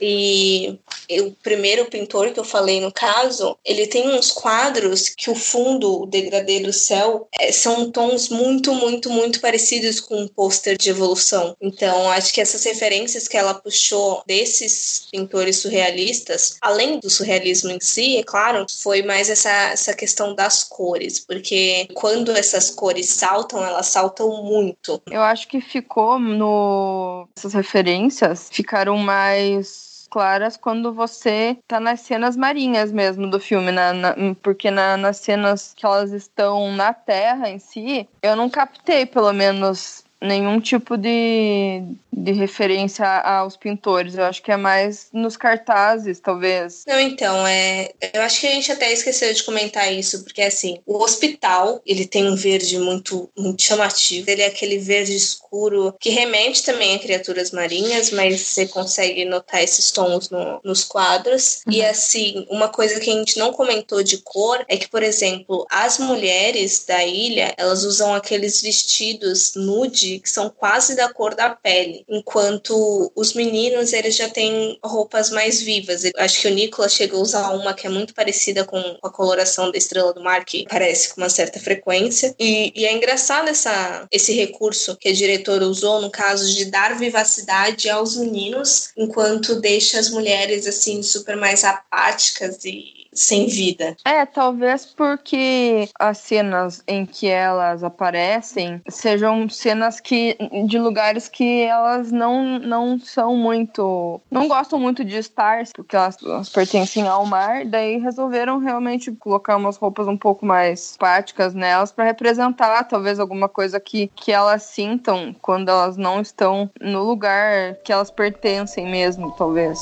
E 0.05 0.79
o 1.21 1.31
primeiro 1.43 1.87
pintor 1.87 2.33
que 2.33 2.41
eu 2.41 2.45
falei 2.45 2.81
no 2.81 2.91
caso, 2.91 3.57
ele 3.65 3.87
tem 3.87 4.09
uns 4.09 4.33
quadros 4.33 5.09
que 5.09 5.31
o 5.31 5.35
fundo, 5.35 6.03
o 6.03 6.07
degradê 6.07 6.59
do 6.61 6.73
céu, 6.73 7.29
é, 7.39 7.53
são 7.53 7.91
tons 7.91 8.29
muito, 8.29 8.75
muito, 8.75 9.11
muito 9.11 9.41
parecidos 9.41 10.01
com 10.01 10.23
um 10.23 10.29
pôster 10.29 10.77
de 10.77 10.91
evolução. 10.91 11.57
Então, 11.61 12.11
acho 12.11 12.33
que 12.33 12.41
essas 12.41 12.65
referências 12.65 13.29
que 13.29 13.37
ela 13.37 13.55
puxou 13.55 14.23
desses 14.27 15.07
pintores 15.11 15.59
surrealistas, 15.59 16.57
além 16.61 16.99
do 16.99 17.09
surrealismo 17.09 17.71
em 17.71 17.81
si, 17.81 18.17
é 18.17 18.23
claro, 18.23 18.67
foi 18.81 19.03
mais 19.03 19.31
essa, 19.31 19.51
essa 19.71 19.95
questão 19.95 20.35
das 20.35 20.65
cores, 20.65 21.21
porque 21.21 21.89
quando 21.95 22.33
essas 22.33 22.71
cores 22.71 23.09
saltam, 23.09 23.65
elas 23.65 23.87
saltam 23.87 24.43
muito. 24.43 25.01
Eu 25.11 25.23
acho 25.23 25.47
que 25.47 25.61
ficou 25.61 26.19
no. 26.19 27.29
Essas 27.37 27.55
referências 27.55 28.49
ficaram 28.51 28.97
mais 28.97 29.92
claras 30.13 30.59
quando 30.59 30.93
você 30.93 31.57
tá 31.67 31.81
nas 31.81 32.01
cenas 32.01 32.37
marinhas 32.37 32.93
mesmo 32.93 33.31
do 33.31 33.41
filme, 33.41 33.73
na, 33.73 33.95
na 33.95 34.15
porque 34.43 34.71
na, 34.71 34.95
nas 34.99 35.17
cenas 35.17 35.73
que 35.75 35.87
elas 35.87 36.13
estão 36.13 36.71
na 36.73 36.93
Terra 36.93 37.49
em 37.49 37.59
si, 37.59 38.07
eu 38.23 38.37
não 38.37 38.51
captei, 38.51 39.07
pelo 39.07 39.33
menos, 39.33 40.02
nenhum 40.23 40.61
tipo 40.61 40.97
de, 40.97 41.83
de 42.13 42.33
referência 42.33 43.05
aos 43.05 43.57
pintores. 43.57 44.17
Eu 44.17 44.25
acho 44.25 44.43
que 44.43 44.53
é 44.53 44.57
mais 44.57 45.09
nos 45.13 45.37
cartazes, 45.37 46.21
talvez. 46.21 46.85
Não, 46.87 46.99
então, 47.01 47.47
é, 47.47 47.91
eu 48.15 48.23
acho 48.23 48.41
que 48.41 48.47
a 48.47 48.51
gente 48.51 48.71
até 48.71 48.93
esqueceu 48.93 49.33
de 49.35 49.43
comentar 49.43 49.93
isso, 49.93 50.23
porque 50.23 50.43
assim, 50.43 50.79
o 50.87 51.03
hospital, 51.03 51.83
ele 51.85 52.07
tem 52.07 52.29
um 52.29 52.37
verde 52.37 52.79
muito, 52.79 53.29
muito 53.37 53.63
chamativo. 53.63 54.31
Ele 54.31 54.43
é 54.43 54.47
aquele 54.47 54.79
verde 54.79 55.17
escuro 55.17 55.95
que 55.99 56.11
remete 56.11 56.63
também 56.63 56.95
a 56.95 56.99
criaturas 56.99 57.51
marinhas, 57.51 58.11
mas 58.11 58.41
você 58.41 58.67
consegue 58.67 59.25
notar 59.25 59.63
esses 59.63 59.91
tons 59.91 60.31
no, 60.31 60.61
nos 60.65 60.85
quadros. 60.85 61.63
Uhum. 61.67 61.73
E 61.73 61.85
assim, 61.85 62.47
uma 62.49 62.69
coisa 62.69 63.01
que 63.01 63.11
a 63.11 63.15
gente 63.15 63.39
não 63.39 63.53
comentou 63.53 64.03
de 64.03 64.19
cor 64.19 64.65
é 64.69 64.77
que, 64.77 64.89
por 64.89 65.03
exemplo, 65.03 65.67
as 65.71 65.99
mulheres 65.99 66.85
da 66.87 67.05
ilha, 67.05 67.53
elas 67.57 67.85
usam 67.85 68.15
aqueles 68.15 68.63
vestidos 68.63 69.55
nude 69.57 70.12
que 70.21 70.29
são 70.29 70.51
quase 70.51 70.95
da 70.95 71.13
cor 71.13 71.35
da 71.35 71.51
pele, 71.51 72.05
enquanto 72.09 73.13
os 73.15 73.35
meninos 73.35 73.93
eles 73.93 74.17
já 74.17 74.29
têm 74.29 74.79
roupas 74.83 75.31
mais 75.31 75.61
vivas. 75.61 76.05
Eu 76.05 76.13
acho 76.17 76.41
que 76.41 76.49
o 76.49 76.55
Nicolas 76.55 76.93
chegou 76.93 77.21
a 77.21 77.23
usar 77.23 77.51
uma 77.51 77.75
que 77.75 77.87
é 77.87 77.91
muito 77.91 78.15
parecida 78.15 78.65
com 78.65 78.79
a 79.03 79.11
coloração 79.11 79.71
da 79.71 79.79
estrela 79.79 80.13
do 80.13 80.23
mar, 80.23 80.45
que 80.45 80.67
parece 80.69 81.15
com 81.15 81.21
uma 81.21 81.31
certa 81.31 81.59
frequência. 81.61 82.35
E, 82.39 82.73
e 82.75 82.85
é 82.85 82.93
engraçado 82.93 83.49
essa, 83.49 84.07
esse 84.11 84.33
recurso 84.33 84.97
que 84.97 85.09
a 85.09 85.13
diretora 85.15 85.67
usou 85.67 86.01
no 86.01 86.11
caso 86.11 86.53
de 86.55 86.67
dar 86.67 86.99
vivacidade 86.99 87.89
aos 87.89 88.17
meninos, 88.17 88.91
enquanto 88.97 89.61
deixa 89.61 89.99
as 89.99 90.11
mulheres 90.11 90.67
assim 90.67 91.03
super 91.03 91.37
mais 91.37 91.65
apáticas 91.65 92.65
e 92.65 93.02
sem 93.13 93.47
vida. 93.47 93.97
É, 94.05 94.25
talvez 94.25 94.87
porque 94.87 95.89
as 95.99 96.19
cenas 96.19 96.83
em 96.87 97.05
que 97.05 97.29
elas 97.29 97.85
aparecem 97.85 98.81
sejam 98.89 99.49
cenas 99.49 100.01
que 100.01 100.37
de 100.67 100.79
lugares 100.79 101.29
que 101.29 101.63
elas 101.63 102.11
não, 102.11 102.59
não 102.59 102.99
são 102.99 103.37
muito. 103.37 104.21
não 104.31 104.49
gostam 104.49 104.79
muito 104.79 105.05
de 105.05 105.17
estar, 105.17 105.65
porque 105.75 105.97
elas, 105.97 106.17
elas 106.23 106.49
pertencem 106.49 107.07
ao 107.07 107.27
mar, 107.27 107.65
daí 107.65 107.99
resolveram 107.99 108.59
realmente 108.59 109.13
colocar 109.13 109.57
umas 109.57 109.77
roupas 109.77 110.09
um 110.09 110.17
pouco 110.17 110.47
mais 110.47 110.97
práticas 110.97 111.55
nelas 111.55 111.93
para 111.93 112.05
representar 112.05 112.85
talvez 112.85 113.19
alguma 113.19 113.49
coisa 113.49 113.79
que, 113.79 114.11
que 114.15 114.33
elas 114.33 114.63
sintam 114.63 115.35
quando 115.41 115.69
elas 115.69 115.97
não 115.97 116.21
estão 116.21 116.71
no 116.81 117.03
lugar 117.03 117.75
que 117.85 117.93
elas 117.93 118.11
pertencem 118.11 118.91
mesmo, 118.91 119.33
talvez. 119.33 119.79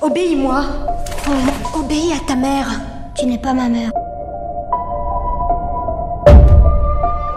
Obéis-moi. 0.00 0.64
Oh, 1.28 1.78
obéis 1.80 2.12
à 2.12 2.20
ta 2.24 2.36
mère. 2.36 2.68
Tu 3.16 3.26
n'es 3.26 3.38
pas 3.38 3.52
ma 3.52 3.68
mère. 3.68 3.90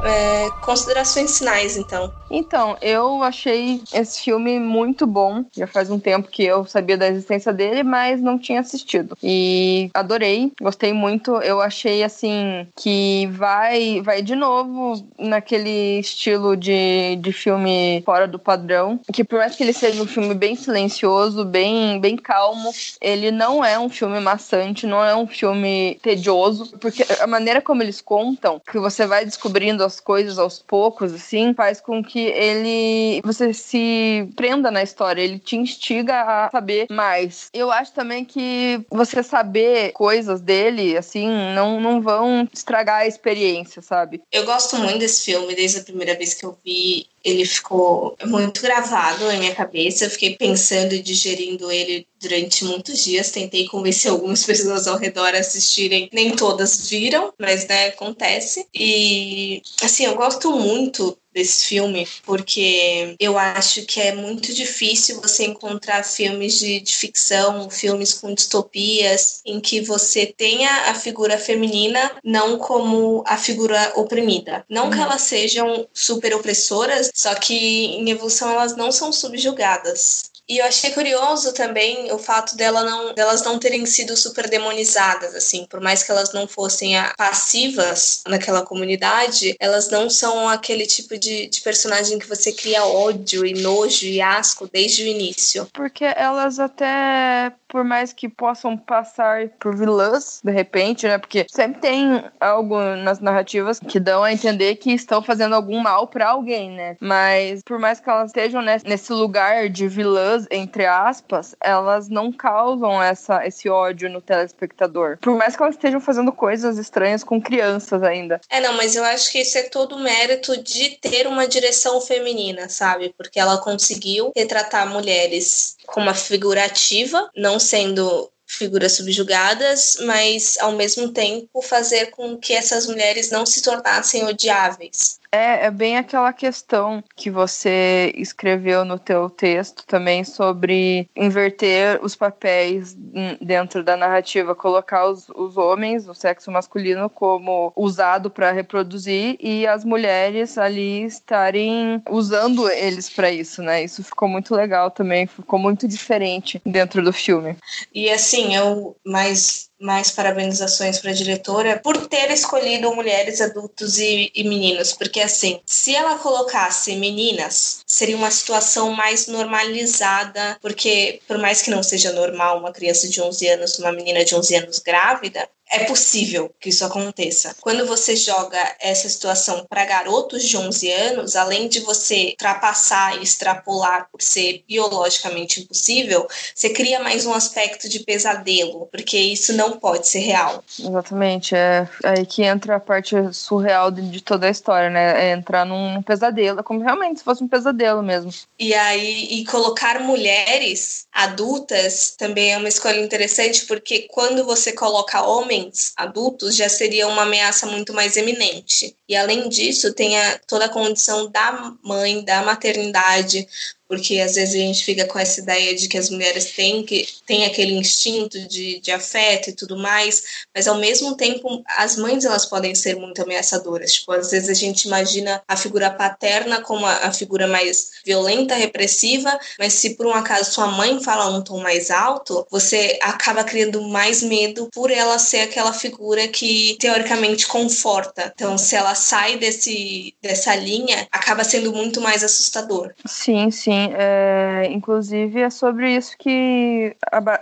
É, 0.05 0.47
considerações 0.63 1.27
finais, 1.27 1.75
então. 1.75 2.11
Então, 2.31 2.77
eu 2.81 3.21
achei 3.21 3.81
esse 3.93 4.21
filme 4.23 4.57
muito 4.59 5.05
bom. 5.05 5.43
Já 5.55 5.67
faz 5.67 5.89
um 5.89 5.99
tempo 5.99 6.29
que 6.29 6.43
eu 6.43 6.65
sabia 6.65 6.97
da 6.97 7.07
existência 7.07 7.51
dele, 7.51 7.83
mas 7.83 8.21
não 8.21 8.39
tinha 8.39 8.61
assistido. 8.61 9.17
E 9.21 9.89
adorei, 9.93 10.51
gostei 10.61 10.93
muito. 10.93 11.35
Eu 11.37 11.61
achei 11.61 12.03
assim 12.03 12.65
que 12.75 13.27
vai 13.31 14.01
vai 14.01 14.21
de 14.21 14.35
novo 14.35 15.03
naquele 15.19 15.99
estilo 15.99 16.55
de, 16.55 17.17
de 17.17 17.33
filme 17.33 18.01
fora 18.05 18.27
do 18.27 18.39
padrão, 18.39 18.99
que 19.11 19.23
por 19.23 19.39
mais 19.39 19.55
que 19.55 19.63
ele 19.63 19.73
seja 19.73 20.01
um 20.01 20.07
filme 20.07 20.33
bem 20.33 20.55
silencioso, 20.55 21.43
bem 21.43 21.99
bem 21.99 22.15
calmo, 22.15 22.71
ele 23.01 23.31
não 23.31 23.63
é 23.63 23.77
um 23.77 23.89
filme 23.89 24.19
maçante, 24.19 24.87
não 24.87 25.03
é 25.03 25.15
um 25.15 25.27
filme 25.27 25.99
tedioso, 26.01 26.77
porque 26.79 27.05
a 27.19 27.27
maneira 27.27 27.61
como 27.61 27.83
eles 27.83 27.99
contam, 27.99 28.61
que 28.71 28.79
você 28.79 29.05
vai 29.05 29.25
descobrindo 29.25 29.83
as 29.83 29.99
coisas 29.99 30.39
aos 30.39 30.59
poucos 30.59 31.13
assim, 31.13 31.53
faz 31.53 31.81
com 31.81 32.01
que 32.03 32.20
ele 32.27 33.21
você 33.23 33.53
se 33.53 34.29
prenda 34.35 34.71
na 34.71 34.83
história, 34.83 35.21
ele 35.21 35.39
te 35.39 35.55
instiga 35.55 36.21
a 36.21 36.49
saber 36.49 36.87
mais. 36.89 37.49
Eu 37.53 37.71
acho 37.71 37.93
também 37.93 38.25
que 38.25 38.81
você 38.89 39.23
saber 39.23 39.91
coisas 39.93 40.41
dele, 40.41 40.97
assim, 40.97 41.27
não, 41.55 41.79
não 41.79 42.01
vão 42.01 42.47
estragar 42.53 43.01
a 43.01 43.07
experiência, 43.07 43.81
sabe? 43.81 44.21
Eu 44.31 44.45
gosto 44.45 44.77
muito 44.77 44.99
desse 44.99 45.23
filme 45.23 45.55
desde 45.55 45.79
a 45.79 45.83
primeira 45.83 46.15
vez 46.15 46.33
que 46.33 46.45
eu 46.45 46.57
vi 46.63 47.07
ele 47.23 47.45
ficou 47.45 48.15
muito 48.25 48.61
gravado 48.61 49.25
na 49.25 49.37
minha 49.37 49.53
cabeça. 49.53 50.05
Eu 50.05 50.09
fiquei 50.09 50.35
pensando 50.35 50.93
e 50.93 51.01
digerindo 51.01 51.71
ele 51.71 52.07
durante 52.19 52.65
muitos 52.65 53.03
dias. 53.03 53.31
Tentei 53.31 53.67
convencer 53.67 54.11
algumas 54.11 54.43
pessoas 54.45 54.87
ao 54.87 54.97
redor 54.97 55.33
a 55.35 55.39
assistirem. 55.39 56.09
Nem 56.11 56.35
todas 56.35 56.89
viram, 56.89 57.33
mas 57.39 57.67
né, 57.67 57.87
acontece. 57.87 58.65
E 58.73 59.61
assim, 59.81 60.05
eu 60.05 60.15
gosto 60.15 60.51
muito 60.51 61.17
desse 61.33 61.65
filme, 61.65 62.07
porque 62.23 63.15
eu 63.19 63.37
acho 63.37 63.85
que 63.85 63.99
é 63.99 64.13
muito 64.13 64.53
difícil 64.53 65.21
você 65.21 65.45
encontrar 65.45 66.03
filmes 66.03 66.59
de, 66.59 66.79
de, 66.79 66.95
ficção, 66.95 67.69
filmes 67.69 68.13
com 68.13 68.33
distopias, 68.33 69.41
em 69.45 69.59
que 69.59 69.81
você 69.81 70.25
tenha 70.25 70.89
a 70.89 70.95
figura 70.95 71.37
feminina 71.37 72.11
não 72.23 72.57
como 72.57 73.23
a 73.25 73.37
figura 73.37 73.93
oprimida. 73.95 74.65
Não 74.69 74.85
uhum. 74.85 74.91
que 74.91 74.99
elas 74.99 75.21
sejam 75.21 75.87
super 75.93 76.35
opressoras, 76.35 77.11
só 77.13 77.33
que 77.35 77.55
em 77.55 78.09
evolução 78.09 78.51
elas 78.51 78.75
não 78.75 78.91
são 78.91 79.11
subjugadas. 79.11 80.30
E 80.51 80.57
eu 80.57 80.65
achei 80.65 80.91
curioso 80.91 81.53
também 81.53 82.11
o 82.11 82.17
fato 82.17 82.57
dela 82.57 82.83
não, 82.83 83.13
delas 83.13 83.41
não 83.41 83.57
terem 83.57 83.85
sido 83.85 84.17
super 84.17 84.49
demonizadas, 84.49 85.33
assim, 85.33 85.65
por 85.69 85.79
mais 85.79 86.03
que 86.03 86.11
elas 86.11 86.33
não 86.33 86.45
fossem 86.45 86.95
passivas 87.17 88.21
naquela 88.27 88.61
comunidade, 88.61 89.55
elas 89.61 89.89
não 89.89 90.09
são 90.09 90.49
aquele 90.49 90.85
tipo 90.85 91.17
de, 91.17 91.47
de 91.47 91.61
personagem 91.61 92.19
que 92.19 92.27
você 92.27 92.51
cria 92.51 92.83
ódio 92.83 93.45
e 93.45 93.61
nojo 93.61 94.05
e 94.05 94.21
asco 94.21 94.69
desde 94.69 95.03
o 95.03 95.07
início. 95.07 95.69
Porque 95.71 96.03
elas 96.03 96.59
até, 96.59 97.53
por 97.69 97.85
mais 97.85 98.11
que 98.11 98.27
possam 98.27 98.75
passar 98.75 99.47
por 99.57 99.73
vilãs, 99.77 100.41
de 100.43 100.51
repente, 100.51 101.07
né? 101.07 101.17
Porque 101.17 101.45
sempre 101.49 101.79
tem 101.79 102.25
algo 102.41 102.77
nas 102.97 103.21
narrativas 103.21 103.79
que 103.79 104.01
dão 104.01 104.21
a 104.21 104.33
entender 104.33 104.75
que 104.75 104.91
estão 104.91 105.23
fazendo 105.23 105.55
algum 105.55 105.79
mal 105.79 106.07
para 106.07 106.27
alguém, 106.27 106.71
né? 106.71 106.97
Mas 106.99 107.61
por 107.63 107.79
mais 107.79 108.01
que 108.01 108.09
elas 108.09 108.31
estejam 108.31 108.61
nesse 108.61 109.13
lugar 109.13 109.69
de 109.69 109.87
vilãs, 109.87 110.40
entre 110.49 110.85
aspas, 110.85 111.55
elas 111.61 112.09
não 112.09 112.31
causam 112.31 113.01
essa, 113.01 113.45
esse 113.45 113.69
ódio 113.69 114.09
no 114.09 114.21
telespectador. 114.21 115.17
Por 115.21 115.35
mais 115.35 115.55
que 115.55 115.61
elas 115.61 115.75
estejam 115.75 115.99
fazendo 115.99 116.31
coisas 116.31 116.77
estranhas 116.77 117.23
com 117.23 117.41
crianças 117.41 118.03
ainda. 118.03 118.39
É, 118.49 118.59
não, 118.59 118.73
mas 118.73 118.95
eu 118.95 119.03
acho 119.03 119.31
que 119.31 119.39
isso 119.39 119.57
é 119.57 119.63
todo 119.63 119.99
mérito 119.99 120.61
de 120.61 120.97
ter 121.01 121.27
uma 121.27 121.47
direção 121.47 121.99
feminina, 122.01 122.69
sabe? 122.69 123.13
Porque 123.17 123.39
ela 123.39 123.57
conseguiu 123.57 124.31
retratar 124.35 124.87
mulheres 124.87 125.77
com 125.85 126.01
uma 126.01 126.13
figura 126.13 126.65
ativa, 126.65 127.29
não 127.35 127.59
sendo 127.59 128.29
figuras 128.51 128.93
subjugadas, 128.93 129.97
mas 130.01 130.57
ao 130.59 130.73
mesmo 130.73 131.09
tempo 131.09 131.61
fazer 131.61 132.07
com 132.07 132.37
que 132.37 132.53
essas 132.53 132.85
mulheres 132.85 133.31
não 133.31 133.45
se 133.45 133.61
tornassem 133.61 134.25
odiáveis. 134.25 135.20
É, 135.33 135.67
é 135.67 135.71
bem 135.71 135.97
aquela 135.97 136.33
questão 136.33 137.01
que 137.15 137.29
você 137.29 138.11
escreveu 138.17 138.83
no 138.83 138.99
teu 138.99 139.29
texto 139.29 139.85
também 139.85 140.25
sobre 140.25 141.09
inverter 141.15 142.03
os 142.03 142.17
papéis 142.17 142.97
dentro 143.39 143.81
da 143.81 143.95
narrativa, 143.95 144.53
colocar 144.53 145.07
os, 145.07 145.29
os 145.29 145.55
homens, 145.55 146.05
o 146.07 146.13
sexo 146.13 146.51
masculino, 146.51 147.09
como 147.09 147.71
usado 147.77 148.29
para 148.29 148.51
reproduzir 148.51 149.37
e 149.39 149.65
as 149.65 149.85
mulheres 149.85 150.57
ali 150.57 151.05
estarem 151.05 152.03
usando 152.09 152.69
eles 152.69 153.09
para 153.09 153.31
isso, 153.31 153.63
né? 153.63 153.81
Isso 153.83 154.03
ficou 154.03 154.27
muito 154.27 154.53
legal 154.53 154.91
também, 154.91 155.27
ficou 155.27 155.57
muito 155.57 155.87
diferente 155.87 156.61
dentro 156.65 157.01
do 157.01 157.13
filme. 157.13 157.55
E 157.93 158.09
assim, 158.09 158.53
eu 158.53 158.97
mais 159.05 159.70
mais 159.81 160.11
parabenizações 160.11 160.99
para 160.99 161.11
a 161.11 161.13
diretora 161.13 161.79
por 161.83 162.07
ter 162.07 162.31
escolhido 162.31 162.93
mulheres, 162.95 163.41
adultos 163.41 163.97
e, 163.97 164.31
e, 164.33 164.43
meninos, 164.43 164.93
porque 164.93 165.19
assim, 165.19 165.59
se 165.65 165.95
ela 165.95 166.17
colocasse 166.17 166.95
meninas, 166.95 167.81
seria 167.85 168.15
uma 168.15 168.31
situação 168.31 168.91
mais 168.91 169.27
normalizada, 169.27 170.57
porque 170.61 171.19
por 171.27 171.37
mais 171.37 171.61
que 171.61 171.71
não 171.71 171.81
seja 171.83 172.11
normal 172.11 172.59
uma 172.59 172.71
criança 172.71 173.07
de 173.07 173.21
11 173.21 173.47
anos, 173.47 173.79
uma 173.79 173.91
menina 173.91 174.23
de 174.23 174.35
11 174.35 174.55
anos 174.55 174.79
grávida, 174.79 175.47
é 175.71 175.85
possível 175.85 176.53
que 176.59 176.69
isso 176.69 176.83
aconteça. 176.83 177.55
Quando 177.61 177.85
você 177.87 178.15
joga 178.15 178.59
essa 178.79 179.07
situação 179.07 179.65
para 179.69 179.85
garotos 179.85 180.43
de 180.43 180.57
11 180.57 180.91
anos, 180.91 181.35
além 181.37 181.69
de 181.69 181.79
você 181.79 182.31
ultrapassar 182.31 183.17
e 183.17 183.23
extrapolar 183.23 184.07
por 184.11 184.21
ser 184.21 184.63
biologicamente 184.67 185.61
impossível, 185.61 186.27
você 186.53 186.69
cria 186.69 186.99
mais 186.99 187.25
um 187.25 187.33
aspecto 187.33 187.87
de 187.87 187.99
pesadelo, 187.99 188.89
porque 188.91 189.17
isso 189.17 189.53
não 189.53 189.79
pode 189.79 190.07
ser 190.07 190.19
real. 190.19 190.61
Exatamente, 190.77 191.55
é 191.55 191.87
aí 192.03 192.25
que 192.25 192.43
entra 192.43 192.75
a 192.75 192.79
parte 192.79 193.15
surreal 193.33 193.91
de, 193.91 194.21
toda 194.21 194.47
a 194.47 194.49
história, 194.49 194.89
né? 194.89 195.29
É 195.29 195.31
entrar 195.31 195.65
num 195.65 196.01
pesadelo, 196.01 196.59
é 196.59 196.63
como 196.63 196.81
realmente 196.81 197.19
se 197.19 197.23
fosse 197.23 197.43
um 197.43 197.47
pesadelo 197.47 198.03
mesmo. 198.03 198.31
E 198.59 198.73
aí, 198.73 199.27
e 199.31 199.45
colocar 199.45 200.01
mulheres 200.01 201.05
adultas 201.13 202.13
também 202.17 202.53
é 202.53 202.57
uma 202.57 202.67
escolha 202.67 202.99
interessante, 202.99 203.65
porque 203.65 204.07
quando 204.11 204.43
você 204.43 204.73
coloca 204.73 205.21
homens 205.21 205.60
homens 205.61 205.93
adultos 205.95 206.55
já 206.55 206.67
seria 206.67 207.07
uma 207.07 207.23
ameaça 207.23 207.67
muito 207.67 207.93
mais 207.93 208.17
eminente. 208.17 208.97
E 209.11 209.15
além 209.17 209.49
disso, 209.49 209.93
tem 209.93 210.17
a, 210.17 210.39
toda 210.47 210.63
a 210.63 210.69
condição 210.69 211.29
da 211.29 211.75
mãe, 211.83 212.23
da 212.23 212.43
maternidade, 212.43 213.45
porque 213.91 214.21
às 214.21 214.35
vezes 214.35 214.55
a 214.55 214.57
gente 214.57 214.85
fica 214.85 215.05
com 215.05 215.19
essa 215.19 215.41
ideia 215.41 215.75
de 215.75 215.89
que 215.89 215.97
as 215.97 216.09
mulheres 216.09 216.53
têm, 216.53 216.81
que, 216.81 217.05
têm 217.25 217.43
aquele 217.43 217.73
instinto 217.73 218.39
de, 218.47 218.79
de 218.79 218.89
afeto 218.89 219.49
e 219.49 219.53
tudo 219.53 219.75
mais, 219.77 220.23
mas 220.55 220.65
ao 220.65 220.77
mesmo 220.77 221.17
tempo 221.17 221.61
as 221.67 221.97
mães 221.97 222.23
elas 222.23 222.45
podem 222.45 222.73
ser 222.73 222.95
muito 222.95 223.21
ameaçadoras. 223.21 223.95
Tipo, 223.95 224.13
às 224.13 224.31
vezes 224.31 224.47
a 224.47 224.53
gente 224.53 224.85
imagina 224.85 225.43
a 225.45 225.57
figura 225.57 225.91
paterna 225.91 226.61
como 226.61 226.85
a, 226.85 227.07
a 227.07 227.11
figura 227.11 227.47
mais 227.47 227.91
violenta, 228.05 228.55
repressiva, 228.55 229.37
mas 229.59 229.73
se 229.73 229.89
por 229.89 230.05
um 230.05 230.13
acaso 230.13 230.53
sua 230.53 230.67
mãe 230.67 231.03
fala 231.03 231.27
um 231.27 231.41
tom 231.41 231.59
mais 231.59 231.91
alto, 231.91 232.47
você 232.49 232.97
acaba 233.01 233.43
criando 233.43 233.81
mais 233.89 234.23
medo 234.23 234.69
por 234.73 234.89
ela 234.89 235.19
ser 235.19 235.41
aquela 235.41 235.73
figura 235.73 236.29
que 236.29 236.77
teoricamente 236.79 237.45
conforta. 237.45 238.31
Então, 238.33 238.57
se 238.57 238.73
ela 238.73 238.95
sai 239.01 239.37
desse, 239.37 240.13
dessa 240.21 240.55
linha, 240.55 241.07
acaba 241.11 241.43
sendo 241.43 241.73
muito 241.73 241.99
mais 241.99 242.23
assustador. 242.23 242.93
Sim, 243.05 243.49
sim. 243.51 243.89
É, 243.93 244.67
inclusive 244.71 245.41
é 245.41 245.49
sobre 245.49 245.95
isso 245.95 246.15
que 246.17 246.95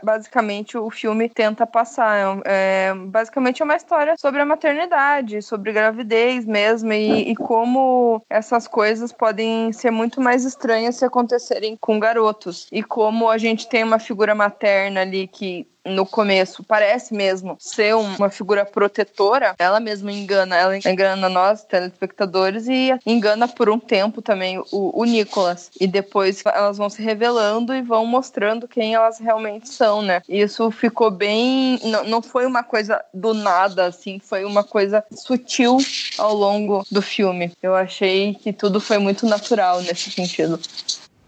basicamente 0.03 0.78
o 0.78 0.89
filme 0.89 1.30
tenta 1.30 1.68
passar. 1.68 2.39
É, 2.45 2.70
é, 2.70 2.93
basicamente 2.93 3.62
é 3.62 3.66
uma 3.66 3.76
história 3.76 4.16
sobre 4.18 4.41
a 4.41 4.45
maternidade, 4.45 5.41
sobre 5.41 5.74
gravidez 5.74 6.45
mesmo 6.45 6.93
e, 6.93 7.32
e 7.32 7.36
como 7.36 8.22
essas 8.30 8.68
coisas 8.68 9.12
podem 9.12 9.74
ser 9.74 9.91
muito 9.91 10.22
mais 10.22 10.45
estranhas 10.45 10.95
se 10.95 11.05
acontecerem 11.05 11.78
com 11.80 11.99
garotos. 11.99 12.68
E 12.72 12.84
como 12.84 13.30
a 13.30 13.38
gente 13.38 13.68
tem 13.68 13.84
uma 13.84 13.99
figura 13.99 14.36
materna 14.36 15.01
ali 15.01 15.28
que 15.28 15.68
no 15.86 16.06
começo 16.06 16.64
parece 16.64 17.14
mesmo 17.14 17.58
ser 17.60 17.96
uma 17.96 18.30
figura 18.30 18.66
protetora, 18.66 19.56
ela 19.58 19.80
mesma 19.80 20.12
engana, 20.12 20.56
ela 20.56 20.78
engana 20.78 21.30
nós, 21.30 21.64
telespectadores, 21.64 22.68
e 22.68 22.92
engana 23.06 23.48
por 23.48 23.70
um 23.70 23.80
tempo 23.80 24.22
também 24.22 24.60
o, 24.72 25.02
o 25.02 25.04
Nicolas. 25.06 25.72
E 25.80 25.88
depois 25.88 26.42
elas 26.46 26.78
vão 26.78 26.90
se 26.90 27.02
revelando 27.02 27.74
e 27.74 27.82
vão 27.82 28.06
mostrando 28.06 28.68
quem 28.68 28.94
elas 28.94 29.20
realmente 29.20 29.70
são, 29.70 30.02
né? 30.02 30.22
Isso 30.28 30.70
ficou 30.72 31.10
bem. 31.12 31.80
Não, 31.84 32.04
não 32.04 32.22
foi 32.22 32.46
uma 32.46 32.64
coisa 32.64 33.04
do 33.14 33.34
nada, 33.34 33.86
assim, 33.86 34.20
foi 34.20 34.46
uma 34.46 34.64
coisa 34.64 35.04
sutil 35.12 35.78
ao 36.18 36.34
longo 36.34 36.86
do 36.92 37.02
filme. 37.02 37.52
Eu 37.62 37.76
achei 37.76 38.36
que 38.36 38.54
tudo 38.54 38.80
foi 38.80 38.98
muito 38.98 39.26
natural 39.26 39.82
nesse 39.82 40.12
sentido. 40.12 40.60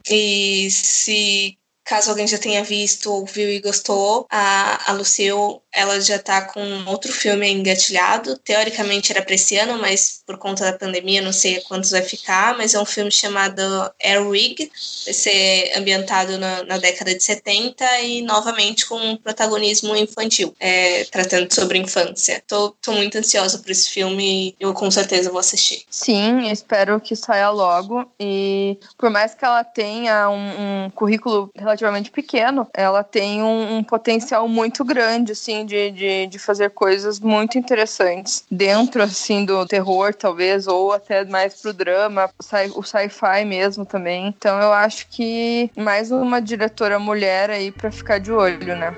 E 0.09 0.69
se 0.71 1.57
caso 1.83 2.09
alguém 2.09 2.27
já 2.27 2.37
tenha 2.37 2.63
visto, 2.63 3.11
ouviu 3.11 3.49
e 3.49 3.59
gostou, 3.59 4.25
a, 4.29 4.91
a 4.91 4.93
Lucille 4.93 5.61
ela 5.73 5.99
já 6.01 6.19
tá 6.19 6.41
com 6.41 6.61
outro 6.87 7.11
filme 7.11 7.49
engatilhado. 7.49 8.37
Teoricamente 8.37 9.11
era 9.11 9.21
para 9.21 9.35
esse 9.35 9.57
ano, 9.57 9.77
mas 9.79 10.21
por 10.25 10.37
conta 10.37 10.65
da 10.65 10.77
pandemia 10.77 11.21
não 11.21 11.31
sei 11.31 11.61
quantos 11.61 11.91
vai 11.91 12.01
ficar. 12.01 12.57
Mas 12.57 12.73
é 12.73 12.79
um 12.79 12.85
filme 12.85 13.11
chamado 13.11 13.61
Air 14.03 14.29
Rig, 14.29 14.71
vai 15.05 15.13
ser 15.13 15.71
ambientado 15.75 16.37
na, 16.37 16.63
na 16.63 16.77
década 16.77 17.15
de 17.15 17.23
70 17.23 18.01
e 18.01 18.21
novamente 18.21 18.85
com 18.85 18.97
um 18.97 19.17
protagonismo 19.17 19.95
infantil, 19.95 20.53
é, 20.59 21.05
tratando 21.05 21.53
sobre 21.53 21.77
infância. 21.77 22.43
Tô, 22.47 22.71
tô 22.81 22.91
muito 22.91 23.17
ansiosa 23.17 23.59
por 23.59 23.71
esse 23.71 23.89
filme 23.89 24.49
e 24.49 24.55
eu 24.59 24.73
com 24.73 24.91
certeza 24.91 25.29
vou 25.29 25.39
assistir. 25.39 25.83
Sim, 25.89 26.49
espero 26.51 26.99
que 26.99 27.15
saia 27.15 27.49
logo. 27.49 28.05
E 28.19 28.77
por 28.97 29.09
mais 29.09 29.33
que 29.33 29.45
ela 29.45 29.63
tenha 29.63 30.29
um, 30.29 30.85
um 30.85 30.89
currículo 30.89 31.49
relativamente 31.55 32.11
pequeno, 32.11 32.67
ela 32.73 33.03
tem 33.03 33.41
um, 33.41 33.77
um 33.77 33.83
potencial 33.83 34.47
muito 34.47 34.83
grande, 34.83 35.31
assim 35.31 35.60
de, 35.65 35.91
de, 35.91 36.27
de 36.27 36.39
fazer 36.39 36.71
coisas 36.71 37.19
muito 37.19 37.57
interessantes 37.57 38.43
dentro, 38.49 39.03
assim, 39.03 39.45
do 39.45 39.65
terror, 39.65 40.13
talvez, 40.13 40.67
ou 40.67 40.91
até 40.91 41.23
mais 41.25 41.61
pro 41.61 41.73
drama, 41.73 42.29
o 42.75 42.83
sci-fi 42.83 43.45
mesmo 43.45 43.85
também. 43.85 44.27
Então 44.27 44.59
eu 44.59 44.71
acho 44.71 45.07
que 45.09 45.69
mais 45.77 46.11
uma 46.11 46.41
diretora 46.41 46.99
mulher 46.99 47.49
aí 47.49 47.71
para 47.71 47.91
ficar 47.91 48.19
de 48.19 48.31
olho, 48.31 48.75
né? 48.75 48.95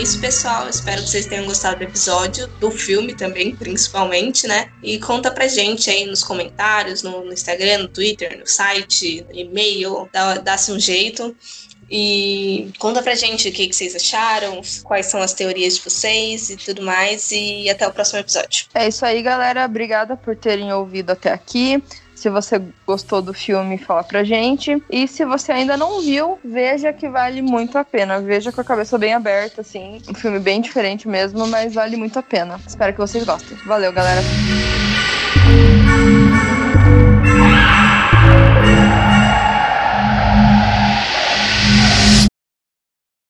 Isso, 0.00 0.18
pessoal. 0.18 0.68
Espero 0.68 1.02
que 1.02 1.10
vocês 1.10 1.26
tenham 1.26 1.44
gostado 1.44 1.78
do 1.78 1.84
episódio, 1.84 2.46
do 2.58 2.70
filme 2.70 3.14
também, 3.14 3.54
principalmente, 3.54 4.46
né? 4.46 4.70
E 4.82 4.98
conta 4.98 5.30
pra 5.30 5.46
gente 5.46 5.90
aí 5.90 6.06
nos 6.06 6.24
comentários, 6.24 7.02
no, 7.02 7.22
no 7.24 7.32
Instagram, 7.32 7.78
no 7.78 7.88
Twitter, 7.88 8.38
no 8.38 8.46
site, 8.46 9.26
no 9.28 9.38
e-mail, 9.38 10.08
dá-se 10.42 10.72
um 10.72 10.80
jeito. 10.80 11.36
E 11.90 12.70
conta 12.78 13.02
pra 13.02 13.14
gente 13.14 13.48
o 13.48 13.52
que, 13.52 13.66
que, 13.66 13.74
vocês 13.74 13.94
acharam, 13.94 14.62
quais 14.84 15.06
são 15.06 15.20
as 15.20 15.34
teorias 15.34 15.74
de 15.74 15.82
vocês 15.82 16.48
e 16.48 16.56
tudo 16.56 16.82
mais. 16.82 17.30
E 17.32 17.68
até 17.68 17.86
o 17.86 17.92
próximo 17.92 18.20
episódio. 18.20 18.66
É 18.74 18.88
isso 18.88 19.04
aí, 19.04 19.20
galera. 19.20 19.66
Obrigada 19.66 20.16
por 20.16 20.34
terem 20.34 20.72
ouvido 20.72 21.10
até 21.10 21.30
aqui. 21.30 21.82
Se 22.20 22.28
você 22.28 22.60
gostou 22.86 23.22
do 23.22 23.32
filme, 23.32 23.78
fala 23.78 24.04
pra 24.04 24.22
gente. 24.22 24.82
E 24.90 25.08
se 25.08 25.24
você 25.24 25.52
ainda 25.52 25.74
não 25.74 26.02
viu, 26.02 26.38
veja 26.44 26.92
que 26.92 27.08
vale 27.08 27.40
muito 27.40 27.78
a 27.78 27.84
pena. 27.84 28.20
Veja 28.20 28.52
com 28.52 28.60
a 28.60 28.64
cabeça 28.64 28.98
bem 28.98 29.14
aberta, 29.14 29.62
assim. 29.62 30.02
Um 30.06 30.12
filme 30.12 30.38
bem 30.38 30.60
diferente 30.60 31.08
mesmo, 31.08 31.46
mas 31.46 31.72
vale 31.72 31.96
muito 31.96 32.18
a 32.18 32.22
pena. 32.22 32.60
Espero 32.66 32.92
que 32.92 32.98
vocês 32.98 33.24
gostem. 33.24 33.56
Valeu, 33.64 33.90
galera. 33.90 34.20